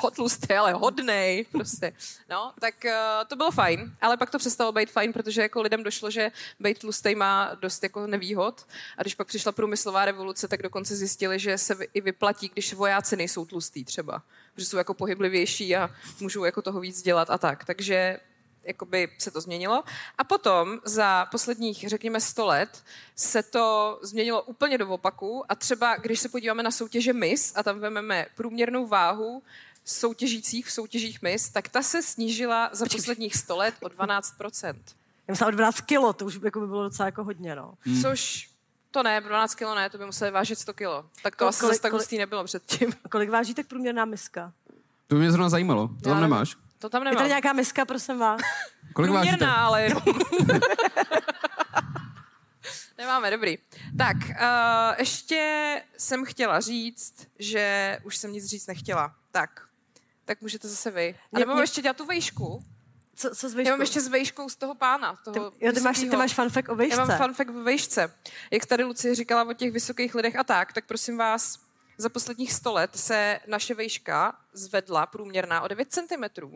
to 0.00 0.10
tlustej, 0.14 0.58
ale 0.58 0.72
hodnej, 0.72 1.46
prostě. 1.52 1.92
No, 2.30 2.52
tak 2.60 2.74
uh, 2.84 2.90
to 3.28 3.36
bylo 3.36 3.50
fajn, 3.50 3.92
ale 4.00 4.16
pak 4.16 4.30
to 4.30 4.38
přestalo 4.38 4.72
být 4.72 4.90
fajn, 4.90 5.12
protože 5.12 5.42
jako 5.42 5.62
lidem 5.62 5.82
došlo, 5.82 6.10
že 6.10 6.30
bejt 6.60 6.78
tlustej 6.78 7.14
má 7.14 7.54
dost 7.54 7.82
jako 7.82 8.06
nevýhod 8.06 8.66
a 8.98 9.02
když 9.02 9.14
pak 9.14 9.26
přišla 9.26 9.52
průmyslová 9.52 10.04
revoluce, 10.04 10.48
tak 10.48 10.62
dokonce 10.62 10.96
zjistili, 10.96 11.38
že 11.38 11.58
se 11.58 11.76
i 11.94 12.00
vyplatí, 12.00 12.50
když 12.52 12.74
vojáci 12.74 13.16
nejsou 13.16 13.44
tlustý 13.44 13.84
třeba, 13.84 14.22
protože 14.54 14.66
jsou 14.66 14.76
jako 14.76 14.94
pohyblivější 14.94 15.76
a 15.76 15.90
můžou 16.20 16.44
jako 16.44 16.62
toho 16.62 16.80
víc 16.80 17.02
dělat 17.02 17.30
a 17.30 17.38
tak. 17.38 17.64
Takže 17.64 18.20
jakoby 18.68 19.08
se 19.18 19.30
to 19.30 19.40
změnilo. 19.40 19.84
A 20.18 20.24
potom 20.24 20.78
za 20.84 21.26
posledních, 21.26 21.84
řekněme, 21.88 22.20
100 22.20 22.46
let 22.46 22.84
se 23.16 23.42
to 23.42 23.98
změnilo 24.02 24.42
úplně 24.42 24.78
do 24.78 24.88
opaku 24.88 25.44
a 25.48 25.54
třeba, 25.54 25.96
když 25.96 26.20
se 26.20 26.28
podíváme 26.28 26.62
na 26.62 26.70
soutěže 26.70 27.12
MIS 27.12 27.52
a 27.56 27.62
tam 27.62 27.80
vezmeme 27.80 28.26
průměrnou 28.36 28.86
váhu 28.86 29.42
soutěžících 29.84 30.66
v 30.66 30.72
soutěžích 30.72 31.22
MIS, 31.22 31.48
tak 31.48 31.68
ta 31.68 31.82
se 31.82 32.02
snížila 32.02 32.70
za 32.72 32.86
posledních 32.92 33.36
100 33.36 33.56
let 33.56 33.74
o 33.82 33.86
12%. 33.88 34.74
Já 35.28 35.32
myslím, 35.32 35.48
o 35.48 35.50
12 35.50 35.80
kilo, 35.80 36.12
to 36.12 36.24
už 36.24 36.38
jako 36.44 36.60
by 36.60 36.66
bylo 36.66 36.82
docela 36.82 37.06
jako 37.06 37.24
hodně, 37.24 37.54
no. 37.56 37.74
Hmm. 37.80 38.02
Což 38.02 38.50
to 38.90 39.02
ne, 39.02 39.20
12 39.20 39.54
kilo 39.54 39.74
ne, 39.74 39.90
to 39.90 39.98
by 39.98 40.06
museli 40.06 40.30
vážit 40.30 40.58
100 40.58 40.74
kilo. 40.74 41.04
Tak 41.22 41.36
to 41.36 41.44
Kol- 41.44 41.48
asi 41.48 41.60
kolik- 41.60 41.72
zase 41.72 41.82
tak 41.82 41.92
hustý 41.92 42.18
nebylo 42.18 42.44
předtím. 42.44 42.92
A 43.04 43.08
kolik 43.08 43.30
váží 43.30 43.54
tak 43.54 43.66
průměrná 43.66 44.04
miska? 44.04 44.52
To 45.06 45.14
by 45.14 45.20
mě 45.20 45.30
zrovna 45.32 45.48
zajímalo. 45.48 45.88
To 46.02 46.08
tam 46.08 46.20
nemáš? 46.20 46.56
To 46.78 46.88
tam 46.88 47.02
Je 47.02 47.04
nemám. 47.04 47.24
to 47.24 47.28
nějaká 47.28 47.52
miska, 47.52 47.84
prosím 47.84 48.18
vás? 48.18 48.40
Kolik 48.94 49.10
vážíte? 49.10 49.36
Průměrná, 49.36 49.66
ale 49.66 49.82
jenom. 49.82 50.02
Nemáme, 52.98 53.30
dobrý. 53.30 53.58
Tak, 53.98 54.16
uh, 54.16 54.94
ještě 54.98 55.82
jsem 55.98 56.24
chtěla 56.24 56.60
říct, 56.60 57.26
že 57.38 57.98
už 58.04 58.16
jsem 58.16 58.32
nic 58.32 58.46
říct 58.46 58.66
nechtěla. 58.66 59.14
Tak, 59.32 59.60
tak 60.24 60.40
můžete 60.40 60.68
zase 60.68 60.90
vy. 60.90 61.14
A 61.32 61.38
nebo 61.38 61.48
mám 61.48 61.56
mě- 61.56 61.62
ještě 61.62 61.82
dělat 61.82 61.96
tu 61.96 62.04
vejšku. 62.06 62.64
Co, 63.14 63.30
co 63.34 63.48
s 63.48 63.54
Já 63.54 63.70
mám 63.70 63.80
ještě 63.80 64.00
s 64.00 64.08
vejškou 64.08 64.48
z 64.48 64.56
toho 64.56 64.74
pána. 64.74 65.12
ty, 65.12 65.30
Toho 65.32 65.52
jo, 65.60 65.72
ty, 65.72 65.80
máš, 65.80 65.98
ty 65.98 66.16
máš 66.16 66.34
fact 66.34 66.68
o 66.68 66.72
Já 66.72 66.74
vejšce. 66.74 66.96
mám 67.04 67.18
fun 67.18 67.34
fact 67.34 67.50
ve 67.50 67.62
vejšce. 67.62 68.14
Jak 68.50 68.66
tady 68.66 68.84
Lucie 68.84 69.14
říkala 69.14 69.44
o 69.44 69.52
těch 69.52 69.72
vysokých 69.72 70.14
lidech 70.14 70.36
a 70.36 70.44
tak, 70.44 70.72
tak 70.72 70.86
prosím 70.86 71.16
vás, 71.18 71.58
za 71.98 72.08
posledních 72.08 72.52
100 72.52 72.72
let 72.72 72.96
se 72.96 73.40
naše 73.46 73.74
vejška 73.74 74.38
zvedla 74.52 75.06
průměrná 75.06 75.60
o 75.60 75.68
9 75.68 75.88
cm 75.92 76.46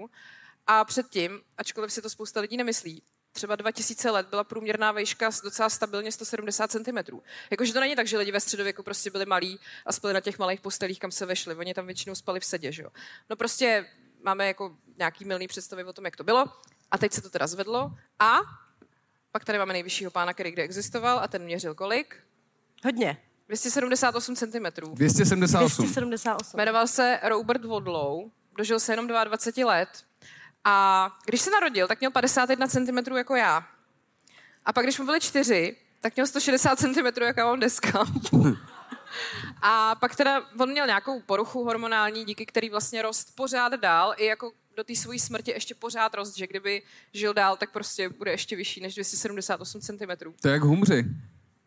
a 0.66 0.84
předtím, 0.84 1.40
ačkoliv 1.58 1.92
si 1.92 2.02
to 2.02 2.10
spousta 2.10 2.40
lidí 2.40 2.56
nemyslí, 2.56 3.02
třeba 3.32 3.56
2000 3.56 4.10
let 4.10 4.26
byla 4.26 4.44
průměrná 4.44 4.92
vejška 4.92 5.30
docela 5.44 5.70
stabilně 5.70 6.12
170 6.12 6.70
cm. 6.70 7.20
Jakože 7.50 7.72
to 7.72 7.80
není 7.80 7.96
tak, 7.96 8.06
že 8.06 8.18
lidi 8.18 8.32
ve 8.32 8.40
středověku 8.40 8.82
prostě 8.82 9.10
byli 9.10 9.26
malí 9.26 9.60
a 9.86 9.92
spali 9.92 10.14
na 10.14 10.20
těch 10.20 10.38
malých 10.38 10.60
postelích, 10.60 10.98
kam 10.98 11.10
se 11.10 11.26
vešli. 11.26 11.54
Oni 11.54 11.74
tam 11.74 11.86
většinou 11.86 12.14
spali 12.14 12.40
v 12.40 12.44
sedě, 12.44 12.72
že 12.72 12.82
jo. 12.82 12.90
No 13.30 13.36
prostě 13.36 13.86
máme 14.22 14.46
jako 14.46 14.76
nějaký 14.98 15.24
milný 15.24 15.48
představy 15.48 15.84
o 15.84 15.92
tom, 15.92 16.04
jak 16.04 16.16
to 16.16 16.24
bylo. 16.24 16.44
A 16.90 16.98
teď 16.98 17.12
se 17.12 17.22
to 17.22 17.30
teda 17.30 17.46
zvedlo. 17.46 17.92
A 18.18 18.38
pak 19.32 19.44
tady 19.44 19.58
máme 19.58 19.72
nejvyššího 19.72 20.10
pána, 20.10 20.34
který 20.34 20.50
kdy 20.50 20.62
existoval 20.62 21.18
a 21.18 21.28
ten 21.28 21.44
měřil 21.44 21.74
kolik? 21.74 22.16
Hodně. 22.84 23.31
278 23.52 24.36
cm. 24.36 24.66
278. 24.94 25.84
278. 25.84 26.56
Jmenoval 26.56 26.86
se 26.86 27.20
Robert 27.22 27.64
Wadlow, 27.64 28.30
dožil 28.56 28.80
se 28.80 28.92
jenom 28.92 29.06
22 29.06 29.72
let 29.72 29.88
a 30.64 31.08
když 31.26 31.40
se 31.40 31.50
narodil, 31.50 31.88
tak 31.88 32.00
měl 32.00 32.10
51 32.10 32.66
cm 32.66 33.16
jako 33.16 33.36
já. 33.36 33.66
A 34.64 34.72
pak, 34.72 34.84
když 34.84 34.98
mu 34.98 35.04
byly 35.04 35.20
čtyři, 35.20 35.76
tak 36.00 36.16
měl 36.16 36.26
160 36.26 36.78
cm, 36.78 37.22
jako 37.22 37.40
já 37.40 37.46
mám 37.46 37.60
deska. 37.60 38.04
A 39.62 39.94
pak 39.94 40.16
teda 40.16 40.42
on 40.58 40.70
měl 40.70 40.86
nějakou 40.86 41.20
poruchu 41.20 41.64
hormonální, 41.64 42.24
díky 42.24 42.46
který 42.46 42.70
vlastně 42.70 43.02
rost 43.02 43.36
pořád 43.36 43.72
dál, 43.72 44.14
i 44.16 44.26
jako 44.26 44.52
do 44.76 44.84
té 44.84 44.96
své 44.96 45.18
smrti 45.18 45.50
ještě 45.50 45.74
pořád 45.74 46.14
rost, 46.14 46.36
že 46.36 46.46
kdyby 46.46 46.82
žil 47.12 47.34
dál, 47.34 47.56
tak 47.56 47.72
prostě 47.72 48.08
bude 48.08 48.30
ještě 48.30 48.56
vyšší 48.56 48.80
než 48.80 48.94
278 48.94 49.80
cm. 49.80 50.32
To 50.42 50.48
je 50.48 50.52
jak 50.52 50.62
humři. 50.62 51.04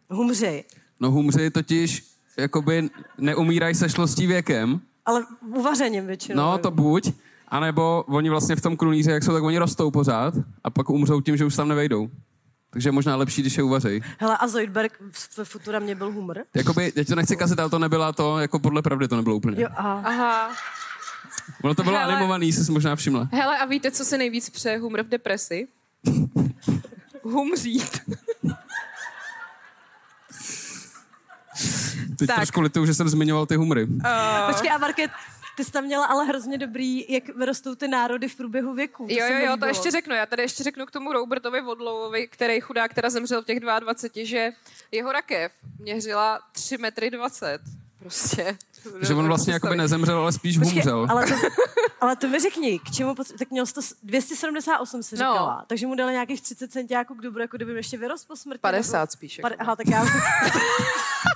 Humři. 0.09 0.65
No 0.99 1.11
humři 1.11 1.49
totiž 1.51 2.03
jakoby 2.37 2.89
neumírají 3.17 3.75
se 3.75 3.89
šlostí 3.89 4.27
věkem. 4.27 4.81
Ale 5.05 5.25
uvařením 5.55 6.07
většinou. 6.07 6.35
No, 6.43 6.57
to 6.57 6.71
buď. 6.71 7.11
A 7.47 7.59
nebo 7.59 8.03
oni 8.07 8.29
vlastně 8.29 8.55
v 8.55 8.61
tom 8.61 8.77
krunýře, 8.77 9.11
jak 9.11 9.23
jsou, 9.23 9.33
tak 9.33 9.43
oni 9.43 9.57
rostou 9.57 9.91
pořád 9.91 10.33
a 10.63 10.69
pak 10.69 10.89
umřou 10.89 11.21
tím, 11.21 11.37
že 11.37 11.45
už 11.45 11.55
tam 11.55 11.67
nevejdou. 11.67 12.09
Takže 12.69 12.91
možná 12.91 13.15
lepší, 13.15 13.41
když 13.41 13.57
je 13.57 13.63
uvařej. 13.63 14.01
Hele, 14.19 14.37
a 14.37 14.47
Zoidberg 14.47 15.01
ve 15.37 15.45
Futura 15.45 15.79
mě 15.79 15.95
byl 15.95 16.11
humor. 16.11 16.43
Jakoby, 16.55 16.93
já 16.95 17.03
ti 17.03 17.09
to 17.09 17.15
nechci 17.15 17.35
kazit, 17.35 17.59
ale 17.59 17.69
to 17.69 17.79
nebyla 17.79 18.13
to, 18.13 18.39
jako 18.39 18.59
podle 18.59 18.81
pravdy 18.81 19.07
to 19.07 19.15
nebylo 19.15 19.35
úplně. 19.35 19.61
Jo, 19.61 19.67
aha. 19.75 20.01
Aha. 20.05 20.51
Ono 21.63 21.75
to 21.75 21.83
bylo 21.83 21.97
Hele. 21.97 22.13
animovaný, 22.13 22.53
jsi 22.53 22.65
si 22.65 22.71
možná 22.71 22.95
všimla. 22.95 23.29
Hele, 23.31 23.57
a 23.57 23.65
víte, 23.65 23.91
co 23.91 24.05
se 24.05 24.17
nejvíc 24.17 24.49
přeje 24.49 24.77
humor 24.77 25.03
v 25.03 25.07
depresi? 25.09 25.67
Humřít. 27.23 28.01
Teď 32.19 32.27
Tak. 32.27 32.35
trošku 32.35 32.61
lituju, 32.61 32.85
že 32.85 32.93
jsem 32.93 33.09
zmiňoval 33.09 33.45
ty 33.45 33.55
humry. 33.55 33.87
Počkej, 34.47 34.71
a 34.71 34.77
Market, 34.77 35.11
ty 35.57 35.63
jsi 35.65 35.71
tam 35.71 35.83
měla 35.83 36.05
ale 36.05 36.25
hrozně 36.25 36.57
dobrý, 36.57 37.05
jak 37.13 37.23
rostou 37.45 37.75
ty 37.75 37.87
národy 37.87 38.27
v 38.27 38.35
průběhu 38.35 38.73
věku. 38.73 39.07
Jo, 39.09 39.17
se 39.27 39.33
jo, 39.33 39.39
mi 39.39 39.45
jo, 39.45 39.57
to 39.57 39.65
ještě 39.65 39.91
řeknu. 39.91 40.15
Já 40.15 40.25
tady 40.25 40.41
ještě 40.43 40.63
řeknu 40.63 40.85
k 40.85 40.91
tomu 40.91 41.13
Robertovi 41.13 41.61
Vodlovovi, 41.61 42.27
který 42.27 42.61
chudák, 42.61 42.91
která 42.91 43.09
zemřel 43.09 43.41
v 43.41 43.45
těch 43.45 43.59
22, 43.59 44.25
že 44.25 44.49
jeho 44.91 45.11
rakev 45.11 45.51
měřila 45.79 46.39
3 46.51 46.77
metry 46.77 47.09
20. 47.11 47.59
Prostě. 47.99 48.57
Že 49.01 49.13
on 49.13 49.27
vlastně 49.27 49.53
jakoby 49.53 49.75
nezemřel, 49.75 50.17
ale 50.19 50.31
spíš 50.31 50.57
Počkej, 50.57 50.73
humřel. 50.73 51.07
ale, 51.09 51.27
to, 51.27 51.33
ale 52.01 52.15
to 52.15 52.27
mi 52.27 52.39
řekni, 52.39 52.79
k 52.79 52.91
čemu 52.91 53.13
potře- 53.13 53.37
tak 53.39 53.51
měl 53.51 53.65
100, 53.65 53.81
278 54.03 55.03
si 55.03 55.15
No. 55.15 55.17
říkala, 55.19 55.63
takže 55.67 55.87
mu 55.87 55.95
dali 55.95 56.11
nějakých 56.13 56.41
30 56.41 56.71
centiáků 56.71 57.15
k 57.15 57.21
dobru, 57.21 57.41
jako 57.41 57.57
kdyby 57.57 57.73
ještě 57.73 57.97
vyrost 57.97 58.27
po 58.27 58.35
smrti. 58.35 58.59
50 58.61 58.97
nebo- 58.99 59.11
spíš, 59.11 59.39
Pade- 59.39 59.51
jako. 59.51 59.61
Aha, 59.63 59.75
tak 59.75 59.87
já... 59.87 60.05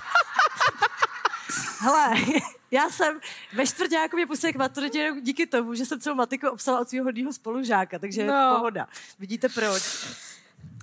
Hele, 1.82 2.14
já 2.70 2.90
jsem 2.90 3.20
ve 3.52 3.66
čtvrtáku 3.66 4.16
mě 4.16 4.26
pustili 4.26 4.52
k 4.52 4.56
maturitě 4.56 4.98
jenom 4.98 5.20
díky 5.22 5.46
tomu, 5.46 5.74
že 5.74 5.86
jsem 5.86 6.00
celou 6.00 6.16
matiku 6.16 6.48
obsala 6.48 6.80
od 6.80 6.88
svého 6.88 7.04
hodného 7.04 7.32
spolužáka, 7.32 7.98
takže 7.98 8.26
No. 8.26 8.52
pohoda. 8.56 8.88
Vidíte 9.18 9.48
proč. 9.48 9.82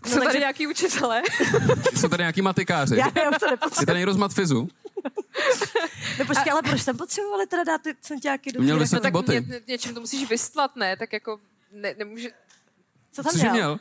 No, 0.03 0.09
Jsou 0.09 0.13
tady 0.15 0.25
takže- 0.25 0.39
nějaký 0.39 0.67
učitelé? 0.67 1.21
Jsou 1.99 2.07
tady 2.07 2.21
nějaký 2.21 2.41
matikáři. 2.41 2.95
Já, 2.97 3.05
já 3.05 3.39
to 3.39 3.45
Je 3.45 3.51
nepotřebuji. 3.51 3.85
tady 3.85 3.99
někdo 3.99 4.13
z 4.13 4.17
matfizu? 4.17 4.69
No 6.19 6.25
počkej, 6.25 6.51
ale 6.51 6.61
proč 6.61 6.83
tam 6.85 6.97
potřebovali 6.97 7.47
teda 7.47 7.63
dát 7.63 7.81
ty 7.81 7.95
centiáky 8.01 8.51
do 8.51 8.61
Měl 8.61 8.79
vysoký 8.79 8.95
No 8.95 9.01
tak 9.01 9.13
boty. 9.13 9.45
ně, 9.49 9.61
něčím 9.67 9.93
to 9.93 9.99
musíš 9.99 10.29
vystlat, 10.29 10.75
ne? 10.75 10.97
Tak 10.97 11.13
jako 11.13 11.39
ne, 11.71 11.95
nemůže... 11.97 12.29
Co 13.11 13.23
tam 13.23 13.31
Cože 13.31 13.49
měl? 13.49 13.79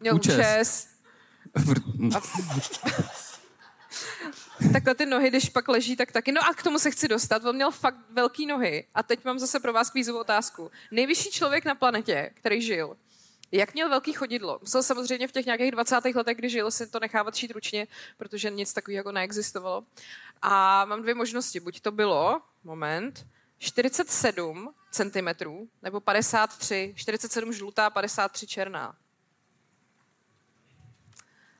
měl? 0.00 0.14
Účes. 0.14 0.88
Takhle 4.72 4.94
ty 4.94 5.06
nohy, 5.06 5.28
když 5.28 5.48
pak 5.48 5.68
leží, 5.68 5.96
tak 5.96 6.12
taky. 6.12 6.32
No 6.32 6.40
a 6.44 6.54
k 6.54 6.62
tomu 6.62 6.78
se 6.78 6.90
chci 6.90 7.08
dostat. 7.08 7.44
On 7.44 7.54
měl 7.54 7.70
fakt 7.70 7.96
velký 8.10 8.46
nohy. 8.46 8.86
A 8.94 9.02
teď 9.02 9.24
mám 9.24 9.38
zase 9.38 9.60
pro 9.60 9.72
vás 9.72 9.90
kvízovou 9.90 10.20
otázku. 10.20 10.70
Nejvyšší 10.90 11.30
člověk 11.30 11.64
na 11.64 11.74
planetě, 11.74 12.30
který 12.34 12.62
žil, 12.62 12.96
jak 13.52 13.74
měl 13.74 13.88
velký 13.88 14.12
chodidlo? 14.12 14.58
Musel 14.60 14.82
samozřejmě 14.82 15.28
v 15.28 15.32
těch 15.32 15.46
nějakých 15.46 15.70
20. 15.70 16.04
letech, 16.14 16.36
kdy 16.36 16.50
žil, 16.50 16.70
si 16.70 16.86
to 16.86 17.00
nechávat 17.00 17.34
šít 17.34 17.50
ručně, 17.50 17.86
protože 18.16 18.50
nic 18.50 18.72
takového 18.72 18.96
jako 18.96 19.12
neexistovalo. 19.12 19.84
A 20.42 20.84
mám 20.84 21.02
dvě 21.02 21.14
možnosti. 21.14 21.60
Buď 21.60 21.80
to 21.80 21.92
bylo, 21.92 22.42
moment, 22.64 23.26
47 23.58 24.74
centimetrů, 24.90 25.68
nebo 25.82 26.00
53. 26.00 26.94
47 26.96 27.52
žlutá, 27.52 27.90
53 27.90 28.46
černá. 28.46 28.96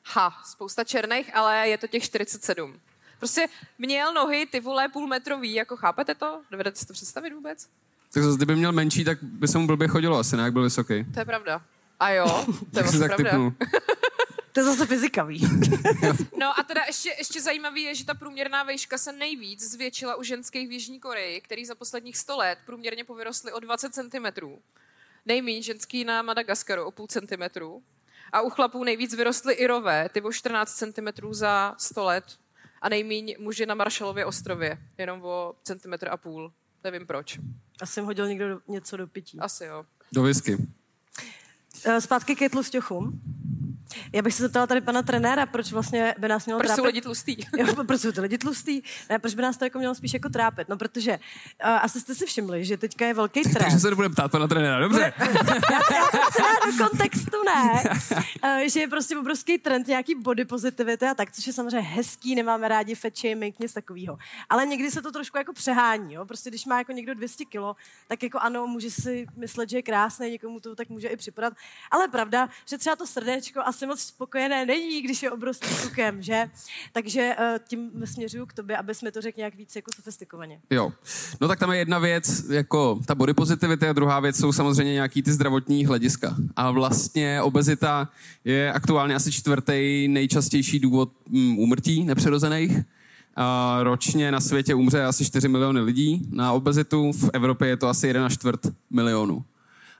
Ha, 0.04 0.42
spousta 0.44 0.84
černých, 0.84 1.36
ale 1.36 1.68
je 1.68 1.78
to 1.78 1.86
těch 1.86 2.02
47. 2.02 2.80
Prostě 3.22 3.48
měl 3.78 4.14
nohy 4.14 4.46
ty 4.46 4.60
vole 4.60 4.88
půlmetrový, 4.88 5.54
jako 5.54 5.76
chápete 5.76 6.14
to? 6.14 6.42
Dovedete 6.50 6.78
si 6.78 6.86
to 6.86 6.92
představit 6.92 7.32
vůbec? 7.34 7.68
Tak 8.14 8.22
zase, 8.22 8.36
kdyby 8.36 8.56
měl 8.56 8.72
menší, 8.72 9.04
tak 9.04 9.18
by 9.22 9.48
se 9.48 9.58
mu 9.58 9.66
blbě 9.66 9.88
chodilo 9.88 10.18
asi, 10.18 10.36
ne? 10.36 10.42
Jak 10.42 10.52
byl 10.52 10.62
vysoký. 10.62 11.04
To 11.14 11.18
je 11.20 11.24
pravda. 11.24 11.62
A 12.00 12.10
jo, 12.10 12.44
to 12.72 12.78
je 12.78 12.82
vlastně 12.82 13.00
tak 13.00 13.16
pravda. 13.16 13.52
To 14.52 14.60
je 14.60 14.64
zase 14.64 14.86
fyzika, 14.86 15.24
víš. 15.24 15.42
No 16.38 16.58
a 16.60 16.62
teda 16.62 16.80
ještě, 16.86 17.14
ještě 17.18 17.40
zajímavý 17.40 17.82
je, 17.82 17.94
že 17.94 18.04
ta 18.04 18.14
průměrná 18.14 18.62
vejška 18.62 18.98
se 18.98 19.12
nejvíc 19.12 19.70
zvětšila 19.70 20.14
u 20.14 20.22
ženských 20.22 20.68
v 20.68 20.72
Jižní 20.72 21.00
Koreji, 21.00 21.40
který 21.40 21.66
za 21.66 21.74
posledních 21.74 22.16
100 22.16 22.36
let 22.36 22.58
průměrně 22.66 23.04
povyrostly 23.04 23.52
o 23.52 23.60
20 23.60 23.94
cm. 23.94 24.26
Nejméně 25.26 25.62
ženský 25.62 26.04
na 26.04 26.22
Madagaskaru 26.22 26.84
o 26.84 26.90
půl 26.90 27.06
centimetru. 27.06 27.82
A 28.32 28.40
u 28.40 28.50
chlapů 28.50 28.84
nejvíc 28.84 29.14
vyrostly 29.14 29.54
Irové, 29.54 30.08
ty 30.08 30.20
o 30.20 30.32
14 30.32 30.74
cm 30.74 31.08
za 31.30 31.74
100 31.78 32.04
let. 32.04 32.24
A 32.82 32.88
nejméně 32.88 33.36
muži 33.38 33.66
na 33.66 33.74
Marshallově 33.74 34.24
ostrově, 34.24 34.78
jenom 34.98 35.22
o 35.24 35.54
centimetr 35.62 36.08
a 36.08 36.16
půl. 36.16 36.52
Nevím 36.84 37.06
proč. 37.06 37.38
Asi 37.82 38.00
jim 38.00 38.06
hodil 38.06 38.28
někdo 38.28 38.48
do, 38.48 38.60
něco 38.68 38.96
do 38.96 39.06
pití. 39.06 39.38
Asi 39.40 39.64
jo. 39.64 39.84
Do 40.12 40.22
whisky. 40.22 40.56
Eh, 41.84 42.00
Zpátky 42.00 42.36
ke 42.36 42.48
tlusťochům. 42.50 43.20
Já 44.12 44.22
bych 44.22 44.34
se 44.34 44.42
zeptala 44.42 44.66
tady 44.66 44.80
pana 44.80 45.02
trenéra, 45.02 45.46
proč 45.46 45.72
vlastně 45.72 46.14
by 46.18 46.28
nás 46.28 46.46
mělo 46.46 46.58
Proč 46.60 46.70
jsou 46.70 46.74
trápit. 46.74 46.86
lidi 46.86 47.00
tlustý? 47.00 47.36
Jo, 47.58 47.84
proč 47.86 48.00
jsou 48.00 48.12
ty 48.12 48.20
lidi 48.20 48.38
tlustý? 48.38 48.82
Ne, 49.10 49.18
proč 49.18 49.34
by 49.34 49.42
nás 49.42 49.56
to 49.56 49.64
jako 49.64 49.78
mělo 49.78 49.94
spíš 49.94 50.14
jako 50.14 50.28
trápit? 50.28 50.68
No, 50.68 50.76
protože 50.76 51.12
uh, 51.12 51.70
asi 51.70 52.00
jste 52.00 52.14
si 52.14 52.26
všimli, 52.26 52.64
že 52.64 52.76
teďka 52.76 53.06
je 53.06 53.14
velký 53.14 53.42
Takže 53.42 53.58
trend. 53.58 53.80
se 53.80 53.90
nebudeme 53.90 54.12
ptát 54.14 54.30
pana 54.30 54.48
trenéra, 54.48 54.80
dobře. 54.80 55.12
se 56.32 56.42
dá 56.42 56.70
do 56.78 56.88
kontextu, 56.88 57.36
ne. 57.46 57.82
Uh, 58.44 58.68
že 58.68 58.80
je 58.80 58.88
prostě 58.88 59.16
obrovský 59.18 59.58
trend 59.58 59.86
nějaký 59.86 60.14
body 60.14 60.44
positivity 60.44 61.06
a 61.06 61.14
tak, 61.14 61.32
což 61.32 61.46
je 61.46 61.52
samozřejmě 61.52 61.80
hezký, 61.80 62.34
nemáme 62.34 62.68
rádi 62.68 62.94
fat 62.94 63.16
shaming, 63.16 63.58
nic 63.58 63.72
takového. 63.72 64.18
Ale 64.50 64.66
někdy 64.66 64.90
se 64.90 65.02
to 65.02 65.12
trošku 65.12 65.38
jako 65.38 65.52
přehání, 65.52 66.14
jo. 66.14 66.24
Prostě 66.26 66.50
když 66.50 66.66
má 66.66 66.78
jako 66.78 66.92
někdo 66.92 67.14
200 67.14 67.44
kilo, 67.44 67.76
tak 68.08 68.22
jako 68.22 68.38
ano, 68.38 68.66
může 68.66 68.90
si 68.90 69.26
myslet, 69.36 69.70
že 69.70 69.78
je 69.78 69.82
krásný, 69.82 70.30
někomu 70.30 70.60
to 70.60 70.74
tak 70.76 70.88
může 70.88 71.08
i 71.08 71.16
připadat. 71.16 71.52
Ale 71.90 72.08
pravda, 72.08 72.48
že 72.68 72.78
třeba 72.78 72.96
to 72.96 73.06
srdéčko 73.06 73.60
asi 73.60 73.81
moc 73.86 74.00
spokojené 74.00 74.66
není, 74.66 75.02
když 75.02 75.22
je 75.22 75.30
obrovský 75.30 75.68
tukem, 75.82 76.22
že? 76.22 76.50
Takže 76.92 77.36
uh, 77.38 77.58
tím 77.68 77.90
směřuju 78.04 78.46
k 78.46 78.52
tobě, 78.52 78.76
abys 78.76 79.02
mi 79.02 79.12
to 79.12 79.20
řekl 79.20 79.38
nějak 79.38 79.54
víc 79.54 79.76
jako 79.76 79.90
sofistikovaně. 79.96 80.60
Jo. 80.70 80.92
No 81.40 81.48
tak 81.48 81.58
tam 81.58 81.72
je 81.72 81.78
jedna 81.78 81.98
věc, 81.98 82.44
jako 82.50 83.00
ta 83.06 83.14
body 83.14 83.34
positivity 83.34 83.88
a 83.88 83.92
druhá 83.92 84.20
věc 84.20 84.36
jsou 84.36 84.52
samozřejmě 84.52 84.92
nějaký 84.92 85.22
ty 85.22 85.32
zdravotní 85.32 85.86
hlediska. 85.86 86.36
A 86.56 86.70
vlastně 86.70 87.42
obezita 87.42 88.08
je 88.44 88.72
aktuálně 88.72 89.14
asi 89.14 89.32
čtvrtý 89.32 90.08
nejčastější 90.08 90.78
důvod 90.80 91.12
mm, 91.28 91.58
úmrtí 91.58 92.04
nepřirozených. 92.04 92.78
A 93.36 93.78
ročně 93.82 94.32
na 94.32 94.40
světě 94.40 94.74
umře 94.74 95.04
asi 95.04 95.24
4 95.24 95.48
miliony 95.48 95.80
lidí 95.80 96.28
na 96.30 96.52
obezitu, 96.52 97.12
v 97.12 97.30
Evropě 97.32 97.68
je 97.68 97.76
to 97.76 97.88
asi 97.88 98.06
1 98.06 98.28
čtvrt 98.28 98.60
milionu. 98.90 99.44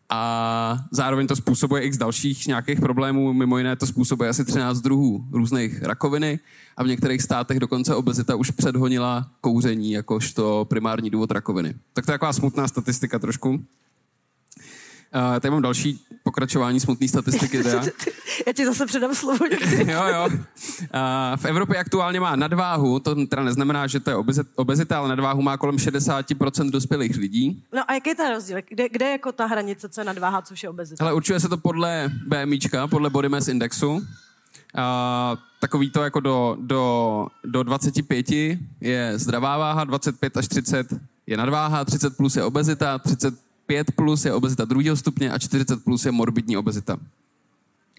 A 0.09 0.79
zároveň 0.91 1.27
to 1.27 1.37
způsobuje 1.37 1.83
x 1.83 1.97
dalších 1.97 2.47
nějakých 2.47 2.81
problémů, 2.81 3.33
mimo 3.33 3.59
jiné 3.59 3.77
to 3.77 3.87
způsobuje 3.87 4.31
asi 4.31 4.45
13 4.45 4.81
druhů 4.81 5.25
různých 5.33 5.83
rakoviny 5.83 6.39
a 6.77 6.83
v 6.83 6.87
některých 6.87 7.23
státech 7.23 7.61
dokonce 7.61 7.95
obezita 7.95 8.35
už 8.35 8.51
předhonila 8.51 9.31
kouření 9.41 9.93
jakožto 9.93 10.67
primární 10.71 11.11
důvod 11.11 11.31
rakoviny. 11.31 11.75
Tak 11.93 12.07
to 12.07 12.13
je 12.13 12.15
taková 12.15 12.33
smutná 12.33 12.69
statistika 12.69 13.19
trošku. 13.19 13.65
Uh, 15.15 15.41
tady 15.41 15.51
mám 15.51 15.63
další 15.63 16.01
pokračování 16.23 16.81
smutné 16.81 17.09
statistiky. 17.09 17.63
Teda. 17.63 17.83
Já 18.47 18.53
ti 18.53 18.67
zase 18.67 18.87
předám 18.87 19.15
slovo. 19.15 19.45
jo, 19.87 20.05
jo. 20.07 20.29
Uh, 20.29 20.39
v 21.37 21.45
Evropě 21.45 21.79
aktuálně 21.79 22.21
má 22.21 22.37
nadváhu, 22.37 22.99
to 22.99 23.27
teda 23.27 23.43
neznamená, 23.43 23.87
že 23.87 24.01
to 24.01 24.11
je 24.11 24.17
obezit, 24.17 24.47
obezita, 24.55 24.99
ale 24.99 25.09
nadváhu 25.09 25.43
má 25.43 25.57
kolem 25.57 25.77
60% 25.77 26.71
dospělých 26.71 27.17
lidí. 27.17 27.63
No 27.73 27.91
a 27.91 27.95
jaký 27.95 28.11
je 28.11 28.15
ten 28.15 28.35
rozdíl? 28.35 28.59
Kde, 28.69 28.89
kde 28.89 29.07
je 29.07 29.13
jako 29.13 29.33
ta 29.33 29.47
hranice, 29.47 29.89
co 29.89 30.01
je 30.01 30.05
nadváha, 30.05 30.43
což 30.43 30.63
je 30.63 30.69
obezita? 30.69 31.05
Ale 31.05 31.13
určuje 31.13 31.41
se 31.41 31.49
to 31.49 31.57
podle 31.57 32.11
BMIčka, 32.27 32.87
podle 32.87 33.11
Body 33.11 33.29
Mass 33.29 33.49
Indexu. 33.49 34.03
A 34.75 35.37
takový 35.61 35.91
to 35.91 36.05
jako 36.05 36.21
do, 36.21 36.57
do, 36.61 37.27
do 37.45 37.63
25 37.63 38.31
je 38.81 39.13
zdravá 39.15 39.59
váha, 39.59 39.85
25 39.85 40.37
až 40.37 40.49
30 40.49 40.87
je 41.27 41.37
nadváha, 41.37 41.85
30 41.85 42.17
plus 42.17 42.37
je 42.37 42.45
obezita, 42.45 43.01
35 43.73 43.97
plus 43.97 44.25
je 44.25 44.33
obezita 44.35 44.65
druhého 44.65 44.97
stupně 44.97 45.31
a 45.31 45.39
40 45.39 45.85
plus 45.85 46.05
je 46.05 46.13
morbidní 46.13 46.57
obezita. 46.57 46.97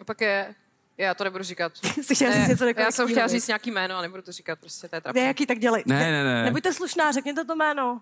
A 0.02 0.04
pak 0.06 0.22
je... 0.22 0.56
Já 0.98 1.14
to 1.14 1.24
nebudu 1.24 1.44
říkat. 1.44 1.72
Jsi 2.02 2.16
chtěla 2.16 2.34
říct 2.34 2.48
něco 2.48 2.66
já 2.78 2.92
jsem 2.92 3.08
chtěla 3.08 3.28
říct 3.28 3.48
nějaký 3.48 3.72
jméno 3.72 3.96
a 3.96 4.02
nebudu 4.02 4.22
to 4.22 4.32
říkat, 4.32 4.60
prostě 4.60 4.88
to 4.88 4.96
je 4.96 4.98
Ne, 4.98 5.02
trapné. 5.02 5.22
jaký 5.22 5.46
tak 5.46 5.60
dělej. 5.60 5.84
Ne, 5.86 6.12
ne, 6.12 6.24
ne. 6.24 6.44
Nebuďte 6.44 6.74
slušná, 6.74 7.12
řekněte 7.12 7.46
to 7.46 7.56
jméno. 7.56 8.02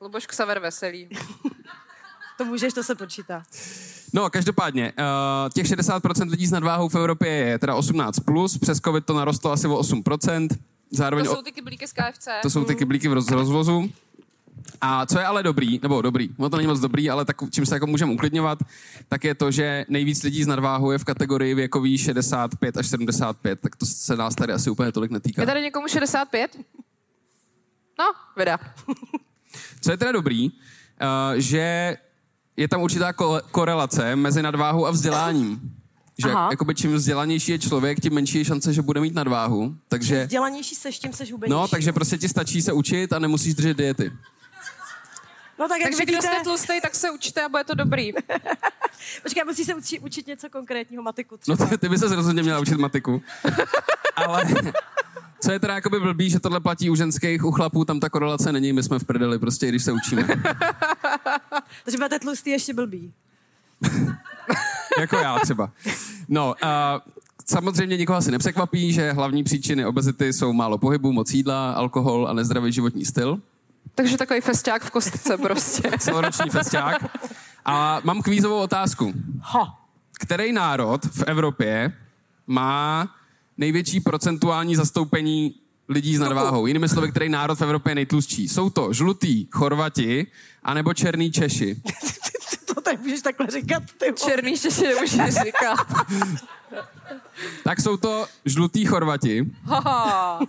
Luboš 0.00 0.26
Ksaver 0.26 0.58
Veselý. 0.58 1.08
To 2.38 2.44
můžeš, 2.44 2.72
to 2.72 2.82
se 2.82 2.94
počítá. 2.94 3.42
No, 4.12 4.30
každopádně, 4.30 4.92
uh, 4.98 5.50
těch 5.54 5.66
60% 5.66 6.30
lidí 6.30 6.46
s 6.46 6.50
nadváhou 6.50 6.88
v 6.88 6.94
Evropě 6.94 7.28
je 7.32 7.58
teda 7.58 7.74
18+, 7.74 8.10
plus, 8.24 8.58
přes 8.58 8.80
COVID 8.80 9.04
to 9.04 9.14
narostlo 9.14 9.52
asi 9.52 9.66
o 9.66 9.80
8%, 9.80 10.48
zároveň 10.90 11.24
To 11.26 11.34
jsou 11.34 11.42
ty 11.42 11.52
kyblíky 11.52 11.88
z 11.88 11.92
KFC. 11.92 12.28
To 12.42 12.50
jsou 12.50 12.64
ty 12.64 12.74
kyblíky 12.74 13.08
v 13.08 13.12
roz, 13.12 13.30
rozvozu. 13.30 13.90
A 14.80 15.06
co 15.06 15.18
je 15.18 15.24
ale 15.24 15.42
dobrý, 15.42 15.80
nebo 15.82 16.02
dobrý, 16.02 16.28
no 16.38 16.50
to 16.50 16.56
není 16.56 16.66
moc 16.66 16.80
dobrý, 16.80 17.10
ale 17.10 17.24
tak, 17.24 17.36
čím 17.50 17.66
se 17.66 17.74
jako 17.76 17.86
můžeme 17.86 18.12
uklidňovat, 18.12 18.58
tak 19.08 19.24
je 19.24 19.34
to, 19.34 19.50
že 19.50 19.84
nejvíc 19.88 20.22
lidí 20.22 20.44
s 20.44 20.46
nadváhou 20.46 20.90
je 20.90 20.98
v 20.98 21.04
kategorii 21.04 21.54
věkový 21.54 21.98
65 21.98 22.76
až 22.76 22.86
75, 22.86 23.60
tak 23.60 23.76
to 23.76 23.86
se 23.86 24.16
nás 24.16 24.34
tady 24.34 24.52
asi 24.52 24.70
úplně 24.70 24.92
tolik 24.92 25.10
netýká. 25.10 25.42
Je 25.42 25.46
tady 25.46 25.62
někomu 25.62 25.88
65? 25.88 26.56
No, 27.98 28.04
vida. 28.36 28.58
Co 29.80 29.90
je 29.90 29.96
teda 29.96 30.12
dobrý, 30.12 30.50
uh, 30.50 30.54
že 31.36 31.96
je 32.56 32.68
tam 32.68 32.82
určitá 32.82 33.12
ko- 33.12 33.40
korelace 33.50 34.16
mezi 34.16 34.42
nadváhou 34.42 34.86
a 34.86 34.90
vzděláním. 34.90 35.60
Že 36.18 36.30
Aha. 36.30 36.48
jakoby 36.50 36.74
čím 36.74 36.94
vzdělanější 36.94 37.52
je 37.52 37.58
člověk, 37.58 38.00
tím 38.00 38.12
menší 38.14 38.38
je 38.38 38.44
šance, 38.44 38.72
že 38.72 38.82
bude 38.82 39.00
mít 39.00 39.14
nadváhu. 39.14 39.76
Takže, 39.88 40.24
Vzdělanější 40.24 40.74
seš, 40.74 40.98
tím 40.98 41.12
seš 41.12 41.32
hubenější. 41.32 41.60
no, 41.60 41.68
takže 41.68 41.92
prostě 41.92 42.18
ti 42.18 42.28
stačí 42.28 42.62
se 42.62 42.72
učit 42.72 43.12
a 43.12 43.18
nemusíš 43.18 43.54
držet 43.54 43.76
diety. 43.76 44.12
No 45.58 45.68
tak 45.68 45.80
jak 45.80 45.90
Takže 45.90 46.04
kdo 46.04 46.12
vidíte, 46.12 46.34
jste 46.34 46.44
tlustý, 46.44 46.80
tak 46.82 46.94
se 46.94 47.10
učte 47.10 47.44
a 47.44 47.48
bude 47.48 47.64
to 47.64 47.74
dobrý. 47.74 48.12
počkej, 49.22 49.44
musí 49.44 49.64
se 49.64 49.74
učit, 49.74 49.98
učit 49.98 50.26
něco 50.26 50.48
konkrétního, 50.48 51.02
matiku 51.02 51.38
No 51.48 51.56
třeba. 51.56 51.70
ty, 51.70 51.78
ty 51.78 51.88
by 51.88 51.98
se 51.98 52.16
rozhodně 52.16 52.42
měla 52.42 52.58
učit 52.58 52.78
matiku. 52.78 53.22
Ale 54.16 54.44
co 55.40 55.52
je 55.52 55.60
teda 55.60 55.74
jakoby 55.74 56.00
blbý, 56.00 56.30
že 56.30 56.40
tohle 56.40 56.60
platí 56.60 56.90
u 56.90 56.94
ženských, 56.96 57.44
u 57.44 57.50
chlapů 57.50 57.84
tam 57.84 58.00
ta 58.00 58.08
korelace 58.08 58.52
není, 58.52 58.72
my 58.72 58.82
jsme 58.82 58.98
v 58.98 59.04
prdeli 59.04 59.38
prostě, 59.38 59.68
když 59.68 59.82
se 59.84 59.92
učíme. 59.92 60.22
Takže 61.84 61.96
budete 61.96 62.18
tlustý 62.18 62.50
ještě 62.50 62.74
blbý. 62.74 63.12
jako 64.98 65.16
já 65.16 65.38
třeba. 65.38 65.70
No, 66.28 66.54
a 66.62 67.00
samozřejmě 67.46 67.96
nikoho 67.96 68.16
asi 68.16 68.30
nepřekvapí, 68.30 68.92
že 68.92 69.12
hlavní 69.12 69.44
příčiny 69.44 69.86
obezity 69.86 70.32
jsou 70.32 70.52
málo 70.52 70.78
pohybu, 70.78 71.12
moc 71.12 71.30
jídla, 71.30 71.72
alkohol 71.72 72.28
a 72.28 72.32
nezdravý 72.32 72.72
životní 72.72 73.04
styl. 73.04 73.40
Takže 73.96 74.16
takový 74.16 74.40
festiák 74.40 74.84
v 74.84 74.90
kostce 74.90 75.38
prostě. 75.38 75.90
Celoroční 75.98 76.50
festiák. 76.50 77.18
A 77.64 78.00
mám 78.04 78.22
kvízovou 78.22 78.58
otázku. 78.58 79.12
Ha. 79.40 79.80
Který 80.20 80.52
národ 80.52 81.04
v 81.04 81.22
Evropě 81.26 81.92
má 82.46 83.08
největší 83.56 84.00
procentuální 84.00 84.76
zastoupení 84.76 85.54
lidí 85.88 86.16
s 86.16 86.20
nadváhou? 86.20 86.66
Jinými 86.66 86.88
slovy, 86.88 87.10
který 87.10 87.28
národ 87.28 87.58
v 87.58 87.62
Evropě 87.62 87.90
je 87.90 87.94
nejtlustší? 87.94 88.48
Jsou 88.48 88.70
to 88.70 88.92
žlutý 88.92 89.46
Chorvati 89.50 90.26
anebo 90.62 90.94
černý 90.94 91.32
Češi? 91.32 91.76
to 92.76 92.80
tady 92.82 92.96
můžeš 92.96 93.20
takhle 93.22 93.46
říkat, 93.46 93.82
ty 93.98 94.04
vole. 94.04 94.16
Černý 94.30 94.58
Češi 94.58 94.82
nemůžeš 94.82 95.34
říkat. 95.44 95.86
Tak 97.64 97.80
jsou 97.80 97.96
to 97.96 98.26
žlutý 98.44 98.84
Chorvati, 98.84 99.46
Haha, 99.64 100.40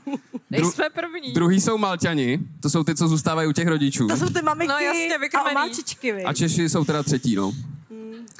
nejsme 0.49 0.89
první. 0.89 1.33
druhý 1.33 1.61
jsou 1.61 1.77
Malťani, 1.77 2.39
to 2.61 2.69
jsou 2.69 2.83
ty, 2.83 2.95
co 2.95 3.07
zůstávají 3.07 3.47
u 3.47 3.51
těch 3.51 3.67
rodičů. 3.67 4.07
To 4.07 4.17
jsou 4.17 4.29
ty 4.29 4.41
mamiky 4.41 4.67
No 4.67 4.77
jasně, 4.79 5.15
a 5.15 5.17
vykrmený. 5.19 5.51
omáčičky, 5.51 6.11
vy. 6.11 6.23
A 6.23 6.33
Češi 6.33 6.69
jsou 6.69 6.85
teda 6.85 7.03
třetí, 7.03 7.35
no. 7.35 7.53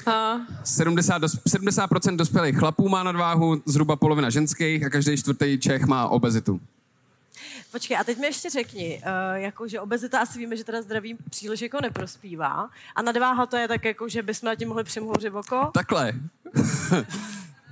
A 0.06 0.36
70, 0.64 1.18
dos, 1.18 1.36
70% 1.36 2.16
dospělých 2.16 2.58
chlapů 2.58 2.88
má 2.88 3.02
nadváhu, 3.02 3.62
zhruba 3.66 3.96
polovina 3.96 4.30
ženských 4.30 4.84
a 4.84 4.90
každý 4.90 5.16
čtvrtý 5.16 5.58
Čech 5.60 5.84
má 5.86 6.08
obezitu. 6.08 6.60
Počkej, 7.72 7.96
a 7.96 8.04
teď 8.04 8.18
mi 8.18 8.26
ještě 8.26 8.50
řekni, 8.50 9.02
uh, 9.02 9.36
jako, 9.36 9.68
že 9.68 9.80
obezita 9.80 10.20
asi 10.20 10.38
víme, 10.38 10.56
že 10.56 10.64
teda 10.64 10.82
zdraví 10.82 11.16
příliš 11.30 11.60
jako 11.60 11.78
neprospívá. 11.82 12.70
A 12.96 13.02
nadváha 13.02 13.46
to 13.46 13.56
je 13.56 13.68
tak 13.68 13.84
jako, 13.84 14.08
že 14.08 14.22
bychom 14.22 14.46
na 14.46 14.54
tím 14.54 14.68
mohli 14.68 14.84
přemhouřit 14.84 15.34
oko. 15.34 15.70
Takhle. 15.74 16.12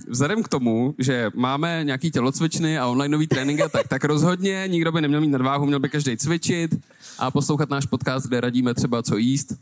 Vzhledem 0.08 0.42
k 0.42 0.48
tomu, 0.48 0.94
že 0.98 1.30
máme 1.34 1.84
nějaký 1.84 2.10
tělocvičny 2.10 2.78
a 2.78 2.86
onlineový 2.86 3.26
tréninky, 3.26 3.62
a 3.62 3.68
tak, 3.68 3.88
tak 3.88 4.04
rozhodně 4.04 4.64
nikdo 4.66 4.92
by 4.92 5.00
neměl 5.00 5.20
mít 5.20 5.28
nadváhu, 5.28 5.66
měl 5.66 5.80
by 5.80 5.88
každý 5.88 6.16
cvičit 6.16 6.70
a 7.18 7.30
poslouchat 7.30 7.70
náš 7.70 7.86
podcast, 7.86 8.26
kde 8.26 8.40
radíme 8.40 8.74
třeba 8.74 9.02
co 9.02 9.16
jíst, 9.16 9.52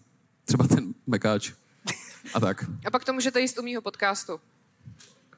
třeba 0.45 0.67
ten 0.67 0.95
mekáč 1.07 1.53
a 2.35 2.41
tak. 2.41 2.65
A 2.87 2.91
pak 2.91 3.05
to 3.05 3.13
můžete 3.13 3.41
jíst 3.41 3.59
u 3.59 3.63
mýho 3.63 3.83
podcastu. 3.83 4.41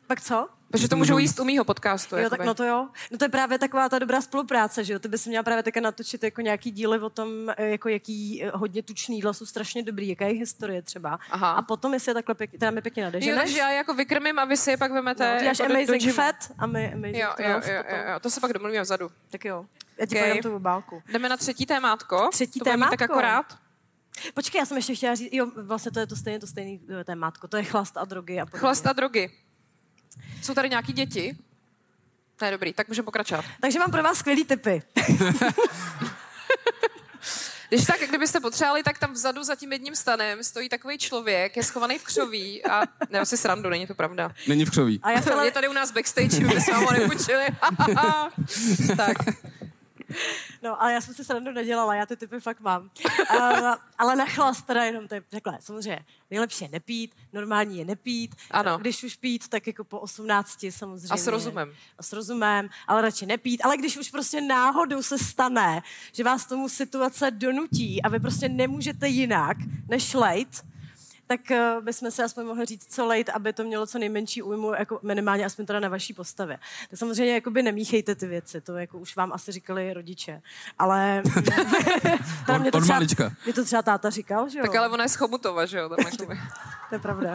Pak 0.06 0.20
co? 0.20 0.48
Protože 0.70 0.88
to 0.88 0.96
můžou 0.96 1.18
jíst 1.18 1.40
u 1.40 1.44
mýho 1.44 1.64
podcastu. 1.64 2.16
Jo, 2.16 2.22
tak 2.22 2.32
jakoby. 2.32 2.46
no 2.46 2.54
to 2.54 2.64
jo. 2.64 2.88
No 3.12 3.18
to 3.18 3.24
je 3.24 3.28
právě 3.28 3.58
taková 3.58 3.88
ta 3.88 3.98
dobrá 3.98 4.20
spolupráce, 4.20 4.84
že 4.84 4.92
jo? 4.92 4.98
Ty 4.98 5.08
bys 5.08 5.26
měla 5.26 5.42
právě 5.42 5.62
také 5.62 5.80
natočit 5.80 6.22
jako 6.24 6.40
nějaký 6.40 6.70
díly 6.70 6.98
o 7.00 7.10
tom, 7.10 7.28
eh, 7.56 7.68
jako 7.68 7.88
jaký 7.88 8.44
eh, 8.44 8.50
hodně 8.54 8.82
tučný 8.82 9.16
jídla 9.16 9.32
jsou 9.32 9.46
strašně 9.46 9.82
dobrý, 9.82 10.08
jaká 10.08 10.26
je 10.26 10.32
historie 10.34 10.82
třeba. 10.82 11.18
Aha. 11.30 11.52
A 11.52 11.62
potom, 11.62 11.94
jestli 11.94 12.10
je 12.10 12.14
takhle 12.14 12.34
pěkně, 12.34 12.58
teda 12.58 12.70
mi 12.70 12.82
pěkně 12.82 13.02
Jo, 13.02 13.06
nadeženeš, 13.06 13.38
takže 13.38 13.58
já 13.58 13.70
jako 13.70 13.94
vykrmím 13.94 14.38
a 14.38 14.44
vy 14.44 14.56
si 14.56 14.70
je 14.70 14.76
pak 14.76 14.92
vemete 14.92 15.32
no, 15.34 15.38
ty 15.40 15.44
jako 15.46 15.62
do- 15.62 15.68
do 15.68 15.74
amazing 15.74 16.02
gymu. 16.02 16.12
fat 16.14 16.36
a 16.58 16.66
my 16.66 16.92
amazing 16.92 17.16
Jo, 17.16 17.28
jo, 17.38 17.44
12 17.48 17.66
jo, 17.66 17.72
jo, 17.74 17.96
jo, 18.12 18.20
to 18.20 18.30
se 18.30 18.40
pak 18.40 18.52
domluvíme 18.52 18.82
vzadu. 18.82 19.10
Tak 19.30 19.44
jo. 19.44 19.66
Já 19.98 20.06
ti 20.06 20.16
Okay. 20.16 20.40
tu 20.40 20.56
obálku. 20.56 21.02
Jdeme 21.12 21.28
na 21.28 21.36
třetí 21.36 21.66
témátko. 21.66 22.28
Třetí 22.32 22.60
to 22.60 22.64
mít 22.64 22.80
tak 22.80 22.90
témátko. 22.90 23.04
akorát. 23.04 23.58
Počkej, 24.34 24.58
já 24.58 24.66
jsem 24.66 24.76
ještě 24.76 24.94
chtěla 24.94 25.14
říct, 25.14 25.28
jo, 25.32 25.46
vlastně 25.56 25.92
to 25.92 26.00
je 26.00 26.06
to 26.06 26.16
stejně 26.16 26.38
to 26.38 26.46
stejný 26.46 26.80
eh, 27.00 27.04
témátko, 27.04 27.48
to 27.48 27.56
je 27.56 27.64
chlast 27.64 27.96
a 27.96 28.04
drogy 28.04 28.40
a 28.40 28.46
podobně. 28.46 28.60
Chlast 28.60 28.86
a 28.86 28.92
drogy. 28.92 29.30
Jsou 30.42 30.54
tady 30.54 30.70
nějaký 30.70 30.92
děti? 30.92 31.36
To 32.36 32.44
je 32.44 32.50
dobrý, 32.50 32.72
tak 32.72 32.88
můžeme 32.88 33.04
pokračovat. 33.04 33.44
Takže 33.60 33.78
mám 33.78 33.90
pro 33.90 34.02
vás 34.02 34.18
skvělý 34.18 34.44
tipy. 34.44 34.82
Když 37.68 37.84
tak, 37.84 38.00
kdybyste 38.08 38.40
potřebovali, 38.40 38.82
tak 38.82 38.98
tam 38.98 39.12
vzadu 39.12 39.42
za 39.44 39.54
tím 39.54 39.72
jedním 39.72 39.96
stanem 39.96 40.44
stojí 40.44 40.68
takový 40.68 40.98
člověk, 40.98 41.56
je 41.56 41.62
schovaný 41.62 41.98
v 41.98 42.04
křoví 42.04 42.64
a 42.64 42.82
ne, 43.10 43.26
si 43.26 43.36
srandu, 43.36 43.70
není 43.70 43.86
to 43.86 43.94
pravda. 43.94 44.32
Není 44.48 44.64
v 44.64 44.70
křoví. 44.70 45.00
A 45.02 45.10
já 45.10 45.22
jsem 45.22 45.32
ale... 45.32 45.50
tady 45.50 45.68
u 45.68 45.72
nás 45.72 45.90
backstage, 45.90 46.40
my 46.40 46.60
jsme 46.60 46.74
ho 46.74 46.92
nepůjčili. 46.92 47.46
tak. 48.96 49.16
No, 50.62 50.82
ale 50.82 50.92
já 50.92 51.00
jsem 51.00 51.14
si 51.14 51.24
srandu 51.24 51.52
nedělala, 51.52 51.94
já 51.94 52.06
ty 52.06 52.16
typy 52.16 52.40
fakt 52.40 52.60
mám. 52.60 52.90
Uh, 53.36 53.74
ale 53.98 54.16
na 54.16 54.26
chlast 54.26 54.66
teda 54.66 54.84
jenom 54.84 55.08
tak, 55.08 55.24
takhle, 55.28 55.58
samozřejmě, 55.60 56.04
nejlepší 56.30 56.64
je 56.64 56.70
nepít, 56.70 57.14
normální 57.32 57.78
je 57.78 57.84
nepít. 57.84 58.34
Ano. 58.50 58.78
Když 58.78 59.04
už 59.04 59.16
pít, 59.16 59.48
tak 59.48 59.66
jako 59.66 59.84
po 59.84 60.00
18 60.00 60.66
samozřejmě. 60.70 61.08
A 61.10 61.16
s 61.16 61.26
rozumem. 61.26 61.74
A 61.98 62.02
s 62.02 62.12
rozumem, 62.12 62.68
ale 62.86 63.02
radši 63.02 63.26
nepít. 63.26 63.64
Ale 63.64 63.76
když 63.76 63.96
už 63.96 64.10
prostě 64.10 64.40
náhodou 64.40 65.02
se 65.02 65.18
stane, 65.18 65.82
že 66.12 66.24
vás 66.24 66.46
tomu 66.46 66.68
situace 66.68 67.30
donutí 67.30 68.02
a 68.02 68.08
vy 68.08 68.20
prostě 68.20 68.48
nemůžete 68.48 69.08
jinak, 69.08 69.56
než 69.88 70.14
lejt, 70.14 70.64
tak 71.26 71.40
uh, 71.50 71.84
bychom 71.84 72.10
se 72.10 72.24
aspoň 72.24 72.46
mohli 72.46 72.66
říct, 72.66 72.94
co 72.94 73.06
lejt, 73.06 73.28
aby 73.28 73.52
to 73.52 73.64
mělo 73.64 73.86
co 73.86 73.98
nejmenší 73.98 74.42
újmu, 74.42 74.72
jako 74.72 75.00
minimálně 75.02 75.44
aspoň 75.44 75.66
teda 75.66 75.80
na 75.80 75.88
vaší 75.88 76.14
postavě. 76.14 76.58
Tak 76.90 76.98
samozřejmě 76.98 77.34
jakoby 77.34 77.62
nemíchejte 77.62 78.14
ty 78.14 78.26
věci, 78.26 78.60
to 78.60 78.76
jako 78.76 78.98
už 78.98 79.16
vám 79.16 79.32
asi 79.32 79.52
říkali 79.52 79.92
rodiče. 79.92 80.42
Ale 80.78 81.22
teda 82.46 82.58
mě, 82.58 82.72
to 82.72 82.80
třeba, 82.80 83.00
mě 83.44 83.54
to 83.54 83.64
třeba 83.64 83.82
táta 83.82 84.10
říkal, 84.10 84.48
že 84.48 84.58
jo? 84.58 84.64
Tak 84.66 84.76
ale 84.76 84.88
ona 84.88 85.02
je 85.02 85.08
z 85.08 85.14
Chomutova, 85.14 85.66
že 85.66 85.78
jo? 85.78 85.88
Tam 85.88 85.98
jakoby. 86.04 86.40
to 86.88 86.94
je 86.94 86.98
pravda. 86.98 87.32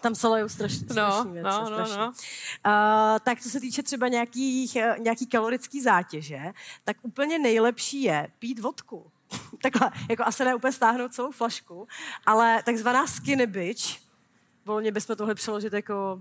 Tam 0.00 0.14
se 0.14 0.28
lejou 0.28 0.48
strašně, 0.48 0.86
no, 0.88 1.12
strašný 1.12 1.32
věci. 1.32 1.44
No, 1.44 1.66
strašný. 1.66 1.96
no, 1.96 2.04
no. 2.04 2.06
Uh, 2.06 3.18
tak 3.24 3.40
co 3.40 3.50
se 3.50 3.60
týče 3.60 3.82
třeba 3.82 4.08
nějakých, 4.08 4.76
uh, 4.76 4.98
nějaký 4.98 5.26
kalorický 5.26 5.82
zátěže, 5.82 6.40
tak 6.84 6.96
úplně 7.02 7.38
nejlepší 7.38 8.02
je 8.02 8.28
pít 8.38 8.58
vodku. 8.58 9.10
Takhle, 9.62 9.90
jako 10.10 10.22
asi 10.26 10.44
ne 10.44 10.54
úplně 10.54 10.72
stáhnout 10.72 11.14
celou 11.14 11.30
flašku, 11.30 11.88
ale 12.26 12.62
takzvaná 12.62 13.06
skinny 13.06 13.46
bitch, 13.46 13.82
volně 14.64 14.92
bychom 14.92 15.16
tohle 15.16 15.34
přeložit 15.34 15.72
jako 15.72 16.20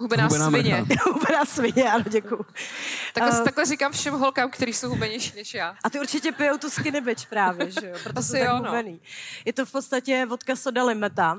Hubená, 0.00 0.24
hubená 0.24 0.50
svině. 0.50 0.84
hubená 1.04 1.44
svině, 1.44 1.92
ano, 1.92 2.04
děkuji. 2.10 2.46
Takhle, 3.14 3.38
uh, 3.38 3.44
takhle 3.44 3.64
říkám 3.64 3.92
všem 3.92 4.14
holkám, 4.14 4.50
kteří 4.50 4.72
jsou 4.72 4.88
hubenější 4.88 5.32
než 5.36 5.54
já. 5.54 5.76
A 5.84 5.90
ty 5.90 6.00
určitě 6.00 6.32
pijou 6.32 6.58
tu 6.58 6.70
skinny 6.70 7.00
bitch 7.00 7.26
právě, 7.26 7.70
že 7.70 7.88
jo? 7.88 7.96
Proto 8.02 8.18
Asi 8.18 8.28
jsou 8.28 8.38
tak 8.38 8.48
jo, 8.48 8.58
no. 8.58 8.70
hubený. 8.70 9.00
Je 9.44 9.52
to 9.52 9.66
v 9.66 9.72
podstatě 9.72 10.26
vodka 10.26 10.56
soda 10.56 10.84
limeta, 10.84 11.38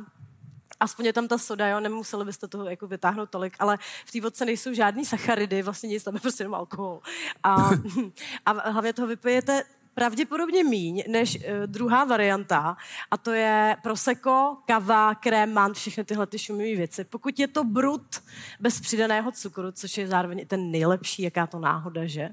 aspoň 0.79 1.05
je 1.05 1.13
tam 1.13 1.27
ta 1.27 1.37
soda, 1.37 1.67
jo, 1.67 1.79
nemuseli 1.79 2.25
byste 2.25 2.47
toho 2.47 2.69
jako 2.69 2.87
vytáhnout 2.87 3.29
tolik, 3.29 3.55
ale 3.59 3.77
v 4.05 4.11
té 4.11 4.21
vodce 4.21 4.45
nejsou 4.45 4.73
žádný 4.73 5.05
sacharidy, 5.05 5.61
vlastně 5.61 5.89
nic, 5.89 6.03
tam 6.03 6.13
je 6.15 6.21
prostě 6.21 6.43
jenom 6.43 6.55
alkohol. 6.55 7.01
A, 7.43 7.69
a 8.45 8.69
hlavně 8.69 8.93
toho 8.93 9.07
vypijete 9.07 9.63
pravděpodobně 9.93 10.63
míň 10.63 11.03
než 11.07 11.35
uh, 11.35 11.43
druhá 11.65 12.03
varianta 12.03 12.77
a 13.11 13.17
to 13.17 13.31
je 13.31 13.77
prosecco, 13.83 14.57
kava, 14.65 15.15
krémant, 15.15 15.75
všechny 15.75 16.03
tyhle 16.03 16.27
ty 16.27 16.39
šumivé 16.39 16.77
věci. 16.77 17.03
Pokud 17.03 17.39
je 17.39 17.47
to 17.47 17.63
brut 17.63 18.23
bez 18.59 18.81
přidaného 18.81 19.31
cukru, 19.31 19.71
což 19.71 19.97
je 19.97 20.07
zároveň 20.07 20.47
ten 20.47 20.71
nejlepší, 20.71 21.21
jaká 21.21 21.47
to 21.47 21.59
náhoda, 21.59 22.05
že? 22.05 22.29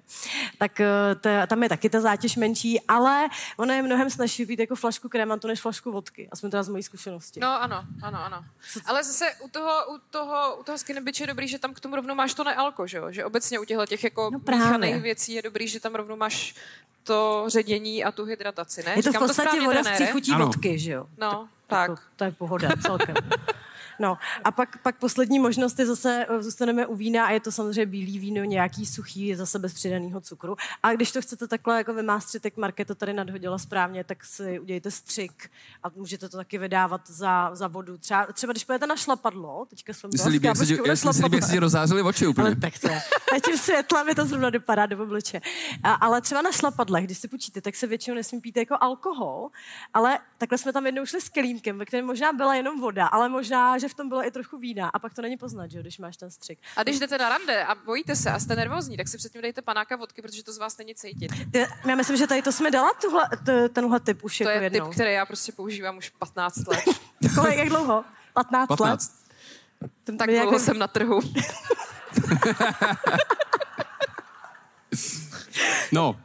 Tak 0.58 0.80
uh, 0.80 1.20
to, 1.20 1.28
tam 1.46 1.62
je 1.62 1.68
taky 1.68 1.90
ta 1.90 2.00
zátěž 2.00 2.36
menší, 2.36 2.80
ale 2.80 3.28
ono 3.56 3.72
je 3.72 3.82
mnohem 3.82 4.10
snažší 4.10 4.46
pít 4.46 4.58
jako 4.58 4.76
flašku 4.76 5.08
krémantu 5.08 5.48
než 5.48 5.60
flašku 5.60 5.92
vodky, 5.92 6.28
aspoň 6.32 6.50
teda 6.50 6.62
z 6.62 6.68
mojí 6.68 6.82
zkušenosti. 6.82 7.40
No 7.40 7.62
ano, 7.62 7.84
ano, 8.02 8.18
ano. 8.24 8.44
Ale 8.86 9.04
zase 9.04 9.34
u 9.44 9.48
toho, 9.48 9.94
u 9.94 9.98
toho, 10.10 10.56
u 10.56 10.62
toho 10.62 10.78
skinny 10.78 11.00
bitch 11.00 11.20
je 11.20 11.26
dobrý, 11.26 11.48
že 11.48 11.58
tam 11.58 11.74
k 11.74 11.80
tomu 11.80 11.96
rovnou 11.96 12.14
máš 12.14 12.34
to 12.34 12.44
nealko, 12.44 12.86
že 12.86 12.98
jo? 12.98 13.06
Že 13.10 13.24
obecně 13.24 13.58
u 13.58 13.64
těchto 13.64 13.86
těch 13.86 14.04
jako 14.04 14.30
No 14.30 15.00
věcí 15.00 15.32
je 15.32 15.42
dobrý, 15.42 15.68
že 15.68 15.80
tam 15.80 15.94
rovnou 15.94 16.16
máš 16.16 16.54
to 17.08 17.44
ředění 17.46 18.04
a 18.04 18.12
tu 18.12 18.24
hydrataci, 18.24 18.82
ne? 18.86 18.90
je 18.90 19.02
to 19.02 19.10
v 19.10 19.12
Říkám 19.12 19.22
podstatě 19.26 19.48
správně, 19.48 19.66
voda 19.66 19.80
s 19.80 19.82
trenére? 19.82 20.04
příchutí 20.04 20.32
Ano. 20.32 20.46
vodky, 20.46 20.78
že 20.78 20.92
jo? 20.92 21.06
No, 21.18 21.48
tak. 21.66 21.90
Jako, 21.90 22.02
to 22.16 22.24
je 22.24 22.30
pohoda 22.30 22.68
celkem. 22.82 23.14
No 23.98 24.18
a 24.44 24.50
pak, 24.50 24.82
pak 24.82 24.98
poslední 24.98 25.38
možnost 25.38 25.78
je 25.78 25.86
zase, 25.86 26.26
eh, 26.28 26.42
zůstaneme 26.42 26.86
u 26.86 26.96
vína 26.96 27.26
a 27.26 27.30
je 27.30 27.40
to 27.40 27.52
samozřejmě 27.52 27.86
bílý 27.86 28.18
víno, 28.18 28.44
nějaký 28.44 28.86
suchý, 28.86 29.26
je 29.26 29.36
zase 29.36 29.58
bez 29.58 29.74
přidaného 29.74 30.20
cukru. 30.20 30.56
A 30.82 30.92
když 30.92 31.12
to 31.12 31.22
chcete 31.22 31.48
takhle 31.48 31.76
jako 31.76 31.94
vymástřit, 31.94 32.42
tak 32.42 32.52
to 32.86 32.94
tady 32.94 33.12
nadhodila 33.12 33.58
správně, 33.58 34.04
tak 34.04 34.24
si 34.24 34.60
udějte 34.60 34.90
střik 34.90 35.50
a 35.82 35.88
můžete 35.96 36.28
to 36.28 36.36
taky 36.36 36.58
vydávat 36.58 37.00
za, 37.10 37.50
za 37.54 37.68
vodu. 37.68 37.98
Třeba, 37.98 38.26
třeba 38.32 38.52
když 38.52 38.64
pojete 38.64 38.86
na 38.86 38.96
šlapadlo, 38.96 39.66
teďka 39.70 39.92
jsem 39.92 40.10
byla 40.16 40.28
líbí, 40.28 40.46
jak 40.46 40.58
na 40.58 40.64
jak 40.86 40.98
se 40.98 41.22
líbí, 41.22 41.36
jak 41.36 41.44
se 41.44 41.52
ti 41.52 41.58
rozářily 41.58 42.02
oči 42.02 42.26
úplně. 42.26 42.46
ale 42.46 42.56
tak 42.56 42.78
to 42.78 42.88
je. 42.88 43.00
A 43.36 43.40
tím 43.40 43.58
světlem 43.58 44.06
mi 44.06 44.14
to 44.14 44.26
zrovna 44.26 44.50
dopadá 44.50 44.86
do 44.86 45.02
obliče. 45.02 45.40
A, 45.82 45.92
ale 45.92 46.20
třeba 46.20 46.42
na 46.42 46.52
šlapadlech, 46.52 47.04
když 47.04 47.18
si 47.18 47.28
počíte, 47.28 47.60
tak 47.60 47.76
se 47.76 47.86
většinou 47.86 48.14
nesmí 48.14 48.40
pít 48.40 48.56
jako 48.56 48.76
alkohol, 48.80 49.48
ale 49.94 50.18
takhle 50.38 50.58
jsme 50.58 50.72
tam 50.72 50.86
jednou 50.86 51.06
šli 51.06 51.20
s 51.20 51.28
kelímkem, 51.28 51.78
ve 51.78 51.84
kterém 51.84 52.06
možná 52.06 52.32
byla 52.32 52.54
jenom 52.54 52.80
voda, 52.80 53.06
ale 53.06 53.28
možná, 53.28 53.78
že 53.78 53.87
v 53.88 53.94
tom 53.94 54.08
bylo 54.08 54.26
i 54.26 54.30
trochu 54.30 54.58
vína 54.58 54.88
a 54.88 54.98
pak 54.98 55.14
to 55.14 55.22
není 55.22 55.36
poznat, 55.36 55.70
že 55.70 55.78
jo, 55.78 55.82
když 55.82 55.98
máš 55.98 56.16
ten 56.16 56.30
střik. 56.30 56.58
A 56.76 56.82
když 56.82 56.98
jdete 56.98 57.18
na 57.18 57.28
rande 57.28 57.64
a 57.64 57.74
bojíte 57.74 58.16
se 58.16 58.30
a 58.30 58.38
jste 58.38 58.56
nervózní, 58.56 58.96
tak 58.96 59.08
si 59.08 59.16
předtím 59.18 59.42
dejte 59.42 59.62
panáka 59.62 59.96
vodky, 59.96 60.22
protože 60.22 60.44
to 60.44 60.52
z 60.52 60.58
vás 60.58 60.76
není 60.78 60.94
cítit. 60.94 61.32
Já 61.86 61.94
myslím, 61.96 62.16
že 62.16 62.26
tady 62.26 62.42
to 62.42 62.52
jsme 62.52 62.70
dala, 62.70 62.90
tuhle, 63.00 63.28
tenhle 63.72 64.00
typ 64.00 64.24
už 64.24 64.38
To 64.38 64.44
jako 64.44 64.64
je 64.64 64.70
typ, 64.70 64.74
jednou. 64.74 64.90
který 64.90 65.12
já 65.12 65.26
prostě 65.26 65.52
používám 65.52 65.96
už 65.96 66.08
15 66.08 66.66
let. 66.66 66.84
Kolik, 67.34 67.56
jak 67.58 67.68
dlouho? 67.68 68.04
15, 68.34 68.68
15. 68.68 69.12
let? 69.82 69.90
To 70.04 70.12
tak 70.16 70.28
dlouho 70.28 70.44
jako- 70.44 70.58
jsem 70.58 70.78
na 70.78 70.86
trhu. 70.88 71.20
No, 75.92 76.20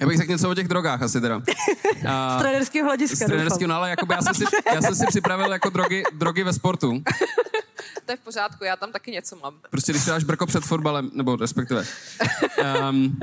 já 0.00 0.06
bych 0.06 0.16
řekl 0.16 0.32
něco 0.32 0.50
o 0.50 0.54
těch 0.54 0.68
drogách 0.68 1.02
asi 1.02 1.20
teda. 1.20 1.42
A, 2.08 2.38
Z 2.38 2.42
trenerského 2.42 2.84
z 2.84 2.88
hlediska. 2.88 3.26
trenerského, 3.26 3.58
doufám. 3.58 3.68
no, 3.68 3.76
ale 3.76 3.90
jakoby 3.90 4.14
já, 4.14 4.22
jsem 4.22 4.34
si, 4.34 4.44
já 4.74 4.82
jsem 4.82 4.94
si 4.94 5.06
připravil 5.06 5.52
jako 5.52 5.70
drogy, 5.70 6.02
drogy 6.12 6.44
ve 6.44 6.52
sportu. 6.52 7.02
To 8.06 8.12
je 8.12 8.16
v 8.16 8.20
pořádku, 8.20 8.64
já 8.64 8.76
tam 8.76 8.92
taky 8.92 9.10
něco 9.10 9.36
mám. 9.36 9.54
Prostě 9.70 9.92
když 9.92 10.02
si 10.02 10.10
dáš 10.10 10.24
brko 10.24 10.46
před 10.46 10.64
fotbalem, 10.64 11.10
nebo 11.14 11.36
respektive. 11.36 11.84
Um, 12.90 13.18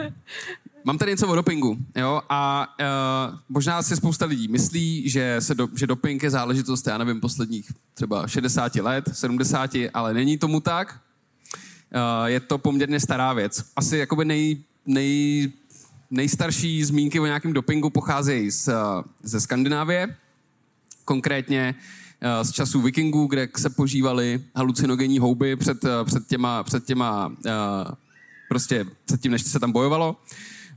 mám 0.84 0.98
tady 0.98 1.12
něco 1.12 1.28
o 1.28 1.36
dopingu, 1.36 1.78
jo, 1.96 2.22
a 2.30 2.68
uh, 2.80 3.40
možná 3.50 3.82
si 3.82 3.96
spousta 3.96 4.26
lidí 4.26 4.48
myslí, 4.48 5.10
že, 5.10 5.36
se 5.40 5.56
do, 5.56 5.68
že 5.76 5.88
doping 5.88 6.24
je 6.24 6.30
záležitost, 6.30 6.88
já 6.88 6.98
nevím, 6.98 7.22
posledních 7.22 7.72
třeba 7.94 8.28
60 8.28 8.76
let, 8.76 9.06
70, 9.14 9.70
ale 9.94 10.14
není 10.14 10.38
tomu 10.38 10.60
tak. 10.60 11.00
Uh, 11.96 12.26
je 12.26 12.40
to 12.40 12.58
poměrně 12.58 13.00
stará 13.00 13.34
věc. 13.34 13.64
Asi 13.76 13.98
jakoby 13.98 14.26
nej, 14.26 14.58
nej, 14.86 15.52
nejstarší 16.16 16.84
zmínky 16.84 17.20
o 17.20 17.26
nějakém 17.26 17.54
dopingu 17.54 17.90
pocházejí 17.90 18.52
z, 18.52 18.68
uh, 18.68 18.74
ze 19.24 19.42
Skandinávie, 19.42 20.16
konkrétně 21.06 21.76
eh, 22.22 22.46
z 22.46 22.52
časů 22.52 22.82
vikingů, 22.82 23.28
kde 23.28 23.48
se 23.58 23.70
požívaly 23.70 24.44
halucinogenní 24.56 25.20
houby 25.20 25.56
před, 25.56 25.86
eh, 25.86 25.90
před 26.06 26.28
těma, 26.28 26.64
před 26.64 26.86
těma 26.86 27.34
eh, 27.46 27.52
prostě 28.50 28.86
před 29.06 29.22
tím, 29.22 29.32
než 29.32 29.42
se 29.42 29.60
tam 29.60 29.72
bojovalo. 29.72 30.16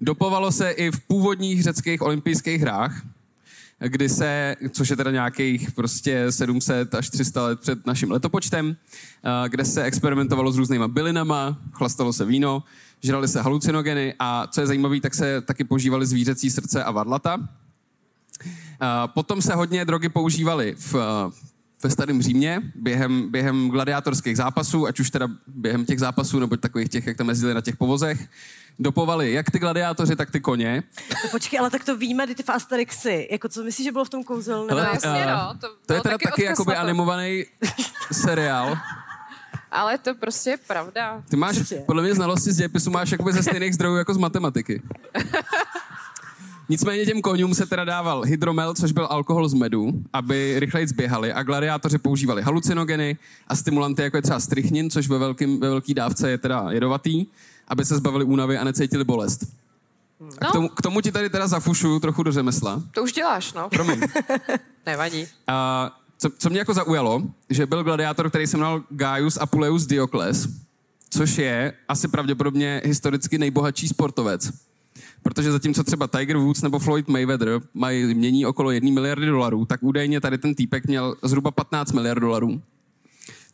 Dopovalo 0.00 0.52
se 0.52 0.70
i 0.70 0.90
v 0.90 1.00
původních 1.00 1.62
řeckých 1.62 2.02
olympijských 2.02 2.60
hrách, 2.60 3.02
kdy 3.78 4.08
se, 4.08 4.56
což 4.70 4.88
je 4.88 4.96
teda 4.96 5.10
nějakých 5.10 5.72
prostě 5.72 6.32
700 6.32 6.94
až 6.94 7.10
300 7.10 7.42
let 7.42 7.60
před 7.60 7.86
naším 7.86 8.10
letopočtem, 8.10 8.76
eh, 8.76 9.48
kde 9.48 9.64
se 9.64 9.82
experimentovalo 9.82 10.52
s 10.52 10.56
různýma 10.56 10.88
bylinama, 10.88 11.58
chlastalo 11.72 12.12
se 12.12 12.24
víno, 12.24 12.62
žrali 13.02 13.28
se 13.28 13.42
halucinogeny 13.42 14.14
a 14.18 14.46
co 14.46 14.60
je 14.60 14.66
zajímavé, 14.66 15.00
tak 15.00 15.14
se 15.14 15.40
taky 15.40 15.64
požívali 15.64 16.06
zvířecí 16.06 16.50
srdce 16.50 16.84
a 16.84 16.90
varlata. 16.90 17.48
A 18.80 19.08
Potom 19.08 19.42
se 19.42 19.54
hodně 19.54 19.84
drogy 19.84 20.08
používaly 20.08 20.74
v, 20.78 20.94
ve 21.82 21.90
starém 21.90 22.22
Římě 22.22 22.62
během, 22.74 23.30
během 23.30 23.70
gladiátorských 23.70 24.36
zápasů, 24.36 24.86
ať 24.86 25.00
už 25.00 25.10
teda 25.10 25.28
během 25.46 25.84
těch 25.84 26.00
zápasů, 26.00 26.38
nebo 26.38 26.56
takových 26.56 26.88
těch, 26.88 27.06
jak 27.06 27.16
tam 27.16 27.28
jezdili 27.28 27.54
na 27.54 27.60
těch 27.60 27.76
povozech. 27.76 28.28
Dopovali 28.78 29.32
jak 29.32 29.50
ty 29.50 29.58
gladiátoři, 29.58 30.16
tak 30.16 30.30
ty 30.30 30.40
koně. 30.40 30.82
No, 31.10 31.30
počkej, 31.30 31.58
ale 31.60 31.70
tak 31.70 31.84
to 31.84 31.96
víme, 31.96 32.26
ty 32.26 32.42
v 32.42 32.48
Asterixy. 32.48 33.28
Jako 33.30 33.48
co 33.48 33.64
myslíš, 33.64 33.84
že 33.84 33.92
bylo 33.92 34.04
v 34.04 34.08
tom 34.08 34.24
kouzelném? 34.24 34.76
No 34.76 34.82
jasně, 34.82 35.24
eh, 35.24 35.26
no. 35.26 35.54
To, 35.60 35.68
To 35.86 35.94
je 35.94 36.00
teda 36.00 36.14
taky 36.14 36.24
taky 36.24 36.44
jakoby 36.44 36.76
animovaný 36.76 37.44
seriál. 38.12 38.76
Ale 39.70 39.98
to 39.98 40.14
prostě 40.14 40.50
je 40.50 40.56
pravda. 40.56 41.22
Ty 41.30 41.36
máš, 41.36 41.56
Přesně. 41.56 41.76
podle 41.86 42.02
mě 42.02 42.14
znalosti 42.14 42.52
z 42.52 42.56
dějepisu 42.56 42.90
máš 42.90 43.10
jakoby 43.10 43.32
ze 43.32 43.42
stejných 43.42 43.74
zdrojů 43.74 43.96
jako 43.96 44.14
z 44.14 44.18
matematiky. 44.18 44.82
Nicméně 46.68 47.06
těm 47.06 47.22
koňům 47.22 47.54
se 47.54 47.66
teda 47.66 47.84
dával 47.84 48.22
hydromel, 48.22 48.74
což 48.74 48.92
byl 48.92 49.06
alkohol 49.10 49.48
z 49.48 49.54
medu, 49.54 49.92
aby 50.12 50.54
rychleji 50.60 50.86
zběhali 50.88 51.32
a 51.32 51.42
gladiátoři 51.42 51.98
používali 51.98 52.42
halucinogeny 52.42 53.16
a 53.48 53.56
stimulanty, 53.56 54.02
jako 54.02 54.16
je 54.16 54.22
třeba 54.22 54.40
strychnin, 54.40 54.90
což 54.90 55.08
ve, 55.08 55.18
velkým, 55.18 55.60
ve 55.60 55.68
velký 55.68 55.94
dávce 55.94 56.30
je 56.30 56.38
teda 56.38 56.66
jedovatý, 56.70 57.26
aby 57.68 57.84
se 57.84 57.96
zbavili 57.96 58.24
únavy 58.24 58.58
a 58.58 58.64
necítili 58.64 59.04
bolest. 59.04 59.40
A 59.44 60.44
No. 60.44 60.50
k, 60.50 60.52
tomu, 60.52 60.68
k 60.68 60.82
tomu 60.82 61.00
ti 61.00 61.12
tady 61.12 61.30
teda 61.30 61.48
zafušuju 61.48 62.00
trochu 62.00 62.22
do 62.22 62.32
řemesla. 62.32 62.82
To 62.92 63.02
už 63.02 63.12
děláš, 63.12 63.52
no. 63.52 63.68
Promiň. 63.68 64.00
Nevadí. 64.86 65.26
A 65.46 65.90
co, 66.18 66.30
co 66.38 66.50
mě 66.50 66.58
jako 66.58 66.74
zaujalo, 66.74 67.22
že 67.50 67.66
byl 67.66 67.84
gladiátor, 67.84 68.28
který 68.28 68.46
se 68.46 68.56
jmenoval 68.56 68.82
Gaius 68.90 69.36
Apuleius 69.36 69.86
Diokles, 69.86 70.48
což 71.10 71.38
je 71.38 71.72
asi 71.88 72.08
pravděpodobně 72.08 72.82
historicky 72.84 73.38
nejbohatší 73.38 73.88
sportovec. 73.88 74.52
Protože 75.22 75.52
zatímco 75.52 75.84
třeba 75.84 76.06
Tiger 76.06 76.36
Woods 76.36 76.62
nebo 76.62 76.78
Floyd 76.78 77.08
Mayweather 77.08 77.60
mají 77.74 78.14
mění 78.14 78.46
okolo 78.46 78.70
1 78.70 78.90
miliardy 78.92 79.26
dolarů, 79.26 79.64
tak 79.64 79.82
údajně 79.82 80.20
tady 80.20 80.38
ten 80.38 80.54
týpek 80.54 80.86
měl 80.86 81.14
zhruba 81.22 81.50
15 81.50 81.92
miliard 81.92 82.20
dolarů. 82.20 82.62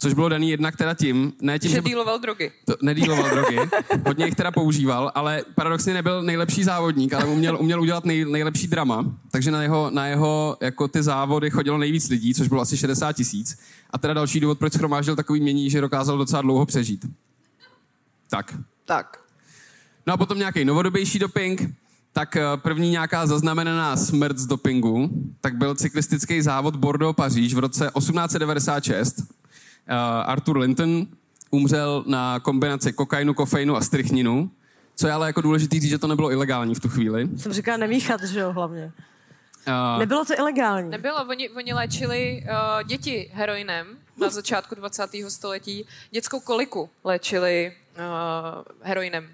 Což 0.04 0.14
bylo 0.14 0.28
daný 0.28 0.50
jednak 0.50 0.76
teda 0.76 0.94
tím, 0.94 1.32
ne 1.40 1.58
tím, 1.58 1.70
Že 1.70 1.76
že 1.76 1.82
díloval 1.82 2.18
drogy. 2.18 2.52
to, 2.64 2.74
nedíloval 2.82 3.30
drogy, 3.30 3.58
hodně 4.06 4.24
jich 4.24 4.34
teda 4.34 4.50
používal, 4.50 5.12
ale 5.14 5.42
paradoxně 5.54 5.94
nebyl 5.94 6.22
nejlepší 6.22 6.64
závodník, 6.64 7.12
ale 7.12 7.24
uměl, 7.24 7.56
uměl 7.60 7.80
udělat 7.80 8.04
nej, 8.04 8.24
nejlepší 8.24 8.66
drama, 8.66 9.04
takže 9.30 9.50
na 9.50 9.62
jeho, 9.62 9.90
na 9.90 10.06
jeho 10.06 10.56
jako 10.60 10.88
ty 10.88 11.02
závody 11.02 11.50
chodilo 11.50 11.78
nejvíc 11.78 12.08
lidí, 12.08 12.34
což 12.34 12.48
bylo 12.48 12.60
asi 12.60 12.76
60 12.76 13.12
tisíc. 13.12 13.58
A 13.90 13.98
teda 13.98 14.14
další 14.14 14.40
důvod, 14.40 14.58
proč 14.58 14.72
schromáždil 14.72 15.16
takový 15.16 15.40
mění, 15.40 15.70
že 15.70 15.80
dokázal 15.80 16.18
docela 16.18 16.42
dlouho 16.42 16.66
přežít. 16.66 17.06
Tak. 18.30 18.54
Tak. 18.84 19.20
No 20.06 20.14
a 20.14 20.16
potom 20.16 20.38
nějaký 20.38 20.64
novodobější 20.64 21.18
doping, 21.18 21.74
tak 22.12 22.36
eh, 22.36 22.42
první 22.56 22.90
nějaká 22.90 23.26
zaznamenaná 23.26 23.96
smrt 23.96 24.38
z 24.38 24.46
dopingu, 24.46 25.10
tak 25.40 25.56
byl 25.56 25.74
cyklistický 25.74 26.42
závod 26.42 26.76
Bordeaux-Paříž 26.76 27.54
v 27.54 27.58
roce 27.58 27.90
1896. 27.98 29.33
Uh, 29.90 30.30
Arthur 30.30 30.58
Linton 30.58 31.06
umřel 31.50 32.04
na 32.06 32.40
kombinaci 32.40 32.92
kokainu, 32.92 33.34
kofeinu 33.34 33.76
a 33.76 33.80
strychninu, 33.80 34.50
co 34.94 35.06
je 35.06 35.12
ale 35.12 35.26
jako 35.26 35.40
důležitý 35.40 35.80
říct, 35.80 35.90
že 35.90 35.98
to 35.98 36.06
nebylo 36.06 36.32
ilegální 36.32 36.74
v 36.74 36.80
tu 36.80 36.88
chvíli. 36.88 37.28
Jsem 37.36 37.52
říkala 37.52 37.76
nemíchat, 37.76 38.22
že 38.22 38.40
jo, 38.40 38.52
hlavně. 38.52 38.92
Uh, 39.68 39.98
Nebylo 39.98 40.24
to 40.24 40.38
ilegální. 40.38 40.90
Nebylo, 40.90 41.24
oni, 41.24 41.50
oni 41.50 41.72
léčili 41.72 42.44
uh, 42.44 42.82
děti 42.82 43.30
heroinem 43.34 43.86
na 44.16 44.30
začátku 44.30 44.74
20. 44.74 45.10
století. 45.28 45.86
Dětskou 46.10 46.40
koliku 46.40 46.90
léčili 47.04 47.72
uh, 47.96 48.64
heroinem. 48.82 49.28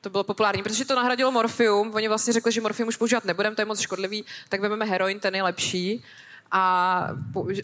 To 0.00 0.10
bylo 0.10 0.24
populární, 0.24 0.62
protože 0.62 0.84
to 0.84 0.94
nahradilo 0.94 1.30
morfium. 1.30 1.90
Oni 1.94 2.08
vlastně 2.08 2.32
řekli, 2.32 2.52
že 2.52 2.60
morfium 2.60 2.88
už 2.88 2.96
používat 2.96 3.24
nebudeme, 3.24 3.56
to 3.56 3.62
je 3.62 3.66
moc 3.66 3.80
škodlivý, 3.80 4.24
tak 4.48 4.60
vezmeme 4.60 4.84
heroin, 4.84 5.20
ten 5.20 5.34
je 5.34 5.42
lepší. 5.42 6.02
A 6.50 7.08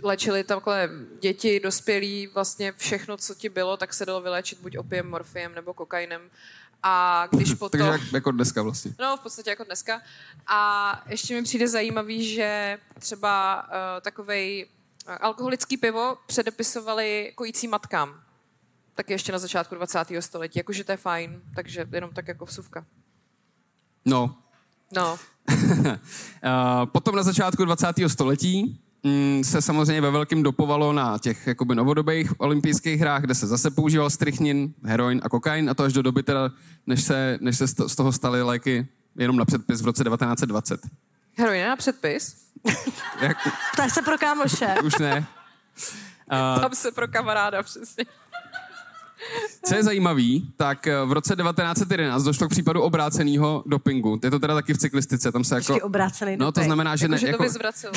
léčili 0.03 0.45
takhle 0.45 0.91
děti, 1.21 1.61
dospělí, 1.61 2.27
vlastně 2.27 2.73
všechno, 2.73 3.17
co 3.17 3.35
ti 3.35 3.49
bylo, 3.49 3.77
tak 3.77 3.95
se 3.95 4.07
dalo 4.07 4.21
vyléčit 4.21 4.61
buď 4.61 4.79
opiem, 4.79 5.11
morfiem 5.11 5.55
nebo 5.55 5.75
kokainem. 5.75 6.23
A 6.83 7.27
když 7.31 7.55
potom... 7.59 7.71
takže 7.71 7.87
jak, 7.87 8.13
jako 8.13 8.31
dneska 8.31 8.63
vlastně. 8.63 8.95
No, 8.99 9.17
v 9.17 9.21
podstatě 9.21 9.51
jako 9.51 9.65
dneska. 9.65 10.03
A 10.47 11.03
ještě 11.09 11.35
mi 11.35 11.43
přijde 11.43 11.69
zajímavý, 11.69 12.35
že 12.35 12.79
třeba 12.99 13.63
uh, 13.63 13.73
takovej 14.01 14.67
uh, 15.09 15.15
alkoholický 15.21 15.77
pivo 15.77 16.17
předepisovali 16.27 17.33
kojící 17.35 17.69
matkám. 17.69 18.21
Tak 18.95 19.11
ještě 19.11 19.33
na 19.33 19.39
začátku 19.39 19.75
20. 19.75 19.99
století. 20.21 20.59
Jakože 20.59 20.85
to 20.85 20.93
je 20.93 20.97
fajn, 20.97 21.43
takže 21.55 21.89
jenom 21.93 22.11
tak 22.11 22.29
jako 22.29 22.45
vsuvka. 22.45 22.87
No, 24.05 24.37
No, 24.93 25.19
Eh, 26.43 26.87
Potom 26.87 27.17
na 27.17 27.23
začátku 27.23 27.65
20. 27.65 27.87
století 28.07 28.81
mm, 29.03 29.45
se 29.45 29.63
samozřejmě 29.63 30.01
ve 30.01 30.11
velkém 30.11 30.43
dopovalo 30.43 30.93
na 30.93 31.19
těch 31.19 31.47
jakoby 31.47 31.75
novodobých 31.75 32.41
olympijských 32.41 33.01
hrách, 33.01 33.21
kde 33.21 33.35
se 33.35 33.47
zase 33.47 33.71
používal 33.71 34.11
strychnin, 34.11 34.75
heroin 34.85 35.21
a 35.25 35.29
kokain 35.29 35.71
a 35.71 35.75
to 35.75 35.83
až 35.83 35.93
do 35.93 36.03
doby 36.03 36.23
teda, 36.23 36.51
než 36.87 37.05
se, 37.05 37.39
než 37.41 37.57
se 37.59 37.67
z 37.69 37.97
toho 37.97 38.13
staly 38.13 38.43
léky 38.43 38.89
jenom 39.19 39.37
na 39.37 39.45
předpis 39.45 39.83
v 39.83 39.85
roce 39.87 40.05
1920. 40.05 40.81
heroin 41.39 41.67
na 41.67 41.77
předpis. 41.77 42.37
Jak, 43.21 43.37
Ptáš 43.73 43.93
se 43.93 44.03
pro 44.03 44.19
kámoše. 44.19 44.75
už 44.85 44.99
ne. 44.99 45.27
Uh, 46.57 46.61
Tam 46.61 46.75
se 46.75 46.93
pro 46.93 47.09
kamaráda, 47.09 47.63
přesně. 47.63 48.05
Co 49.65 49.75
je 49.75 49.83
zajímavý, 49.83 50.53
tak 50.57 50.87
eh, 50.87 51.05
v 51.05 51.13
roce 51.13 51.37
1911 51.37 52.23
došlo 52.23 52.47
k 52.47 52.51
případu 52.51 52.83
obráceného 52.83 53.63
dopingu. 53.67 54.21
Je 54.25 54.31
to 54.31 54.39
teda 54.39 54.55
taky 54.55 54.75
v 54.75 54.79
cyklistice, 54.79 55.33
tam 55.33 55.45
se 55.45 55.55
jako... 55.55 55.79
Obrácený 55.83 56.37
No 56.37 56.53
to 56.53 56.63
znamená, 56.63 56.97
že, 56.97 57.05
Jako, 57.05 57.13
ne, 57.13 57.19
že 57.19 57.27
jako, 57.27 57.45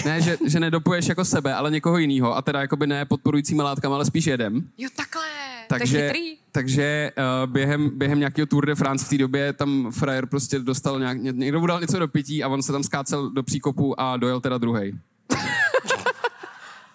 ne 0.06 0.22
že, 0.22 0.38
že 0.46 0.60
nedopuješ 0.60 1.08
jako 1.08 1.26
sebe, 1.26 1.54
ale 1.54 1.72
někoho 1.72 1.98
jiného 1.98 2.38
a 2.38 2.42
teda 2.42 2.62
jakoby 2.62 2.88
ne 2.88 3.06
podporujícíma 3.06 3.64
látkama, 3.64 3.96
ale 3.96 4.06
spíš 4.06 4.26
jedem. 4.26 4.70
Jo, 4.78 4.90
takhle. 4.96 5.24
Takže, 5.68 6.14
takže 6.52 7.12
uh, 7.18 7.52
během, 7.52 7.92
během 7.94 8.20
nějakého 8.20 8.46
Tour 8.46 8.66
de 8.66 8.76
France 8.76 9.06
v 9.06 9.10
té 9.10 9.18
době 9.18 9.54
tam 9.54 9.92
frajer 9.92 10.26
prostě 10.26 10.60
dostal 10.60 11.00
nějak, 11.00 11.18
ně- 11.18 11.32
někdo 11.32 11.60
mu 11.60 11.68
dal 11.68 11.82
něco 11.82 12.00
do 12.00 12.08
pití 12.08 12.44
a 12.44 12.48
on 12.48 12.64
se 12.64 12.72
tam 12.72 12.84
skácel 12.84 13.30
do 13.30 13.44
příkopu 13.44 14.00
a 14.00 14.18
dojel 14.18 14.42
teda 14.42 14.58
druhý. 14.58 15.00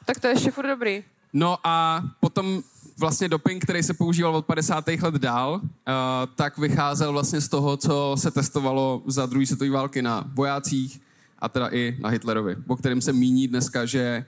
Tak 0.07 0.21
to 0.21 0.27
je 0.27 0.33
ještě 0.33 0.51
furt 0.51 0.67
dobrý. 0.67 1.05
No 1.33 1.59
a 1.65 2.03
potom 2.21 2.63
vlastně 2.99 3.29
doping, 3.29 3.65
který 3.65 3.83
se 3.83 3.95
používal 3.95 4.37
od 4.37 4.47
50. 4.47 4.85
let 4.89 5.15
dál, 5.15 5.55
uh, 5.55 5.61
tak 6.35 6.59
vycházel 6.59 7.13
vlastně 7.13 7.41
z 7.41 7.49
toho, 7.49 7.77
co 7.77 8.17
se 8.19 8.31
testovalo 8.31 9.03
za 9.07 9.27
druhé 9.27 9.47
světové 9.47 9.71
války 9.71 10.03
na 10.03 10.25
vojácích 10.35 11.01
a 11.39 11.49
teda 11.49 11.69
i 11.73 11.97
na 12.01 12.09
Hitlerovi, 12.09 12.57
o 12.67 12.77
kterém 12.77 13.01
se 13.01 13.13
míní 13.13 13.49
dneska, 13.49 13.87
že 13.87 14.25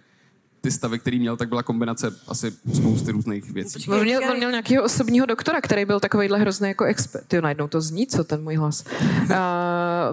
ty 0.60 0.70
stavy, 0.70 0.98
který 0.98 1.18
měl, 1.18 1.36
tak 1.36 1.48
byla 1.48 1.62
kombinace 1.62 2.10
asi 2.28 2.52
spousty 2.74 3.12
různých 3.12 3.50
věcí. 3.50 3.90
On 3.90 4.02
měl, 4.02 4.30
on 4.30 4.36
měl 4.36 4.50
nějakého 4.50 4.84
osobního 4.84 5.26
doktora, 5.26 5.60
který 5.60 5.84
byl 5.84 6.00
takovýhle 6.00 6.38
hrozný 6.38 6.68
jako 6.68 6.84
expert. 6.84 7.24
Ty 7.28 7.40
najednou 7.40 7.68
to 7.68 7.80
zní, 7.80 8.06
co 8.06 8.24
ten 8.24 8.42
můj 8.42 8.54
hlas. 8.54 8.84
Uh, 9.02 9.36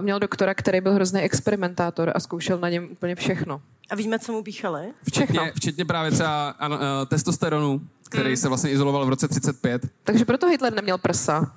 měl 0.00 0.18
doktora, 0.18 0.54
který 0.54 0.80
byl 0.80 0.92
hrozný 0.92 1.20
experimentátor 1.20 2.12
a 2.14 2.20
zkoušel 2.20 2.58
na 2.58 2.68
něm 2.68 2.88
úplně 2.92 3.14
všechno. 3.14 3.60
A 3.90 3.94
víme, 3.94 4.18
co 4.18 4.32
mu 4.32 4.42
píchali? 4.42 4.92
Včetně, 5.08 5.52
včetně 5.56 5.84
právě 5.84 6.10
třeba 6.10 6.48
ano, 6.50 6.76
uh, 6.76 6.82
testosteronu, 7.08 7.80
který 8.10 8.26
Hmm. 8.28 8.36
se 8.36 8.48
vlastně 8.48 8.70
izoloval 8.70 9.06
v 9.06 9.08
roce 9.08 9.28
35. 9.28 9.82
Takže 10.04 10.24
proto 10.24 10.48
Hitler 10.48 10.72
neměl 10.74 10.98
prsa. 10.98 11.56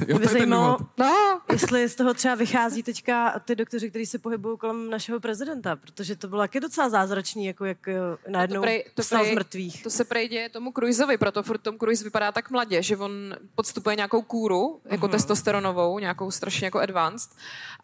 Jo, 0.00 0.04
Mě 0.06 0.14
to 0.14 0.20
je 0.22 0.28
ten 0.28 0.28
zajímalo. 0.28 0.78
No, 0.96 1.40
jestli 1.52 1.88
z 1.88 1.94
toho 1.94 2.14
třeba 2.14 2.34
vychází 2.34 2.82
teďka 2.82 3.38
ty 3.44 3.54
doktoři, 3.56 3.90
kteří 3.90 4.06
se 4.06 4.18
pohybují 4.18 4.58
kolem 4.58 4.90
našeho 4.90 5.20
prezidenta, 5.20 5.76
protože 5.76 6.16
to 6.16 6.28
bylo 6.28 6.40
taky 6.40 6.60
docela 6.60 6.88
zázračný, 6.88 7.46
jako 7.46 7.64
jak 7.64 7.88
eh, 7.88 7.94
najednou 8.28 8.62
prej- 8.62 8.84
to 8.94 9.02
prej- 9.02 9.30
z 9.30 9.34
mrtvých. 9.34 9.82
to 9.82 9.90
se 9.90 10.04
prej 10.04 10.28
děje 10.28 10.48
tomu 10.48 10.72
Cruiseovi, 10.72 11.18
proto 11.18 11.42
furt 11.42 11.58
Tom 11.58 11.78
Cruise 11.78 12.04
vypadá 12.04 12.32
tak 12.32 12.50
mladě, 12.50 12.82
že 12.82 12.96
on 12.96 13.36
podstupuje 13.54 13.96
nějakou 13.96 14.22
kůru, 14.22 14.80
jako 14.84 15.08
testosteronovou, 15.08 15.98
nějakou 15.98 16.30
strašně 16.30 16.66
jako 16.66 16.80
advanced, 16.80 17.30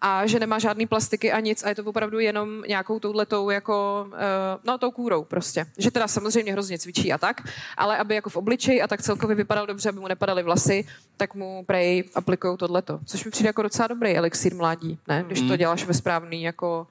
a 0.00 0.26
že 0.26 0.40
nemá 0.40 0.58
žádný 0.58 0.86
plastiky 0.86 1.32
a 1.32 1.40
nic 1.40 1.64
a 1.64 1.68
je 1.68 1.74
to 1.74 1.84
opravdu 1.84 2.18
jenom 2.18 2.62
nějakou 2.68 2.98
touhletou 2.98 3.50
jako, 3.50 4.06
uh, 4.06 4.14
no 4.64 4.78
tou 4.78 4.90
kůrou 4.90 5.24
prostě. 5.24 5.66
Že 5.78 5.90
teda 5.90 6.08
samozřejmě 6.08 6.52
hrozně 6.52 6.78
cvičí 6.78 7.12
a 7.12 7.18
tak, 7.18 7.40
ale 7.76 7.98
aby 7.98 8.14
jako 8.14 8.30
v 8.30 8.36
obličeji 8.36 8.82
a 8.82 8.88
tak 8.88 9.02
celkově 9.02 9.36
vypadal 9.36 9.66
dobře, 9.66 9.88
aby 9.88 10.00
mu 10.00 10.08
nepadaly 10.08 10.42
vlasy, 10.42 10.86
tak 11.16 11.34
mu 11.34 11.64
prej 11.72 12.04
aplikují 12.14 12.56
tohleto. 12.56 13.00
Což 13.06 13.24
mi 13.24 13.30
přijde 13.30 13.48
jako 13.48 13.62
docela 13.62 13.88
dobrý 13.88 14.16
elixír 14.16 14.54
mládí, 14.54 14.98
ne? 15.08 15.24
Když 15.26 15.40
to 15.40 15.56
děláš 15.56 15.84
ve 15.84 15.94
správný 15.94 16.42
jako 16.42 16.86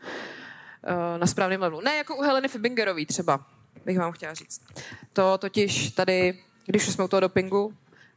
eh, 0.84 1.18
na 1.18 1.28
správném 1.28 1.62
levelu. 1.62 1.82
Ne 1.82 1.96
jako 1.96 2.16
u 2.16 2.22
Heleny 2.22 2.48
Fibingerový 2.48 3.06
třeba, 3.06 3.46
bych 3.86 4.00
vám 4.00 4.12
chtěla 4.12 4.34
říct. 4.34 4.62
To 5.14 5.38
totiž 5.38 5.92
tady, 5.92 6.40
když 6.66 6.88
už 6.88 6.94
jsme 6.94 7.04
u 7.04 7.08
toho 7.08 7.20
dopingu, 7.20 7.74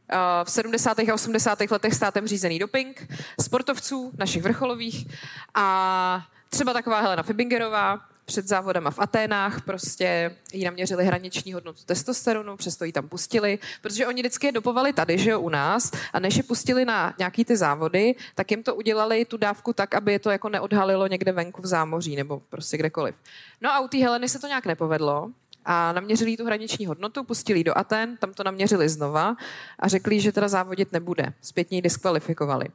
eh, 0.09 0.17
v 0.43 0.51
70. 0.51 0.99
a 0.99 1.13
80. 1.13 1.71
letech 1.71 1.93
státem 1.93 2.27
řízený 2.27 2.59
doping 2.59 3.07
sportovců, 3.41 4.11
našich 4.17 4.43
vrcholových 4.43 5.07
a 5.53 6.27
třeba 6.49 6.73
taková 6.73 7.01
Helena 7.01 7.23
Fibingerová 7.23 7.99
před 8.25 8.47
závodama 8.47 8.91
v 8.91 8.99
Aténách 8.99 9.61
prostě 9.61 10.35
jí 10.53 10.63
naměřili 10.63 11.05
hraniční 11.05 11.53
hodnotu 11.53 11.79
testosteronu, 11.85 12.57
přesto 12.57 12.85
ji 12.85 12.91
tam 12.91 13.09
pustili, 13.09 13.59
protože 13.81 14.07
oni 14.07 14.21
vždycky 14.21 14.47
je 14.47 14.51
dopovali 14.51 14.93
tady, 14.93 15.17
že 15.17 15.29
jo, 15.29 15.39
u 15.39 15.49
nás 15.49 15.91
a 16.13 16.19
než 16.19 16.35
je 16.35 16.43
pustili 16.43 16.85
na 16.85 17.13
nějaký 17.17 17.45
ty 17.45 17.57
závody, 17.57 18.15
tak 18.35 18.51
jim 18.51 18.63
to 18.63 18.75
udělali 18.75 19.25
tu 19.25 19.37
dávku 19.37 19.73
tak, 19.73 19.95
aby 19.95 20.11
je 20.11 20.19
to 20.19 20.29
jako 20.29 20.49
neodhalilo 20.49 21.07
někde 21.07 21.31
venku 21.31 21.61
v 21.61 21.65
zámoří 21.65 22.15
nebo 22.15 22.41
prostě 22.49 22.77
kdekoliv. 22.77 23.15
No 23.61 23.71
a 23.71 23.79
u 23.79 23.87
té 23.87 23.97
Heleny 23.97 24.29
se 24.29 24.39
to 24.39 24.47
nějak 24.47 24.65
nepovedlo, 24.65 25.31
a 25.65 25.91
naměřili 25.91 26.37
tu 26.37 26.45
hraniční 26.45 26.85
hodnotu, 26.85 27.23
pustili 27.23 27.63
do 27.63 27.77
Aten, 27.77 28.17
tam 28.17 28.33
to 28.33 28.43
naměřili 28.43 28.89
znova 28.89 29.35
a 29.79 29.87
řekli, 29.87 30.19
že 30.19 30.31
teda 30.31 30.47
závodit 30.47 30.91
nebude. 30.91 31.33
Zpětně 31.41 31.77
ji 31.77 31.81
diskvalifikovali. 31.81 32.65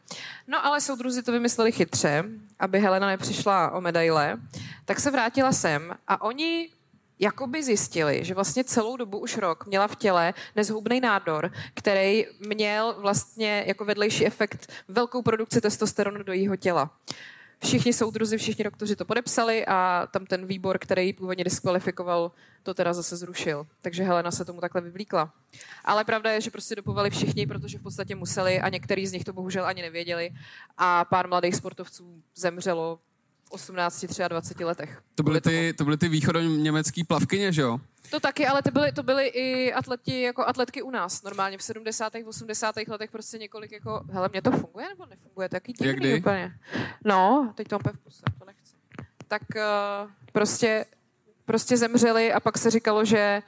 No 0.47 0.67
ale 0.67 0.81
soudruzi 0.81 1.23
to 1.23 1.33
vymysleli 1.33 1.73
chytře, 1.73 2.25
aby 2.59 2.81
Helena 2.81 3.07
nepřišla 3.07 3.71
o 3.71 3.81
medaile, 3.81 4.39
tak 4.85 5.01
se 5.01 5.11
vrátila 5.11 5.53
sem 5.53 5.95
a 6.09 6.23
oni 6.23 6.69
jakoby 7.19 7.63
zjistili, 7.63 8.25
že 8.25 8.35
vlastně 8.35 8.65
celou 8.65 8.97
dobu 8.97 9.19
už 9.19 9.37
rok 9.37 9.67
měla 9.67 9.89
v 9.89 9.97
těle 9.97 10.35
nezhubný 10.57 11.01
nádor, 11.01 11.53
který 11.75 12.27
měl 12.49 12.97
vlastně 12.99 13.65
jako 13.67 13.85
vedlejší 13.85 14.27
efekt 14.27 14.73
velkou 14.89 15.23
produkci 15.23 15.61
testosteronu 15.61 16.23
do 16.23 16.33
jejího 16.33 16.57
těla. 16.57 16.91
Všichni 17.65 17.93
soudruzi, 17.93 18.39
všichni 18.39 18.65
doktoři 18.65 18.97
to 18.97 19.05
podepsali 19.05 19.67
a 19.67 20.09
tam 20.13 20.27
ten 20.27 20.47
výbor, 20.47 20.79
který 20.79 21.07
ji 21.07 21.13
původně 21.13 21.45
diskvalifikoval, 21.45 22.33
to 22.63 22.75
teda 22.75 22.93
zase 22.93 23.17
zrušil. 23.17 23.67
Takže 23.83 24.03
Helena 24.03 24.31
se 24.31 24.45
tomu 24.45 24.61
takhle 24.61 24.81
vyvlíkla. 24.81 25.33
Ale 25.85 26.05
pravda 26.05 26.31
je, 26.31 26.41
že 26.41 26.51
prostě 26.51 26.77
dopovali 26.77 27.11
všichni, 27.11 27.47
protože 27.47 27.79
v 27.79 27.83
podstatě 27.83 28.15
museli 28.15 28.61
a 28.61 28.69
některý 28.69 29.07
z 29.07 29.13
nich 29.13 29.25
to 29.25 29.33
bohužel 29.33 29.67
ani 29.67 29.83
nevěděli. 29.83 30.31
A 30.79 31.05
pár 31.05 31.29
mladých 31.29 31.57
sportovců 31.57 32.23
zemřelo 32.35 32.99
18, 33.51 34.07
23 34.29 34.65
letech. 34.65 35.03
To 35.15 35.23
byly 35.23 35.41
ty, 35.41 35.75
to 35.79 35.85
byly 35.85 35.97
ty 35.97 36.09
východoněmecký 36.09 37.05
plavkyně, 37.05 37.53
že 37.53 37.63
jo? 37.63 37.81
To 38.11 38.21
taky, 38.21 38.47
ale 38.47 38.63
to 38.63 38.71
byly, 38.71 38.93
to 38.93 39.03
byly 39.03 39.27
i 39.27 39.73
atleti, 39.73 40.23
jako 40.23 40.47
atletky 40.47 40.83
u 40.83 40.91
nás. 40.91 41.23
Normálně 41.23 41.59
v 41.59 41.63
70. 41.63 42.13
80. 42.27 42.75
letech 42.89 43.11
prostě 43.11 43.39
několik 43.39 43.73
jako, 43.73 44.05
hele, 44.11 44.29
mě 44.33 44.43
to 44.43 44.51
funguje 44.51 44.89
nebo 44.89 45.07
nefunguje? 45.07 45.49
Jak 45.53 46.01
divný 46.01 46.15
úplně. 46.15 46.53
No, 47.05 47.53
teď 47.55 47.69
to 47.69 47.79
mám 47.85 47.95
v 47.95 47.99
puse, 47.99 48.23
to 48.39 48.45
nechci. 48.45 48.75
Tak 49.29 49.43
uh, 49.57 50.11
prostě, 50.33 50.85
prostě 51.45 51.77
zemřeli 51.77 52.33
a 52.33 52.41
pak 52.41 52.59
se 52.59 52.71
říkalo, 52.71 53.05
že 53.05 53.43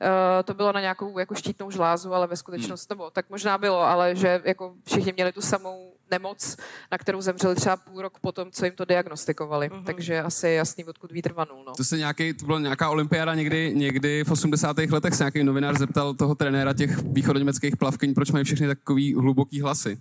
uh, 0.00 0.08
to 0.44 0.54
bylo 0.54 0.72
na 0.72 0.80
nějakou 0.80 1.18
jako 1.18 1.34
štítnou 1.34 1.70
žlázu, 1.70 2.14
ale 2.14 2.26
ve 2.26 2.36
skutečnosti, 2.36 2.86
nebo 2.90 3.10
tak 3.10 3.30
možná 3.30 3.58
bylo, 3.58 3.80
ale 3.80 4.16
že 4.16 4.40
jako 4.44 4.74
všichni 4.86 5.12
měli 5.12 5.32
tu 5.32 5.40
samou 5.40 5.92
nemoc, 6.12 6.56
na 6.92 6.98
kterou 6.98 7.20
zemřeli 7.20 7.54
třeba 7.54 7.76
půl 7.76 8.02
rok 8.02 8.18
potom, 8.20 8.50
co 8.50 8.64
jim 8.64 8.74
to 8.74 8.84
diagnostikovali. 8.84 9.70
Uh-huh. 9.70 9.84
Takže 9.84 10.22
asi 10.22 10.46
je 10.46 10.54
jasný, 10.54 10.84
odkud 10.84 11.12
vítr 11.12 11.32
vanul. 11.32 11.64
No. 11.66 11.72
To, 11.72 11.84
se 11.84 11.98
nějaký, 11.98 12.32
to 12.34 12.46
byla 12.46 12.58
nějaká 12.60 12.90
olympiáda 12.90 13.34
někdy, 13.34 13.72
někdy 13.74 14.24
v 14.24 14.30
80. 14.30 14.76
letech 14.78 15.14
se 15.14 15.24
nějaký 15.24 15.44
novinář 15.44 15.78
zeptal 15.78 16.14
toho 16.14 16.34
trenéra 16.34 16.72
těch 16.72 17.02
východoněmeckých 17.02 17.76
plavkyň, 17.76 18.14
proč 18.14 18.30
mají 18.30 18.44
všechny 18.44 18.66
takový 18.66 19.14
hluboký 19.14 19.60
hlasy. 19.60 19.98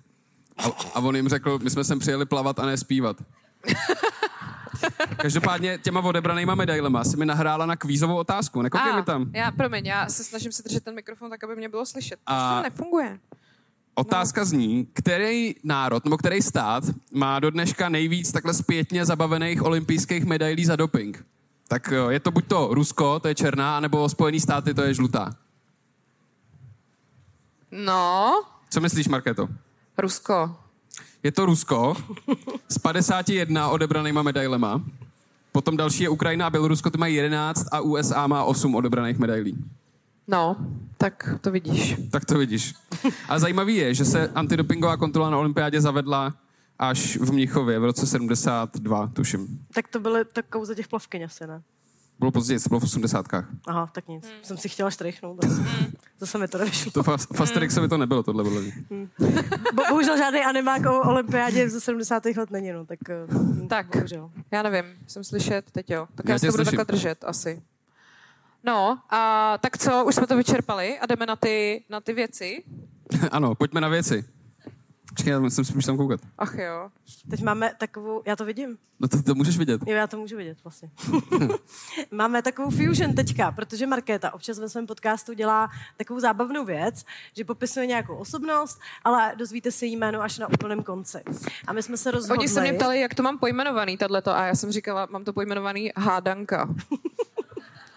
A, 0.57 0.68
a 0.93 0.99
on 0.99 1.16
jim 1.16 1.30
řekl, 1.30 1.59
my 1.64 1.70
jsme 1.70 1.84
sem 1.84 1.99
přijeli 1.99 2.26
plavat 2.26 2.59
a 2.59 2.66
ne 2.66 2.78
zpívat. 2.78 3.18
Každopádně 5.18 5.78
těma 5.78 6.01
odebranýma 6.01 6.55
medailema 6.55 7.03
si 7.03 7.18
mi 7.18 7.26
nahrála 7.26 7.66
na 7.66 7.76
kvízovou 7.76 8.16
otázku. 8.16 8.62
Nekoukej 8.62 8.93
mi 8.93 9.03
tam. 9.03 9.32
já, 9.34 9.51
promiň, 9.51 9.86
já 9.86 10.09
se 10.09 10.24
snažím 10.24 10.51
se 10.51 10.64
držet 10.64 10.84
ten 10.84 10.95
mikrofon 10.95 11.30
tak, 11.30 11.43
aby 11.43 11.55
mě 11.55 11.70
bylo 11.70 11.86
slyšet. 11.86 12.20
A... 12.26 12.57
To 12.57 12.64
nefunguje. 12.64 13.20
Otázka 13.96 14.46
zní, 14.46 14.88
který 14.94 15.56
národ 15.64 16.06
nebo 16.06 16.18
který 16.18 16.42
stát 16.42 16.84
má 17.12 17.39
do 17.39 17.50
dneška 17.52 17.89
nejvíc 17.89 18.32
takhle 18.32 18.54
zpětně 18.54 19.06
zabavených 19.06 19.64
olympijských 19.64 20.26
medailí 20.26 20.66
za 20.66 20.76
doping? 20.76 21.26
Tak 21.68 21.88
jo, 21.92 22.10
je 22.10 22.20
to 22.20 22.32
buď 22.32 22.48
to 22.48 22.70
Rusko, 22.72 23.20
to 23.20 23.28
je 23.28 23.36
černá, 23.36 23.78
anebo 23.78 24.10
Spojený 24.10 24.39
státy, 24.39 24.74
to 24.74 24.82
je 24.82 24.94
žlutá. 24.94 25.36
No, 27.72 28.44
Co 28.70 28.82
myslíš, 28.82 29.08
Marketo? 29.08 29.48
Rusko. 29.98 30.56
Je 31.24 31.32
to 31.32 31.46
Rusko 31.46 31.96
s 32.70 32.78
51 32.78 33.70
odebranýma 33.70 34.22
medailema. 34.22 34.82
Potom 35.52 35.78
další 35.78 36.04
je 36.04 36.10
Ukrajina 36.10 36.48
a 36.48 36.50
Bělorusko, 36.50 36.89
ty 36.89 36.98
mají 36.98 37.16
11 37.16 37.68
a 37.72 37.80
USA 37.80 38.28
má 38.28 38.44
8 38.44 38.76
odebraných 38.76 39.18
medailí. 39.20 39.58
No, 40.28 40.55
tak 40.97 41.30
to 41.41 41.51
vidíš. 41.51 41.95
Tak 42.11 42.26
to 42.26 42.38
vidíš. 42.38 42.74
Ale 43.30 43.39
zajímavý 43.39 43.76
je, 43.76 43.93
že 43.93 44.05
se 44.05 44.28
antidopingová 44.36 44.97
kontrola 44.97 45.30
na 45.30 45.38
olympiádě 45.38 45.82
zavedla 45.82 46.34
až 46.80 47.17
v 47.17 47.32
Mnichově 47.34 47.80
v 47.80 47.84
roce 47.86 48.07
72, 48.07 49.07
tuším. 49.07 49.65
Tak 49.74 49.88
to 49.88 49.99
byly 49.99 50.26
tak 50.26 50.45
kouze 50.49 50.76
těch 50.76 50.88
plavkyň 50.88 51.24
asi, 51.24 51.47
ne? 51.47 51.61
Bylo 52.19 52.32
později, 52.32 52.59
to 52.59 52.69
bylo 52.69 52.80
v 52.80 52.84
80. 52.84 53.26
Aha, 53.67 53.89
tak 53.93 54.07
nic. 54.07 54.24
Hmm. 54.26 54.34
Jsem 54.43 54.57
si 54.57 54.69
chtěla 54.69 54.89
štrejchnout. 54.89 55.45
ale 55.45 55.55
Zase 56.19 56.38
mi 56.38 56.47
to 56.47 56.57
nevyšlo. 56.57 56.91
To 56.91 57.01
fa- 57.03 57.36
v 57.38 57.41
Asterixovi 57.41 57.88
to 57.89 57.97
nebylo, 57.97 58.24
tohle 58.24 58.43
bylo. 58.43 58.61
Bo, 59.74 59.84
bohužel 59.89 60.17
žádný 60.17 60.39
animák 60.39 60.86
o 60.86 61.01
olympiádě 61.01 61.69
ze 61.69 61.82
70. 61.82 62.26
let 62.26 62.51
není, 62.51 62.72
no, 62.72 62.86
tak, 62.86 62.99
eh, 63.09 63.67
Tak. 63.67 63.88
bohužel. 63.95 64.32
Já 64.51 64.63
nevím, 64.63 64.86
jsem 65.07 65.24
slyšet, 65.24 65.72
teď 65.72 65.89
jo. 65.89 66.07
Tak 66.15 66.26
Já 66.28 66.34
já, 66.36 66.39
se 66.39 66.45
to 66.47 66.51
budu 66.51 66.63
slyším. 66.63 66.78
takhle 66.78 66.95
držet 66.95 67.24
asi. 67.28 67.61
No, 68.64 68.99
a 69.09 69.57
tak 69.57 69.78
co, 69.78 70.05
už 70.05 70.16
jsme 70.16 70.28
to 70.28 70.38
vyčerpali 70.38 70.99
a 70.99 71.05
jdeme 71.05 71.26
na 71.26 71.36
ty, 71.36 71.84
na 71.89 72.01
ty 72.01 72.14
věci. 72.14 72.64
ano, 73.32 73.55
pojďme 73.55 73.82
na 73.82 73.88
věci. 73.88 74.26
Počkej, 75.09 75.32
já 75.32 75.39
musím 75.39 75.66
si 75.66 75.74
tam 75.86 75.97
koukat. 75.97 76.20
Ach 76.38 76.55
jo. 76.55 76.89
Teď 77.30 77.41
máme 77.41 77.74
takovou, 77.78 78.22
já 78.26 78.36
to 78.36 78.45
vidím. 78.45 78.78
No 78.99 79.07
to, 79.07 79.24
to 79.24 79.36
můžeš 79.36 79.57
vidět. 79.57 79.82
Jo, 79.88 79.95
já 79.95 80.07
to 80.07 80.18
můžu 80.18 80.38
vidět 80.38 80.57
vlastně. 80.64 80.89
Máme 82.12 82.41
takovou 82.41 82.70
fusion 82.70 83.14
teďka, 83.14 83.51
protože 83.51 83.88
Markéta 83.88 84.34
občas 84.34 84.59
ve 84.59 84.70
svém 84.70 84.88
podcastu 84.88 85.34
dělá 85.34 85.70
takovou 85.97 86.20
zábavnou 86.20 86.66
věc, 86.66 87.05
že 87.38 87.45
popisuje 87.45 87.86
nějakou 87.86 88.16
osobnost, 88.16 88.80
ale 89.03 89.34
dozvíte 89.38 89.72
se 89.72 89.86
jí 89.86 89.95
jméno 89.95 90.22
až 90.22 90.38
na 90.38 90.47
úplném 90.47 90.84
konci. 90.84 91.18
A 91.68 91.74
my 91.74 91.84
jsme 91.84 91.97
se 91.97 92.12
rozhodli... 92.12 92.38
Oni 92.38 92.47
se 92.47 92.62
mě 92.62 92.74
ptali, 92.74 92.99
jak 92.99 93.16
to 93.16 93.24
mám 93.24 93.38
pojmenovaný, 93.38 93.97
tato, 93.97 94.36
a 94.36 94.45
já 94.45 94.55
jsem 94.55 94.72
říkala, 94.72 95.07
mám 95.12 95.24
to 95.24 95.34
pojmenovaný 95.34 95.91
hádanka. 95.97 96.70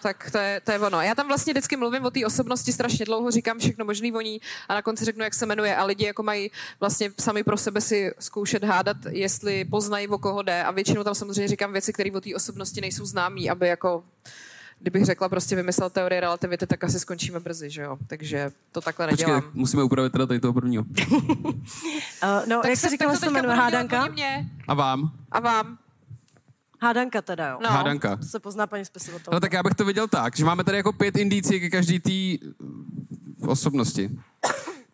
tak 0.05 0.30
to 0.30 0.38
je, 0.38 0.61
to 0.64 0.72
je 0.72 0.78
ono. 0.78 1.00
Já 1.00 1.14
tam 1.14 1.28
vlastně 1.28 1.52
vždycky 1.52 1.76
mluvím 1.76 2.05
o 2.05 2.11
té 2.11 2.26
osobnosti 2.26 2.72
strašně 2.72 3.05
dlouho, 3.05 3.30
říkám 3.30 3.59
všechno 3.59 3.84
možný 3.84 4.12
o 4.12 4.20
ní 4.20 4.40
a 4.68 4.74
na 4.74 4.82
konci 4.82 5.05
řeknu, 5.05 5.24
jak 5.24 5.34
se 5.34 5.46
jmenuje 5.46 5.76
a 5.76 5.84
lidi 5.84 6.05
jako 6.05 6.22
mají 6.22 6.50
vlastně 6.80 7.11
sami 7.20 7.42
pro 7.42 7.57
sebe 7.57 7.80
si 7.80 8.12
zkoušet 8.18 8.64
hádat, 8.64 8.96
jestli 9.11 9.64
poznají, 9.64 10.09
o 10.09 10.18
koho 10.18 10.42
jde 10.42 10.64
a 10.64 10.70
většinou 10.70 11.05
tam 11.05 11.14
samozřejmě 11.14 11.48
říkám 11.48 11.72
věci, 11.72 11.92
které 11.92 12.11
o 12.12 12.20
té 12.20 12.34
osobnosti 12.34 12.80
nejsou 12.80 13.07
známý, 13.07 13.50
aby 13.50 13.68
jako 13.68 14.05
kdybych 14.80 15.05
řekla 15.05 15.28
prostě 15.28 15.57
vymyslel 15.57 15.90
teorie 15.90 16.20
relativity, 16.20 16.66
tak 16.66 16.84
asi 16.84 17.00
skončíme 17.00 17.40
brzy, 17.40 17.70
že 17.70 17.82
jo? 17.82 17.96
Takže 18.07 18.50
to 18.72 18.80
takhle 18.80 19.09
Počkej, 19.09 19.26
nedělám. 19.26 19.50
musíme 19.55 19.82
upravit 19.82 20.12
teda 20.12 20.26
tady 20.26 20.40
toho 20.40 20.52
prvního. 20.52 20.84
Uh, 20.84 21.52
no, 22.48 22.62
jak 22.68 22.76
se 22.76 22.88
říkala, 22.88 23.12
tak 23.12 23.20
se 23.20 23.26
to 23.26 23.32
jmenuje 23.32 23.57
Hádanka? 23.57 24.09
A 24.68 24.74
vám? 24.74 25.12
a 25.30 25.40
vám. 25.40 25.78
Hádanka 26.80 27.22
teda, 27.22 27.48
jo. 27.48 27.58
No. 27.62 27.68
Hádanka. 27.68 28.16
To 28.16 28.24
se 28.24 28.40
pozná 28.40 28.66
paní 28.66 28.84
spisovatelka. 28.84 29.36
No 29.36 29.40
tak 29.40 29.52
já 29.52 29.62
bych 29.62 29.74
to 29.74 29.84
viděl 29.84 30.08
tak, 30.08 30.36
že 30.36 30.44
máme 30.44 30.64
tady 30.64 30.76
jako 30.76 30.92
pět 30.92 31.16
indicí 31.16 31.60
ke 31.60 31.70
každý 31.70 32.00
té 32.00 32.46
uh, 33.42 33.50
osobnosti. 33.50 34.10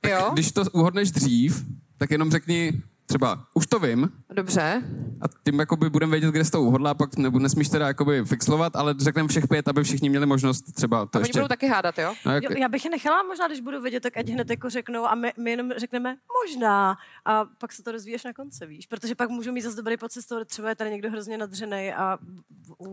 Jo, 0.08 0.30
Když 0.32 0.52
to 0.52 0.62
uhodneš 0.72 1.10
dřív, 1.10 1.64
tak 1.98 2.10
jenom 2.10 2.30
řekni 2.30 2.82
třeba, 3.10 3.46
už 3.54 3.66
to 3.66 3.78
vím, 3.78 4.08
dobře. 4.32 4.82
a 5.20 5.24
tím 5.44 5.58
jakoby 5.58 5.90
budeme 5.90 6.10
vědět, 6.10 6.30
kde 6.30 6.44
jsi 6.44 6.50
to 6.50 6.62
uhodla, 6.62 6.94
pak 6.94 7.16
nebu, 7.16 7.38
nesmíš 7.38 7.68
teda 7.68 7.86
jakoby 7.86 8.24
fixlovat, 8.24 8.76
ale 8.76 8.94
řekneme 8.98 9.28
všech 9.28 9.48
pět, 9.48 9.68
aby 9.68 9.84
všichni 9.84 10.08
měli 10.08 10.26
možnost 10.26 10.62
třeba 10.74 11.06
to 11.06 11.16
A 11.16 11.18
oni 11.18 11.28
ještě... 11.28 11.38
budou 11.38 11.48
taky 11.48 11.66
hádat, 11.66 11.98
jo? 11.98 12.14
No, 12.26 12.32
jak, 12.32 12.42
Jo, 12.42 12.50
já 12.58 12.68
bych 12.68 12.84
je 12.84 12.90
nechala, 12.90 13.22
možná, 13.22 13.46
když 13.46 13.60
budu 13.60 13.82
vědět, 13.82 14.00
tak 14.00 14.16
ať 14.16 14.28
hned 14.28 14.50
jako 14.50 14.70
řeknou 14.70 15.06
a 15.06 15.14
my, 15.14 15.32
my 15.38 15.50
jenom 15.50 15.70
řekneme 15.76 16.16
možná 16.42 16.96
a 17.24 17.44
pak 17.44 17.72
se 17.72 17.82
to 17.82 17.92
dozvíješ 17.92 18.24
na 18.24 18.32
konci, 18.32 18.66
víš? 18.66 18.86
Protože 18.86 19.14
pak 19.14 19.30
můžu 19.30 19.52
mít 19.52 19.62
zase 19.62 19.76
dobrý 19.76 19.96
pocit 19.96 20.22
z 20.22 20.26
toho, 20.26 20.44
třeba 20.44 20.68
je 20.68 20.74
tady 20.74 20.90
někdo 20.90 21.10
hrozně 21.10 21.38
nadřený 21.38 21.92
a 21.92 22.18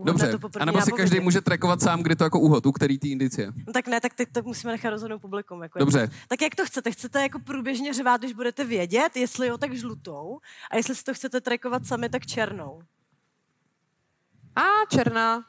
Dobře, 0.04 0.28
to 0.28 0.38
poprvé 0.38 0.62
a 0.62 0.64
nebo 0.64 0.80
si 0.80 0.92
každý 0.92 1.20
může 1.20 1.40
trackovat 1.40 1.82
sám, 1.82 2.02
kdy 2.02 2.16
to 2.16 2.24
jako 2.24 2.40
úhod, 2.40 2.66
u 2.66 2.72
který 2.72 2.98
ty 2.98 3.08
indicie. 3.08 3.52
No, 3.66 3.72
tak 3.72 3.88
ne, 3.88 4.00
tak 4.00 4.14
teď 4.14 4.28
to 4.32 4.42
musíme 4.42 4.72
nechat 4.72 4.90
rozhodnout 4.90 5.18
publikum. 5.18 5.62
Jako 5.62 5.78
Dobře. 5.78 6.10
Tak 6.28 6.42
jak 6.42 6.54
to 6.54 6.66
chcete? 6.66 6.90
Chcete 6.90 7.22
jako 7.22 7.38
průběžně 7.38 7.94
řvát, 7.94 8.20
když 8.20 8.32
budete 8.32 8.64
vědět, 8.64 9.16
jestli 9.16 9.46
jo, 9.46 9.58
tak 9.58 9.72
žlutou 9.72 10.07
a 10.70 10.76
jestli 10.76 10.94
si 10.94 11.04
to 11.04 11.14
chcete 11.14 11.40
trackovat 11.40 11.86
sami, 11.86 12.08
tak 12.08 12.26
černou. 12.26 12.82
A 14.56 14.62
černá. 14.90 15.44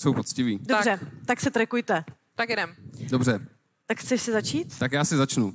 Jsou 0.00 0.14
poctiví. 0.14 0.58
Dobře, 0.58 0.98
tak, 1.00 1.08
tak 1.26 1.40
se 1.40 1.50
trackujte. 1.50 2.04
Tak 2.34 2.50
jdem. 2.50 2.74
Dobře, 3.10 3.46
Tak 3.86 3.98
chceš 3.98 4.22
si 4.22 4.32
začít? 4.32 4.78
tak 4.78 4.92
já 4.92 5.04
si 5.04 5.16
začnu. 5.16 5.52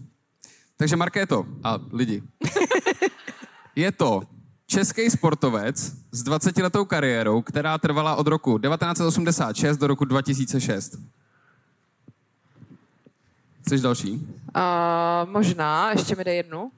Takže 0.78 0.96
Markéto 0.96 1.46
a 1.64 1.80
lidi. 1.92 2.24
Je 3.76 3.92
to 3.92 4.22
český 4.68 5.10
sportovec 5.10 5.78
s 6.12 6.24
20-letou 6.24 6.86
kariérou, 6.86 7.42
která 7.42 7.78
trvala 7.78 8.16
od 8.16 8.28
roku 8.28 8.58
1986 8.60 9.78
do 9.78 9.88
roku 9.88 10.06
2006. 10.06 10.98
Chceš 13.66 13.82
další? 13.82 14.12
Uh, 14.12 14.22
možná, 15.32 15.92
ještě 15.92 16.16
mi 16.16 16.24
dej 16.24 16.38
jednu. 16.38 16.72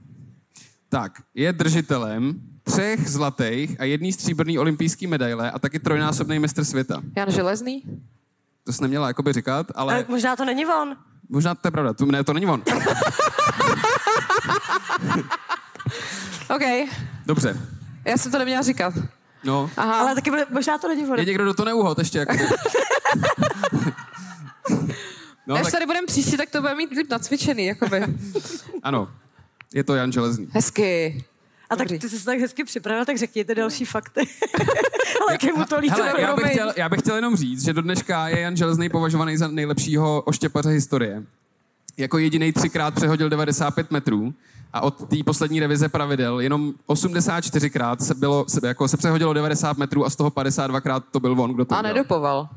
Tak, 0.96 1.12
je 1.34 1.54
držitelem 1.54 2.34
třech 2.64 3.10
zlatých 3.10 3.80
a 3.80 3.84
jedný 3.84 4.14
stříbrný 4.14 4.60
olympijský 4.60 5.08
medaile 5.08 5.52
a 5.52 5.60
taky 5.60 5.80
trojnásobný 5.80 6.40
mistr 6.40 6.64
světa. 6.66 7.02
Jan 7.18 7.32
Železný? 7.32 7.84
To 8.64 8.74
jsi 8.74 8.82
neměla 8.82 9.08
jakoby 9.08 9.34
říkat, 9.34 9.68
ale 9.76 9.94
Ale 9.94 10.06
možná 10.08 10.36
to 10.36 10.46
není 10.46 10.66
on. 10.66 10.98
možná 11.30 11.56
to 11.56 11.68
je 11.68 11.72
pravda. 11.72 11.94
To, 11.94 12.06
ne, 12.06 12.24
to 12.24 12.34
není 12.34 12.46
on. 12.46 12.64
OK, 16.56 16.62
Dobře. 17.26 17.60
já 18.06 18.18
jsem 18.18 18.32
to 18.32 18.40
neměla 18.40 18.62
říkat. 18.62 18.94
No, 19.44 19.70
Aha, 19.78 20.00
Ale 20.00 20.16
taky 20.16 20.32
možná 20.52 20.78
to 20.78 20.88
není 20.88 21.06
on. 21.08 21.20
je 21.20 21.26
někdo, 21.26 21.44
kdo 21.44 21.54
to 21.54 21.66
neuhod 21.66 22.00
ještě. 22.00 22.18
Jakoby. 22.18 22.40
No, 25.48 25.56
Až 25.56 25.64
tak, 25.64 25.72
tady 25.72 25.86
budeme 25.86 26.08
příště, 26.08 26.38
tak 26.38 26.50
to 26.50 26.62
bude 26.62 26.76
mít 26.76 26.92
líp 26.92 27.10
nacvičený, 27.10 27.66
jakoby. 27.66 28.04
ano, 28.84 29.08
je 29.74 29.84
to 29.84 29.96
Jan 29.96 30.12
Železný. 30.12 30.48
Hezky. 30.52 31.24
A 31.70 31.76
tak 31.76 31.88
ty 31.88 32.10
jsi 32.10 32.20
se 32.20 32.26
tak 32.26 32.40
hezky 32.40 32.64
připravil, 32.64 33.06
tak 33.06 33.18
řekněte 33.18 33.56
další 33.56 33.86
fakty. 33.86 34.22
Ale 35.22 35.34
jak 35.34 35.44
je 35.44 35.54
mu 35.54 35.66
to 35.66 35.80
líto. 35.80 36.04
Hele, 36.04 36.22
já 36.22 36.36
bych, 36.36 36.52
chtěl, 36.52 36.74
já 36.78 36.90
bych 36.90 37.00
chtěl 37.00 37.16
jenom 37.16 37.36
říct, 37.36 37.66
že 37.66 37.74
do 37.74 37.82
dneška 37.82 38.28
je 38.28 38.40
Jan 38.40 38.58
Železný 38.58 38.90
považovaný 38.90 39.38
za 39.38 39.48
nejlepšího 39.48 40.22
oštěpaře 40.22 40.70
historie. 40.70 41.24
Jako 41.98 42.18
jediný 42.18 42.52
třikrát 42.52 42.96
přehodil 42.96 43.30
95 43.30 43.92
metrů 43.92 44.34
a 44.74 44.82
od 44.82 45.10
té 45.10 45.16
poslední 45.26 45.60
revize 45.60 45.90
pravidel 45.90 46.40
jenom 46.40 46.74
84krát 46.90 47.98
se, 47.98 48.14
bylo, 48.14 48.46
se, 48.48 48.68
jako 48.68 48.88
se 48.88 48.98
přehodilo 48.98 49.34
90 49.34 49.78
metrů 49.78 50.06
a 50.06 50.10
z 50.10 50.16
toho 50.16 50.30
52krát 50.30 51.04
to 51.12 51.20
byl 51.20 51.42
on, 51.42 51.54
kdo 51.54 51.66
to 51.66 51.76
A 51.76 51.82
nedopoval. 51.82 52.50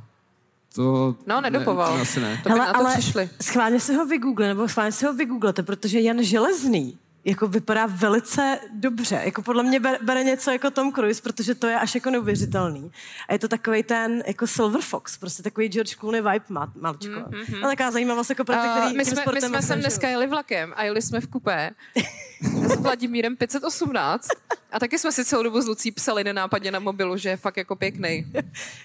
To, 0.79 1.15
No, 1.27 1.41
nedopoval. 1.41 1.95
Ne, 1.97 2.03
asi 2.03 2.21
ne. 2.21 2.41
To 2.43 2.49
by 2.49 2.51
Hele, 2.55 2.67
na 2.67 2.73
to 2.73 2.79
ale 2.79 2.93
přišli. 2.99 3.31
schválně 3.43 3.81
si 3.81 3.95
ho 3.95 4.07
vygoogle, 4.07 4.49
nebo 4.49 4.69
schválně 4.69 4.93
si 4.93 5.07
ho 5.07 5.13
vygooglete, 5.13 5.63
protože 5.63 6.01
Jan 6.01 6.23
Železný 6.23 6.99
jako 7.25 7.49
vypadá 7.49 7.87
velice 7.87 8.59
dobře. 8.73 9.21
Jako 9.25 9.43
podle 9.43 9.63
mě 9.63 9.81
bere, 9.81 9.99
bere 10.03 10.25
něco 10.25 10.51
jako 10.51 10.71
Tom 10.71 10.93
Cruise, 10.93 11.23
protože 11.23 11.55
to 11.55 11.67
je 11.67 11.79
až 11.79 11.95
jako 11.95 12.11
neuvěřitelný. 12.11 12.91
A 13.29 13.33
je 13.33 13.39
to 13.39 13.49
takový 13.49 13.83
ten 13.83 14.23
jako 14.27 14.47
Silver 14.47 14.81
Fox, 14.81 15.17
prostě 15.19 15.43
takový 15.43 15.69
George 15.69 15.95
Clooney 15.97 16.21
vibe 16.21 16.45
má, 16.49 16.73
maličko. 16.81 17.13
Mm-hmm. 17.13 17.65
A 17.65 17.69
taková 17.69 17.91
zajímavost 17.91 18.29
jako 18.31 18.45
pro 18.45 18.55
ty, 18.55 18.69
který 18.69 18.87
Uh, 18.87 18.97
my 18.97 19.05
jsme, 19.05 19.23
my 19.35 19.41
jsme 19.41 19.63
sem 19.63 19.81
dneska 19.81 20.09
jeli 20.09 20.27
vlakem 20.27 20.73
a 20.77 20.85
jeli 20.85 21.03
jsme 21.03 21.21
v 21.21 21.27
kupé 21.27 21.71
s 22.43 22.81
Vladimírem 22.81 23.37
518 23.37 24.29
a 24.73 24.79
taky 24.79 24.99
jsme 24.99 25.13
si 25.13 25.25
celou 25.25 25.43
dobu 25.43 25.61
s 25.61 25.67
Lucí 25.67 25.91
psali 25.91 26.25
nenápadně 26.25 26.71
na 26.71 26.79
mobilu, 26.79 27.17
že 27.17 27.29
je 27.29 27.37
fakt 27.37 27.57
jako 27.57 27.77
pěkný. 27.77 28.33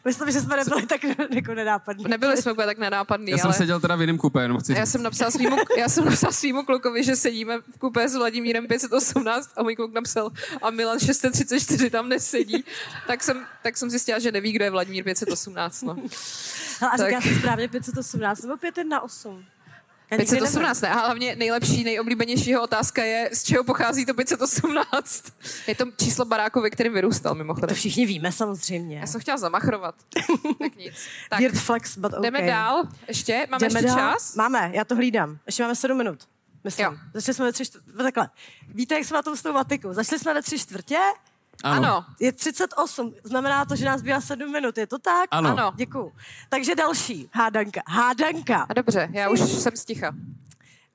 Myslím, 0.06 0.32
že 0.32 0.42
jsme 0.42 0.58
nebyli 0.58 0.86
tak 0.86 1.02
jako 1.36 1.54
nenápadní. 1.54 2.06
Nebyli 2.08 2.38
jsme 2.38 2.52
úplně 2.52 2.66
tak 2.66 2.78
nenápadní, 2.78 3.32
Já 3.32 3.38
jsem 3.38 3.46
ale 3.48 3.54
seděl 3.54 3.80
teda 3.80 3.96
v 3.96 4.02
jiném 4.02 4.18
kupé, 4.18 4.42
jenom 4.42 4.60
chci 4.60 4.74
já 4.74 4.86
jsem 4.86 5.04
napsal 5.04 5.32
svýmu, 5.32 5.58
já 5.78 5.90
jsem 5.90 6.06
napsal 6.06 6.32
svýmu 6.32 6.64
klukovi, 6.64 7.04
že 7.04 7.16
sedíme 7.16 7.58
v 7.76 7.80
kupé 7.80 8.10
s 8.10 8.16
Vladimírem 8.16 8.68
518 8.68 9.50
a 9.58 9.64
můj 9.64 9.76
kluk 9.76 9.94
napsal 9.94 10.32
a 10.62 10.70
Milan 10.70 11.00
634 11.00 11.90
tam 11.90 12.10
nesedí. 12.10 12.64
Tak 13.08 13.24
jsem, 13.24 13.46
tak 13.64 13.78
jsem 13.78 13.90
zjistila, 13.90 14.20
že 14.20 14.32
neví, 14.32 14.52
kdo 14.52 14.66
je 14.66 14.72
Vladimír 14.72 15.04
518. 15.04 15.82
No. 15.82 15.96
Hele, 16.80 16.92
a 16.94 16.98
říká 16.98 17.12
tak- 17.12 17.24
se 17.24 17.40
správně 17.40 17.68
518 17.68 18.42
nebo 18.42 18.58
518? 18.58 19.40
Já 19.40 19.42
nikdy 19.42 19.63
518, 20.10 20.82
ne? 20.82 20.90
A 20.90 21.00
hlavně 21.00 21.36
nejlepší, 21.36 21.84
nejoblíbenějšího 21.84 22.64
otázka 22.64 23.04
je, 23.04 23.30
z 23.34 23.44
čeho 23.44 23.64
pochází 23.64 24.06
to 24.06 24.14
518. 24.14 25.26
Je 25.68 25.76
to 25.76 25.86
číslo 26.00 26.26
baráku, 26.26 26.62
ve 26.62 26.70
kterém 26.70 26.94
vyrůstal, 26.94 27.36
mimochodem. 27.36 27.70
To 27.70 27.76
všichni 27.76 28.06
víme 28.06 28.32
samozřejmě. 28.32 29.00
Já 29.00 29.08
jsem 29.08 29.22
chtěla 29.22 29.38
zamachrovat. 29.38 29.96
tak 30.60 30.76
nic. 30.76 30.94
Tak, 31.30 31.40
Weird 31.40 31.56
flex, 31.56 31.98
but 31.98 32.14
okay. 32.14 32.22
jdeme 32.22 32.42
dál. 32.42 32.84
Ještě? 33.08 33.48
Máme 33.50 33.68
Jdeme 33.68 33.80
ještě 33.80 33.88
dál? 33.88 34.14
čas? 34.14 34.36
Máme, 34.36 34.72
já 34.74 34.84
to 34.84 34.96
hlídám. 34.96 35.38
Ještě 35.46 35.64
máme 35.64 35.76
sedm 35.76 35.98
minut. 35.98 36.20
Myslím. 36.64 36.86
Jo. 36.86 36.94
Začali 37.14 37.36
jsme 37.36 37.46
ve 37.46 37.52
tři 37.52 37.66
čtvrtě. 37.66 37.92
Takhle. 37.98 38.30
Víte, 38.68 38.96
jak 38.96 39.06
jsme 39.06 39.16
na 39.16 39.22
tom 39.22 39.36
s 39.36 39.42
tou 39.42 39.54
matikou? 39.54 39.94
Začali 39.94 40.20
jsme 40.20 40.34
ve 40.34 40.42
tři 40.42 40.60
čtvrtě, 40.60 41.00
Ano. 41.64 42.06
je 42.20 42.32
38. 42.32 43.14
Znamená 43.24 43.66
to, 43.66 43.76
že 43.76 43.86
nás 43.86 44.02
bývá 44.02 44.22
sedm 44.22 44.52
minut. 44.52 44.78
Je 44.78 44.88
to 44.88 45.00
tak? 45.00 45.28
Ano. 45.32 45.50
Ano. 45.50 45.72
Děkuju. 45.76 46.14
Takže 46.50 46.76
další. 46.76 47.30
Hádanka. 47.34 47.82
Hádanka. 47.88 48.66
A 48.70 48.74
dobře, 48.74 49.10
já 49.12 49.30
už 49.30 49.40
jsem 49.40 49.72
sticha. 49.76 50.16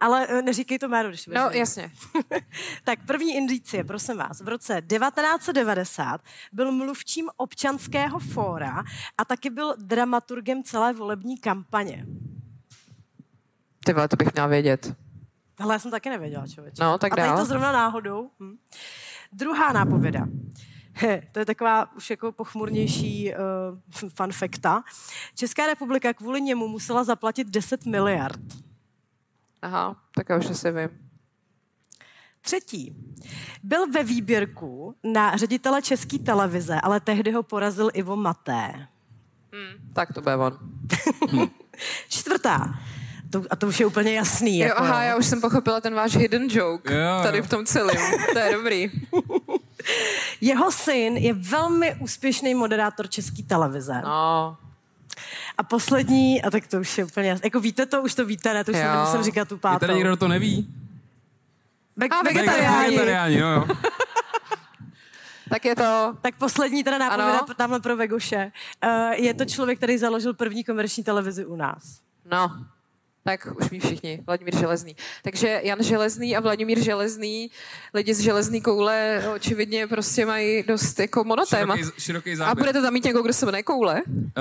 Ale 0.01 0.27
eh, 0.29 0.43
neříkej 0.43 0.79
to 0.79 0.89
jméno, 0.89 1.09
když 1.09 1.27
No, 1.27 1.43
budeš 1.43 1.59
jasně. 1.59 1.91
tak 2.85 2.99
první 3.07 3.37
indicie, 3.37 3.85
prosím 3.85 4.17
vás. 4.17 4.41
V 4.41 4.49
roce 4.49 4.83
1990 4.89 6.21
byl 6.53 6.73
mluvčím 6.73 7.29
občanského 7.37 8.19
fóra 8.19 8.85
a 9.19 9.25
taky 9.25 9.51
byl 9.51 9.75
dramaturgem 9.79 10.63
celé 10.63 10.93
volební 10.93 11.39
kampaně. 11.39 12.07
Ty 13.85 13.93
vole, 13.93 14.09
to 14.09 14.17
bych 14.17 14.33
měla 14.33 14.49
vědět. 14.49 14.95
Hele, 15.61 15.75
já 15.75 15.79
jsem 15.79 15.91
taky 15.91 16.11
nevěděla, 16.11 16.47
člověče. 16.47 16.83
No, 16.85 16.99
tak 16.99 17.13
a 17.13 17.17
tady 17.17 17.29
to 17.37 17.45
zrovna 17.45 17.73
náhodou. 17.73 18.31
Hm. 18.41 18.57
Druhá 19.33 19.73
nápověda. 19.73 20.27
He, 20.93 21.23
to 21.33 21.39
je 21.39 21.47
taková 21.47 21.97
už 21.97 22.11
jako 22.11 22.33
pochmurnější 22.33 23.33
uh, 23.33 24.09
fun 24.09 24.33
facta. 24.33 24.83
Česká 25.35 25.67
republika 25.67 26.15
kvůli 26.15 26.41
němu 26.41 26.69
musela 26.69 27.05
zaplatit 27.05 27.49
10 27.49 27.87
miliard. 27.87 28.41
Aha, 29.63 29.97
tak 30.15 30.29
já 30.29 30.39
už 30.39 30.51
asi 30.51 30.73
vím. 30.73 30.89
Třetí. 32.41 32.97
Byl 33.63 33.91
ve 33.91 34.05
výběrku 34.05 34.95
na 35.05 35.37
ředitele 35.37 35.83
České 35.83 36.19
televize, 36.19 36.81
ale 36.81 37.01
tehdy 37.01 37.33
ho 37.33 37.43
porazil 37.43 37.91
Ivo 37.95 38.17
Maté. 38.17 38.89
Hm, 39.53 39.93
tak 39.93 40.13
to 40.13 40.21
bude 40.21 40.37
on. 40.37 40.59
Čtvrtá. 42.09 42.75
To, 43.31 43.43
a 43.51 43.57
to 43.57 43.67
už 43.67 43.81
je 43.81 43.87
úplně 43.87 44.13
jasný. 44.13 44.59
Jo, 44.59 44.67
jako, 44.69 44.83
aha, 44.83 45.03
já 45.03 45.17
už 45.17 45.27
jsem 45.27 45.41
pochopila 45.41 45.81
ten 45.81 45.95
váš 45.95 46.17
hidden 46.17 46.47
joke 46.51 46.95
Jo, 46.95 47.01
jo. 47.01 47.23
tady 47.23 47.43
v 47.43 47.49
tom 47.49 47.67
celém. 47.67 47.97
To 48.33 48.39
je 48.39 48.53
dobrý. 48.53 48.91
Jeho 50.41 50.73
syn 50.73 51.17
je 51.17 51.35
velmi 51.35 51.95
úspěšný 51.95 52.55
moderátor 52.55 53.09
České 53.09 53.43
televize. 53.43 54.01
No, 54.05 54.57
A 55.59 55.63
poslední, 55.63 56.43
a 56.43 56.51
tak 56.51 56.67
to 56.67 56.81
už 56.81 56.99
je 56.99 57.05
úplně 57.05 57.29
jasný. 57.29 57.47
Jako 57.47 57.61
víte 57.61 57.87
to, 57.87 58.03
už 58.03 58.15
to 58.15 58.25
víte, 58.25 58.55
ne? 58.55 58.65
To 58.65 58.73
už 58.73 58.79
Jo. 58.79 58.93
nemusím 58.93 59.23
říkat 59.23 59.49
tu 59.49 59.55
Je 59.55 59.59
pátou. 59.59 59.79
tady 59.79 59.95
někdo, 59.95 60.11
kdo 60.11 60.17
to 60.17 60.29
neví? 60.29 60.69
Ve- 61.97 62.07
A, 62.09 62.23
vegetariáni. 62.23 62.87
Vegetariáni, 62.87 63.35
jo, 63.39 63.47
jo. 63.49 63.67
tak 65.51 65.65
je 65.65 65.77
to... 65.77 66.15
Tak 66.23 66.35
poslední 66.37 66.85
teda 66.85 66.99
nápověda 66.99 67.41
tamhle 67.57 67.81
pro 67.81 67.97
Vegoše. 67.97 68.53
Uh, 68.85 68.91
je 69.13 69.35
to 69.35 69.45
člověk, 69.45 69.79
který 69.79 69.99
založil 69.99 70.35
první 70.35 70.65
komerční 70.65 71.05
televizi 71.05 71.45
u 71.45 71.57
nás. 71.57 72.01
No, 72.31 72.65
tak 73.29 73.49
už 73.61 73.71
ví 73.71 73.81
všichni. 73.81 74.23
Vladimír 74.27 74.57
Železný. 74.57 74.97
Takže 75.23 75.61
Jan 75.65 75.83
Železný 75.83 76.37
a 76.37 76.41
Vladimír 76.41 76.81
Železný, 76.81 77.51
lidi 77.95 78.15
z 78.15 78.21
Železný 78.21 78.61
koule, 78.61 79.23
očividně 79.35 79.87
prostě 79.87 80.27
mají 80.27 80.63
dost 80.63 80.99
jako 80.99 81.25
monotéma. 81.25 81.77
Široký, 81.77 82.01
široký 82.01 82.37
A 82.41 82.55
budete 82.55 82.83
tam 82.83 82.93
mít 82.93 83.05
někoho, 83.05 83.23
kdo 83.23 83.33
se 83.33 83.47
jmenuje 83.47 83.63
Koule? 83.63 84.03
Uh, 84.07 84.33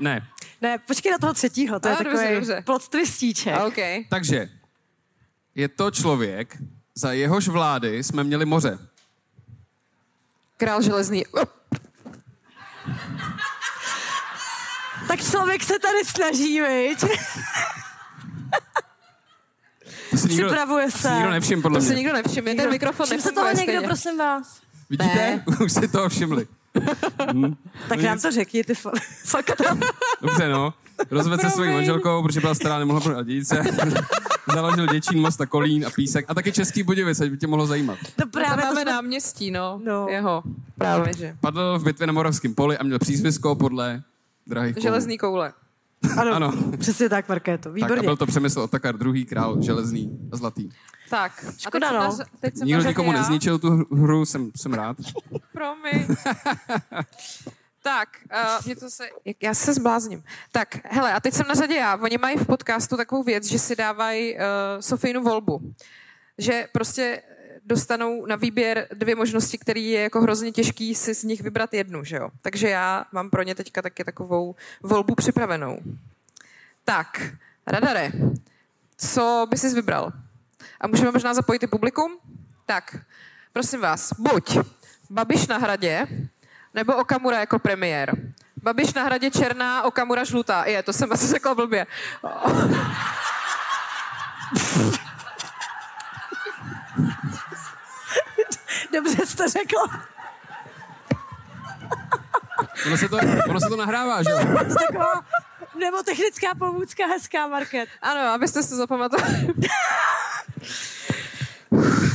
ne. 0.00 0.28
Ne, 0.60 0.78
počkej 0.78 1.12
na 1.12 1.18
toho 1.18 1.34
třetího, 1.34 1.80
to 1.80 1.88
je 1.88 1.94
A, 1.94 2.02
dobře, 2.02 2.16
takový 2.16 2.34
dobře. 2.34 2.62
plot 2.66 2.88
twistíček. 2.88 3.54
OK. 3.66 3.78
Takže 4.10 4.48
je 5.54 5.68
to 5.68 5.90
člověk, 5.90 6.56
za 6.94 7.12
jehož 7.12 7.48
vlády 7.48 8.04
jsme 8.04 8.24
měli 8.24 8.44
moře. 8.44 8.78
Král 10.56 10.82
Železný. 10.82 11.24
Tak 15.08 15.20
člověk 15.30 15.64
se 15.64 15.78
tady 15.78 16.04
snaží, 16.04 16.60
viď? 16.60 17.04
To 20.14 20.18
si 20.18 20.28
nikdo, 20.28 20.46
Připravuje 20.46 20.84
to 20.86 20.90
si 20.92 20.98
se. 20.98 21.10
nikdo 21.14 21.30
nevšim, 21.30 21.62
podle 21.62 21.78
To 21.80 21.84
si 21.84 21.92
mě. 21.92 21.96
nikdo 21.98 22.12
nevšimne, 22.12 22.54
ten 22.54 22.70
mikrofon 22.70 23.06
Všim 23.06 23.20
se 23.20 23.32
toho 23.32 23.46
někdo, 23.48 23.62
stejně. 23.62 23.80
prosím 23.80 24.18
vás. 24.18 24.60
Vidíte? 24.90 25.14
Ne. 25.14 25.44
Už 25.64 25.72
si 25.72 25.88
toho 25.88 26.08
všimli. 26.08 26.46
Tak 27.88 27.98
No 27.98 28.02
nám 28.04 28.14
nic. 28.14 28.22
to 28.22 28.30
řekni, 28.30 28.64
ty 28.64 28.72
fa- 28.72 29.00
fakta. 29.24 29.76
Dobře, 30.22 30.48
no. 30.48 30.74
Rozvedl 31.10 31.38
se 31.42 31.50
svojí 31.50 31.72
manželkou, 31.72 32.22
protože 32.22 32.40
byla 32.40 32.54
stará, 32.54 32.78
nemohla 32.78 33.00
prodat 33.00 33.26
dědice. 33.26 33.62
Založil 34.54 34.86
Děčín, 34.86 35.20
Most 35.20 35.40
a 35.40 35.46
Kolín 35.46 35.86
a 35.86 35.90
Písek. 35.90 36.24
A 36.28 36.34
taky 36.34 36.52
Český 36.52 36.82
Budějovic, 36.82 37.20
ať 37.20 37.30
by 37.30 37.36
tě 37.38 37.46
mohlo 37.46 37.66
zajímat. 37.66 37.98
To 38.02 38.10
Tam 38.16 38.30
právě 38.30 38.56
to 38.62 38.68
máme 38.68 38.80
jsme... 38.82 38.92
náměstí, 38.92 39.50
no. 39.50 39.80
No. 39.84 40.06
Jeho. 40.08 40.42
Právě, 40.78 41.12
že. 41.18 41.36
Padl 41.40 41.78
v 41.78 41.84
bitvě 41.84 42.06
na 42.06 42.12
Moravském 42.12 42.54
poli 42.54 42.78
a 42.78 42.84
měl 42.84 42.98
přízvisko 42.98 43.54
podle 43.54 44.02
drahých. 44.46 44.76
Železný 44.80 45.18
koule. 45.18 45.52
Ano, 46.16 46.32
Ano. 46.34 46.52
přesně 46.78 47.08
tak, 47.08 47.28
Markéto. 47.28 47.62
Tak 47.62 47.72
a 47.72 47.74
Výborně. 47.74 48.02
byl 48.02 48.16
to 48.16 48.26
přemysl 48.26 48.60
Otakar, 48.60 48.96
druhý 48.98 49.24
král, 49.26 49.62
železný 49.62 50.18
a 50.32 50.36
zlatý. 50.36 50.68
Tak. 51.10 51.44
Škoda, 51.58 51.88
a 51.88 51.92
teď 51.92 52.00
no. 52.10 52.12
Jsem 52.16 52.26
teď 52.40 52.56
jsem 52.56 52.66
Nikdo 52.68 52.82
nikomu 52.82 53.12
já. 53.12 53.18
nezničil 53.18 53.58
tu 53.58 53.70
hru, 53.92 54.24
jsem, 54.24 54.50
jsem 54.56 54.74
rád. 54.74 54.96
Promiň. 55.52 56.06
tak, 57.82 58.08
uh, 58.58 58.66
mě 58.66 58.76
to 58.76 58.90
se, 58.90 59.08
jak 59.24 59.36
já 59.42 59.54
se 59.54 59.74
zblázním. 59.74 60.22
Tak, 60.52 60.68
hele, 60.84 61.12
a 61.12 61.20
teď 61.20 61.34
jsem 61.34 61.46
na 61.48 61.54
řadě 61.54 61.74
já. 61.74 61.96
Oni 62.02 62.18
mají 62.18 62.36
v 62.36 62.46
podcastu 62.46 62.96
takovou 62.96 63.22
věc, 63.22 63.44
že 63.44 63.58
si 63.58 63.76
dávají 63.76 64.34
uh, 64.34 64.40
Sofijnu 64.80 65.22
volbu. 65.22 65.74
Že 66.38 66.66
prostě 66.72 67.22
dostanou 67.64 68.26
na 68.26 68.36
výběr 68.36 68.88
dvě 68.94 69.14
možnosti, 69.14 69.58
které 69.58 69.80
je 69.80 70.02
jako 70.02 70.20
hrozně 70.20 70.52
těžký 70.52 70.94
si 70.94 71.14
z 71.14 71.24
nich 71.24 71.40
vybrat 71.40 71.74
jednu, 71.74 72.04
že 72.04 72.16
jo. 72.16 72.28
Takže 72.42 72.68
já 72.68 73.04
mám 73.12 73.30
pro 73.30 73.42
ně 73.42 73.54
teďka 73.54 73.82
taky 73.82 74.04
takovou 74.04 74.54
volbu 74.82 75.14
připravenou. 75.14 75.78
Tak, 76.84 77.22
Radare, 77.66 78.12
co 78.96 79.46
by 79.50 79.58
jsi 79.58 79.74
vybral? 79.74 80.12
A 80.80 80.86
můžeme 80.86 81.10
možná 81.10 81.34
zapojit 81.34 81.62
i 81.62 81.66
publikum? 81.66 82.18
Tak, 82.66 82.96
prosím 83.52 83.80
vás, 83.80 84.12
buď 84.18 84.58
Babiš 85.10 85.46
na 85.46 85.58
hradě, 85.58 86.06
nebo 86.74 86.96
Okamura 86.96 87.40
jako 87.40 87.58
premiér. 87.58 88.16
Babiš 88.62 88.94
na 88.94 89.04
hradě 89.04 89.30
černá, 89.30 89.82
Okamura 89.82 90.24
žlutá. 90.24 90.64
Je, 90.64 90.82
to 90.82 90.92
jsem 90.92 91.12
asi 91.12 91.26
řekla 91.26 91.54
blbě. 91.54 91.86
Dobře 98.94 99.26
jsi 99.26 99.36
to 99.36 99.48
řekla. 99.48 100.02
Ono 102.86 102.96
se 102.96 103.08
to, 103.08 103.18
ono 103.48 103.60
se 103.60 103.68
to 103.68 103.76
nahrává, 103.76 104.22
že 104.22 104.30
jo? 104.30 104.38
To 104.68 104.74
taková 104.74 105.24
nebo 105.78 106.02
technická 106.02 106.54
pomůcka 106.58 107.06
hezká, 107.06 107.46
Market. 107.46 107.88
Ano, 108.02 108.20
abyste 108.20 108.62
si 108.62 108.68
to 108.70 108.76
zapamatovali. 108.76 109.48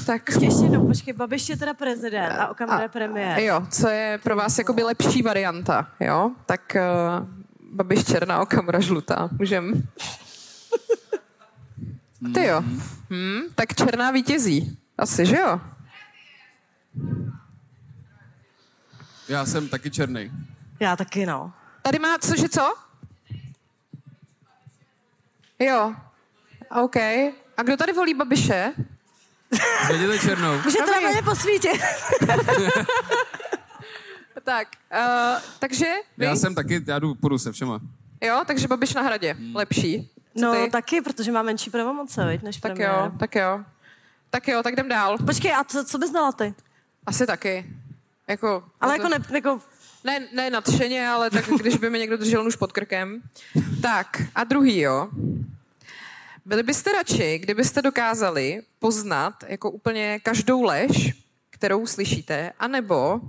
tak, 0.06 0.26
Počkej, 0.26 0.44
ještě 0.46 0.64
jednou, 0.64 0.88
počkej, 0.88 1.14
Babiš 1.14 1.50
je 1.50 1.58
teda 1.58 1.74
prezident 1.74 2.32
a 2.32 2.48
Okamura 2.48 2.82
je 2.82 2.90
premiér. 2.90 3.40
jo, 3.40 3.68
co 3.72 3.88
je 3.90 4.20
pro 4.24 4.36
vás 4.36 4.58
jakoby 4.58 4.84
lepší 4.84 5.22
varianta, 5.22 5.88
jo? 6.00 6.32
Tak 6.46 6.76
uh, 7.22 7.28
Babiš 7.74 8.06
černá, 8.06 8.42
Okamura 8.42 8.80
žlutá. 8.80 9.30
Můžem? 9.40 9.84
Ty 12.34 12.46
jo. 12.46 12.64
Hmm, 13.10 13.42
tak 13.56 13.76
černá 13.76 14.12
vítězí. 14.12 14.78
Asi, 14.98 15.26
že 15.26 15.38
jo? 15.38 15.60
Já 19.28 19.46
jsem 19.46 19.70
taky 19.70 19.92
černý. 19.92 20.32
Já 20.80 20.96
taky, 20.96 21.26
no. 21.26 21.54
Tady 21.82 22.00
má, 22.00 22.18
cože 22.18 22.50
co? 22.50 22.74
Jo. 25.60 25.96
OK. 26.82 26.96
A 27.58 27.64
kdo 27.64 27.78
tady 27.78 27.94
volí 27.94 28.14
Babiše? 28.14 28.74
Vidíte 29.92 30.20
černou. 30.20 30.62
Můžete 30.64 31.02
na 31.02 31.10
mě 31.12 31.22
posvítit. 31.22 31.82
Tak, 34.44 34.68
uh, 34.94 35.42
takže 35.60 35.86
vy? 36.18 36.26
Já 36.26 36.36
jsem 36.36 36.56
taky, 36.56 36.84
já 36.88 37.00
jdu, 37.00 37.16
půjdu 37.16 37.38
se 37.38 37.52
všema. 37.52 37.80
Jo, 38.22 38.42
takže 38.48 38.68
Babiš 38.68 38.94
na 38.94 39.02
hradě. 39.02 39.36
Lepší. 39.56 40.10
Co 40.40 40.46
No 40.46 40.54
ty? 40.54 40.70
taky, 40.70 41.02
protože 41.02 41.32
má 41.32 41.42
menší 41.44 41.70
pravomoce, 41.70 42.26
viď, 42.26 42.42
než 42.42 42.58
tak 42.58 42.72
premiér. 42.72 42.92
jo, 42.92 43.12
tak 43.20 43.36
jo. 43.36 43.64
Tak 44.30 44.48
jo, 44.48 44.64
tak 44.64 44.74
jdem 44.74 44.90
dál. 44.90 45.18
Počkej, 45.26 45.54
a 45.54 45.64
co, 45.64 45.86
co 45.86 45.98
bys 45.98 46.12
dala 46.12 46.32
ty? 46.32 46.54
Asi 47.10 47.26
taky. 47.28 47.66
Jako, 48.28 48.64
Ale 48.82 48.96
to- 48.98 49.02
jako, 49.02 49.18
ne, 49.18 49.38
jako 49.38 49.62
Ne, 50.04 50.28
ne 50.34 50.50
nadšeně, 50.50 51.10
ale 51.10 51.30
tak 51.30 51.46
když 51.46 51.78
by 51.78 51.90
mi 51.90 52.00
někdo 52.00 52.18
držel 52.18 52.44
nůž 52.44 52.56
pod 52.56 52.72
krkem. 52.72 53.22
Tak, 53.82 54.22
a 54.36 54.44
druhý, 54.44 54.80
jo. 54.80 55.10
Byli 56.46 56.64
byste 56.64 56.92
radši, 56.92 57.38
kdybyste 57.38 57.82
dokázali 57.82 58.62
poznat 58.80 59.44
jako 59.48 59.72
úplně 59.72 60.20
každou 60.24 60.64
lež, 60.64 61.14
kterou 61.50 61.88
slyšíte, 61.88 62.52
anebo 62.60 63.20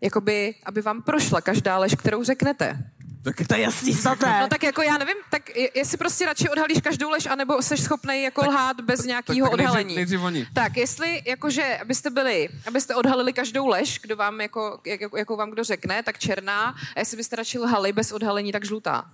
jakoby, 0.00 0.54
aby 0.64 0.82
vám 0.82 1.02
prošla 1.02 1.40
každá 1.40 1.78
lež, 1.78 1.94
kterou 1.94 2.24
řeknete. 2.24 2.90
Tak 3.26 3.46
to 3.48 3.54
je 3.54 3.60
jasný, 3.60 3.94
snadné. 3.94 4.40
No 4.40 4.48
tak 4.48 4.62
jako 4.62 4.82
já 4.82 4.98
nevím, 4.98 5.16
tak 5.30 5.56
je- 5.56 5.70
jestli 5.74 5.96
prostě 5.98 6.26
radši 6.26 6.48
odhalíš 6.48 6.78
každou 6.80 7.10
lež, 7.10 7.26
anebo 7.26 7.62
jsi 7.62 7.76
schopný 7.76 8.22
jako 8.22 8.46
lhát 8.48 8.80
bez 8.80 9.04
nějakého 9.04 9.34
tak 9.34 9.56
nejdřív- 9.58 9.68
odhalení. 9.68 9.94
nejdřív 9.94 10.20
oni. 10.20 10.46
Tak, 10.52 10.76
jestli 10.76 11.22
jakože, 11.26 11.78
abyste 11.82 12.10
byli, 12.10 12.48
abyste 12.68 12.94
odhalili 12.94 13.32
každou 13.32 13.66
lež, 13.66 13.98
kdo 14.02 14.16
vám 14.16 14.40
jako, 14.40 14.80
jak, 14.86 15.00
jak- 15.00 15.12
jakou 15.16 15.36
vám 15.36 15.50
kdo 15.50 15.64
řekne, 15.64 16.02
tak 16.02 16.18
černá, 16.18 16.74
a 16.96 16.98
jestli 16.98 17.16
byste 17.16 17.36
radši 17.36 17.58
lhali 17.58 17.92
bez 17.92 18.12
odhalení, 18.12 18.52
tak 18.52 18.64
žlutá. 18.64 19.04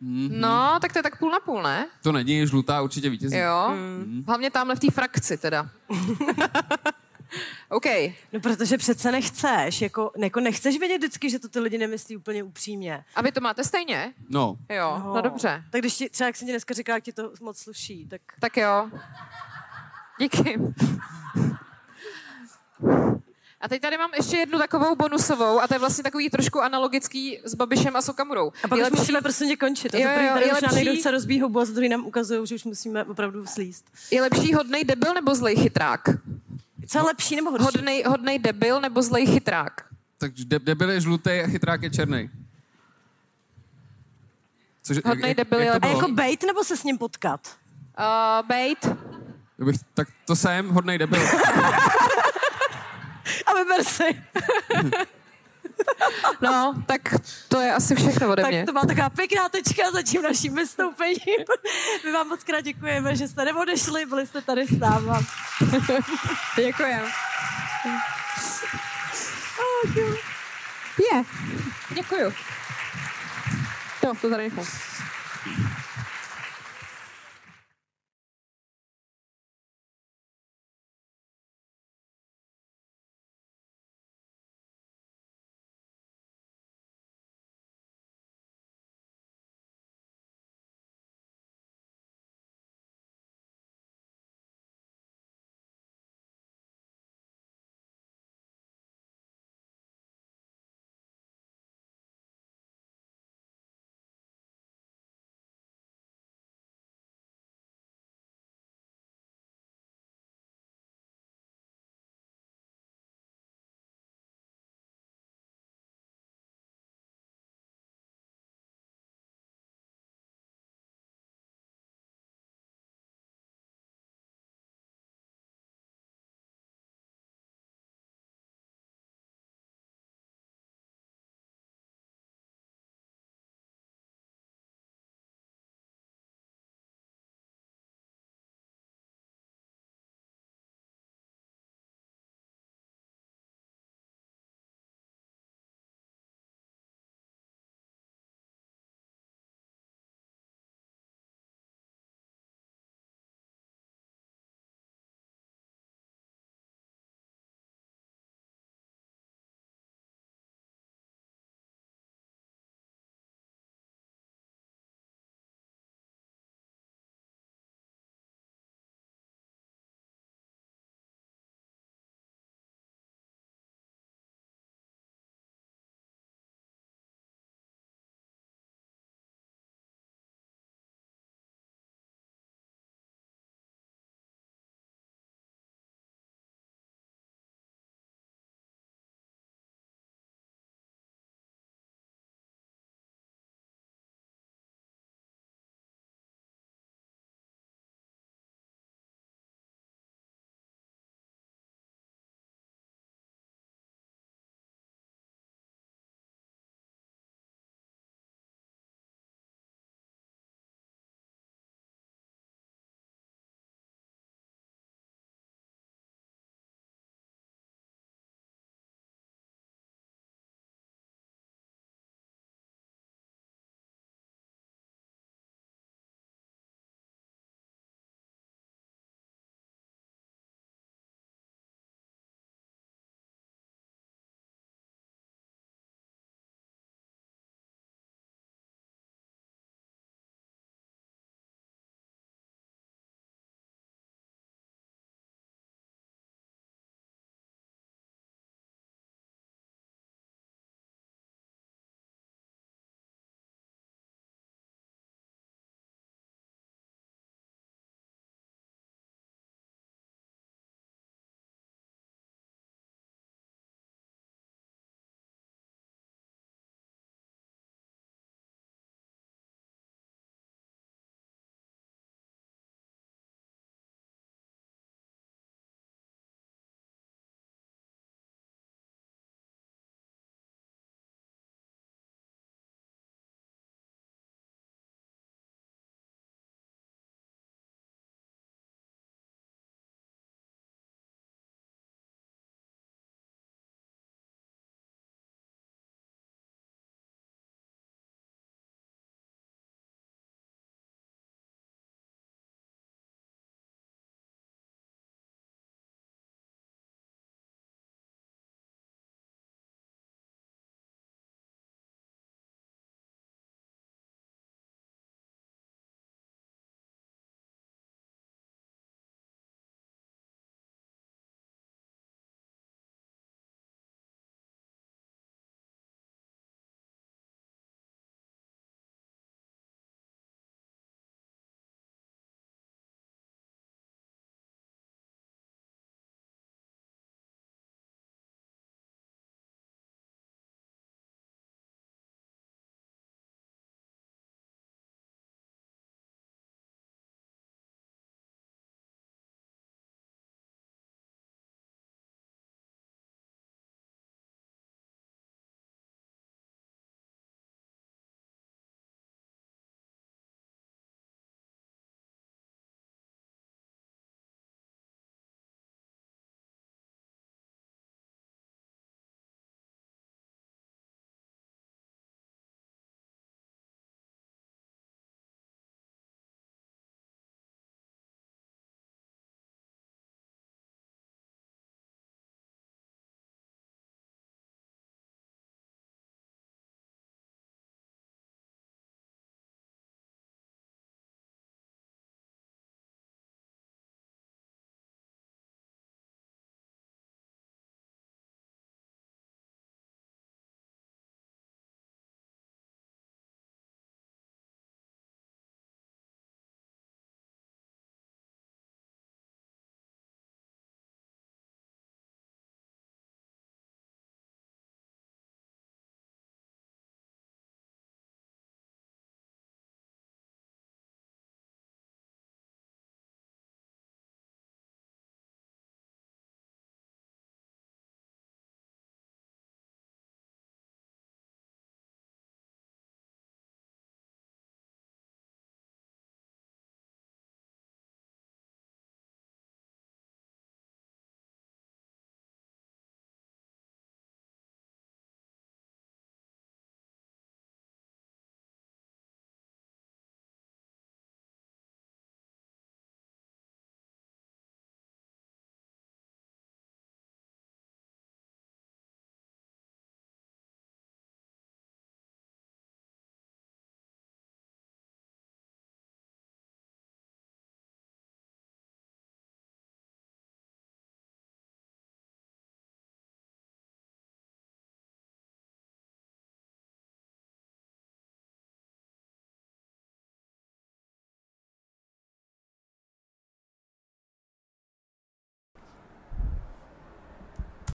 Mhm. 0.00 0.40
No, 0.40 0.78
tak 0.80 0.92
to 0.92 0.98
je 0.98 1.02
tak 1.02 1.18
půl 1.18 1.30
na 1.30 1.40
půl, 1.40 1.62
ne? 1.62 1.86
to 2.02 2.12
není, 2.12 2.46
žlutá 2.46 2.80
určitě 2.82 3.10
vítězí. 3.10 3.36
Jo. 3.36 3.68
Mhm. 3.70 4.24
Hlavně 4.26 4.50
tamhle 4.50 4.76
v 4.76 4.80
té 4.80 4.90
frakci 4.90 5.38
teda. 5.38 5.68
OK. 7.68 7.84
No 8.32 8.40
protože 8.40 8.78
přece 8.78 9.12
nechceš, 9.12 9.80
jako, 9.82 10.10
jako 10.18 10.40
nechceš 10.40 10.78
vědět 10.78 10.98
vždycky, 10.98 11.30
že 11.30 11.38
to 11.38 11.48
ty 11.48 11.60
lidi 11.60 11.78
nemyslí 11.78 12.16
úplně 12.16 12.42
upřímně. 12.42 13.04
A 13.14 13.22
vy 13.22 13.32
to 13.32 13.40
máte 13.40 13.64
stejně? 13.64 14.14
No, 14.28 14.56
Jo, 14.68 15.02
no, 15.04 15.14
no 15.14 15.20
dobře. 15.22 15.64
Tak 15.70 15.80
když 15.80 15.94
ti, 15.96 16.08
třeba 16.10 16.26
jak 16.26 16.36
jsem 16.36 16.46
ti 16.46 16.52
dneska 16.52 16.74
říkala, 16.74 16.96
jak 16.96 17.04
ti 17.04 17.12
to 17.12 17.32
moc 17.40 17.58
sluší, 17.58 18.06
tak... 18.06 18.20
Tak 18.40 18.56
jo. 18.56 18.90
Díky. 20.20 20.58
A 23.60 23.68
teď 23.68 23.82
tady 23.82 23.98
mám 23.98 24.10
ještě 24.16 24.36
jednu 24.36 24.58
takovou 24.58 24.96
bonusovou, 24.96 25.60
a 25.60 25.68
to 25.68 25.74
je 25.74 25.78
vlastně 25.78 26.04
takový 26.04 26.30
trošku 26.30 26.60
analogický 26.60 27.40
s 27.44 27.54
Babišem 27.54 27.96
a 27.96 28.02
Sokamurou. 28.02 28.52
A 28.64 28.68
pak 28.68 28.78
Je 28.78 28.84
už 28.84 28.98
musíme 28.98 29.20
prostě 29.20 29.56
končit. 29.56 29.94
A 29.94 29.98
Jo, 29.98 30.08
jo, 30.10 30.30
tady 30.34 30.46
je 30.46 30.52
už 30.52 30.60
nám 30.60 30.74
lepší- 30.74 31.00
chce 31.00 31.10
rozbít 31.10 31.42
hubu 31.42 31.60
a 31.60 31.64
z 31.64 31.70
druhý 31.70 31.88
nám 31.88 32.06
ukazují, 32.06 32.46
že 32.46 32.54
už 32.54 32.64
musíme 32.64 33.04
opravdu 33.04 33.46
slíst. 33.46 33.84
Je 34.10 34.22
lepší 34.22 34.54
hodnej 34.54 34.84
debil 34.84 35.14
nebo 35.14 35.34
zlej 35.34 35.56
chytrák? 35.56 36.00
Co 36.88 36.98
je 36.98 37.02
lepší 37.02 37.36
nebo 37.36 37.50
horší? 37.50 37.64
Hodnej, 37.64 38.02
hodnej 38.06 38.38
debil 38.38 38.80
nebo 38.80 39.02
zlej 39.02 39.26
chytrák? 39.26 39.84
tak 40.18 40.32
de- 40.34 40.58
debil 40.58 40.90
je 40.90 41.00
žlutý 41.00 41.30
a 41.30 41.46
chytrák 41.46 41.82
je 41.82 41.90
černý. 41.90 42.30
Cože, 44.82 45.00
Hodnej 45.06 45.34
debil 45.34 45.60
je 45.60 45.70
A 45.70 45.72
to 45.74 45.80
bylo? 45.80 45.92
jako 45.92 46.08
bejt 46.12 46.42
nebo 46.42 46.64
se 46.64 46.76
s 46.76 46.84
ním 46.84 46.98
potkat? 46.98 47.56
Uh, 47.98 48.46
bait. 48.48 48.84
Já 49.58 49.64
Bych, 49.64 49.76
tak 49.94 50.08
to 50.26 50.36
jsem, 50.36 50.68
hodnej 50.70 50.98
debil. 50.98 51.20
A 53.46 53.54
vyber 53.54 53.84
si. 53.84 54.04
No, 56.40 56.74
tak 56.86 57.00
to 57.48 57.60
je 57.60 57.72
asi 57.72 57.94
všechno 57.94 58.28
ode 58.28 58.42
Tak 58.42 58.50
mě. 58.50 58.66
to 58.66 58.72
byla 58.72 58.86
taková 58.86 59.10
pěkná 59.10 59.48
tečka 59.48 59.90
za 59.90 60.02
tím 60.02 60.22
naším 60.22 60.54
vystoupením. 60.54 61.44
My 62.04 62.12
vám 62.12 62.28
moc 62.28 62.44
krát 62.44 62.60
děkujeme, 62.60 63.16
že 63.16 63.28
jste 63.28 63.44
neodešli, 63.44 64.06
byli 64.06 64.26
jste 64.26 64.40
tady 64.40 64.66
s 64.66 64.78
náma. 64.78 65.20
Děkujem. 66.56 67.02
Je. 71.12 71.24
Děkuju. 71.90 72.32
To, 74.00 74.12
to 74.20 74.30
tady 74.30 74.42
nechám. 74.42 74.64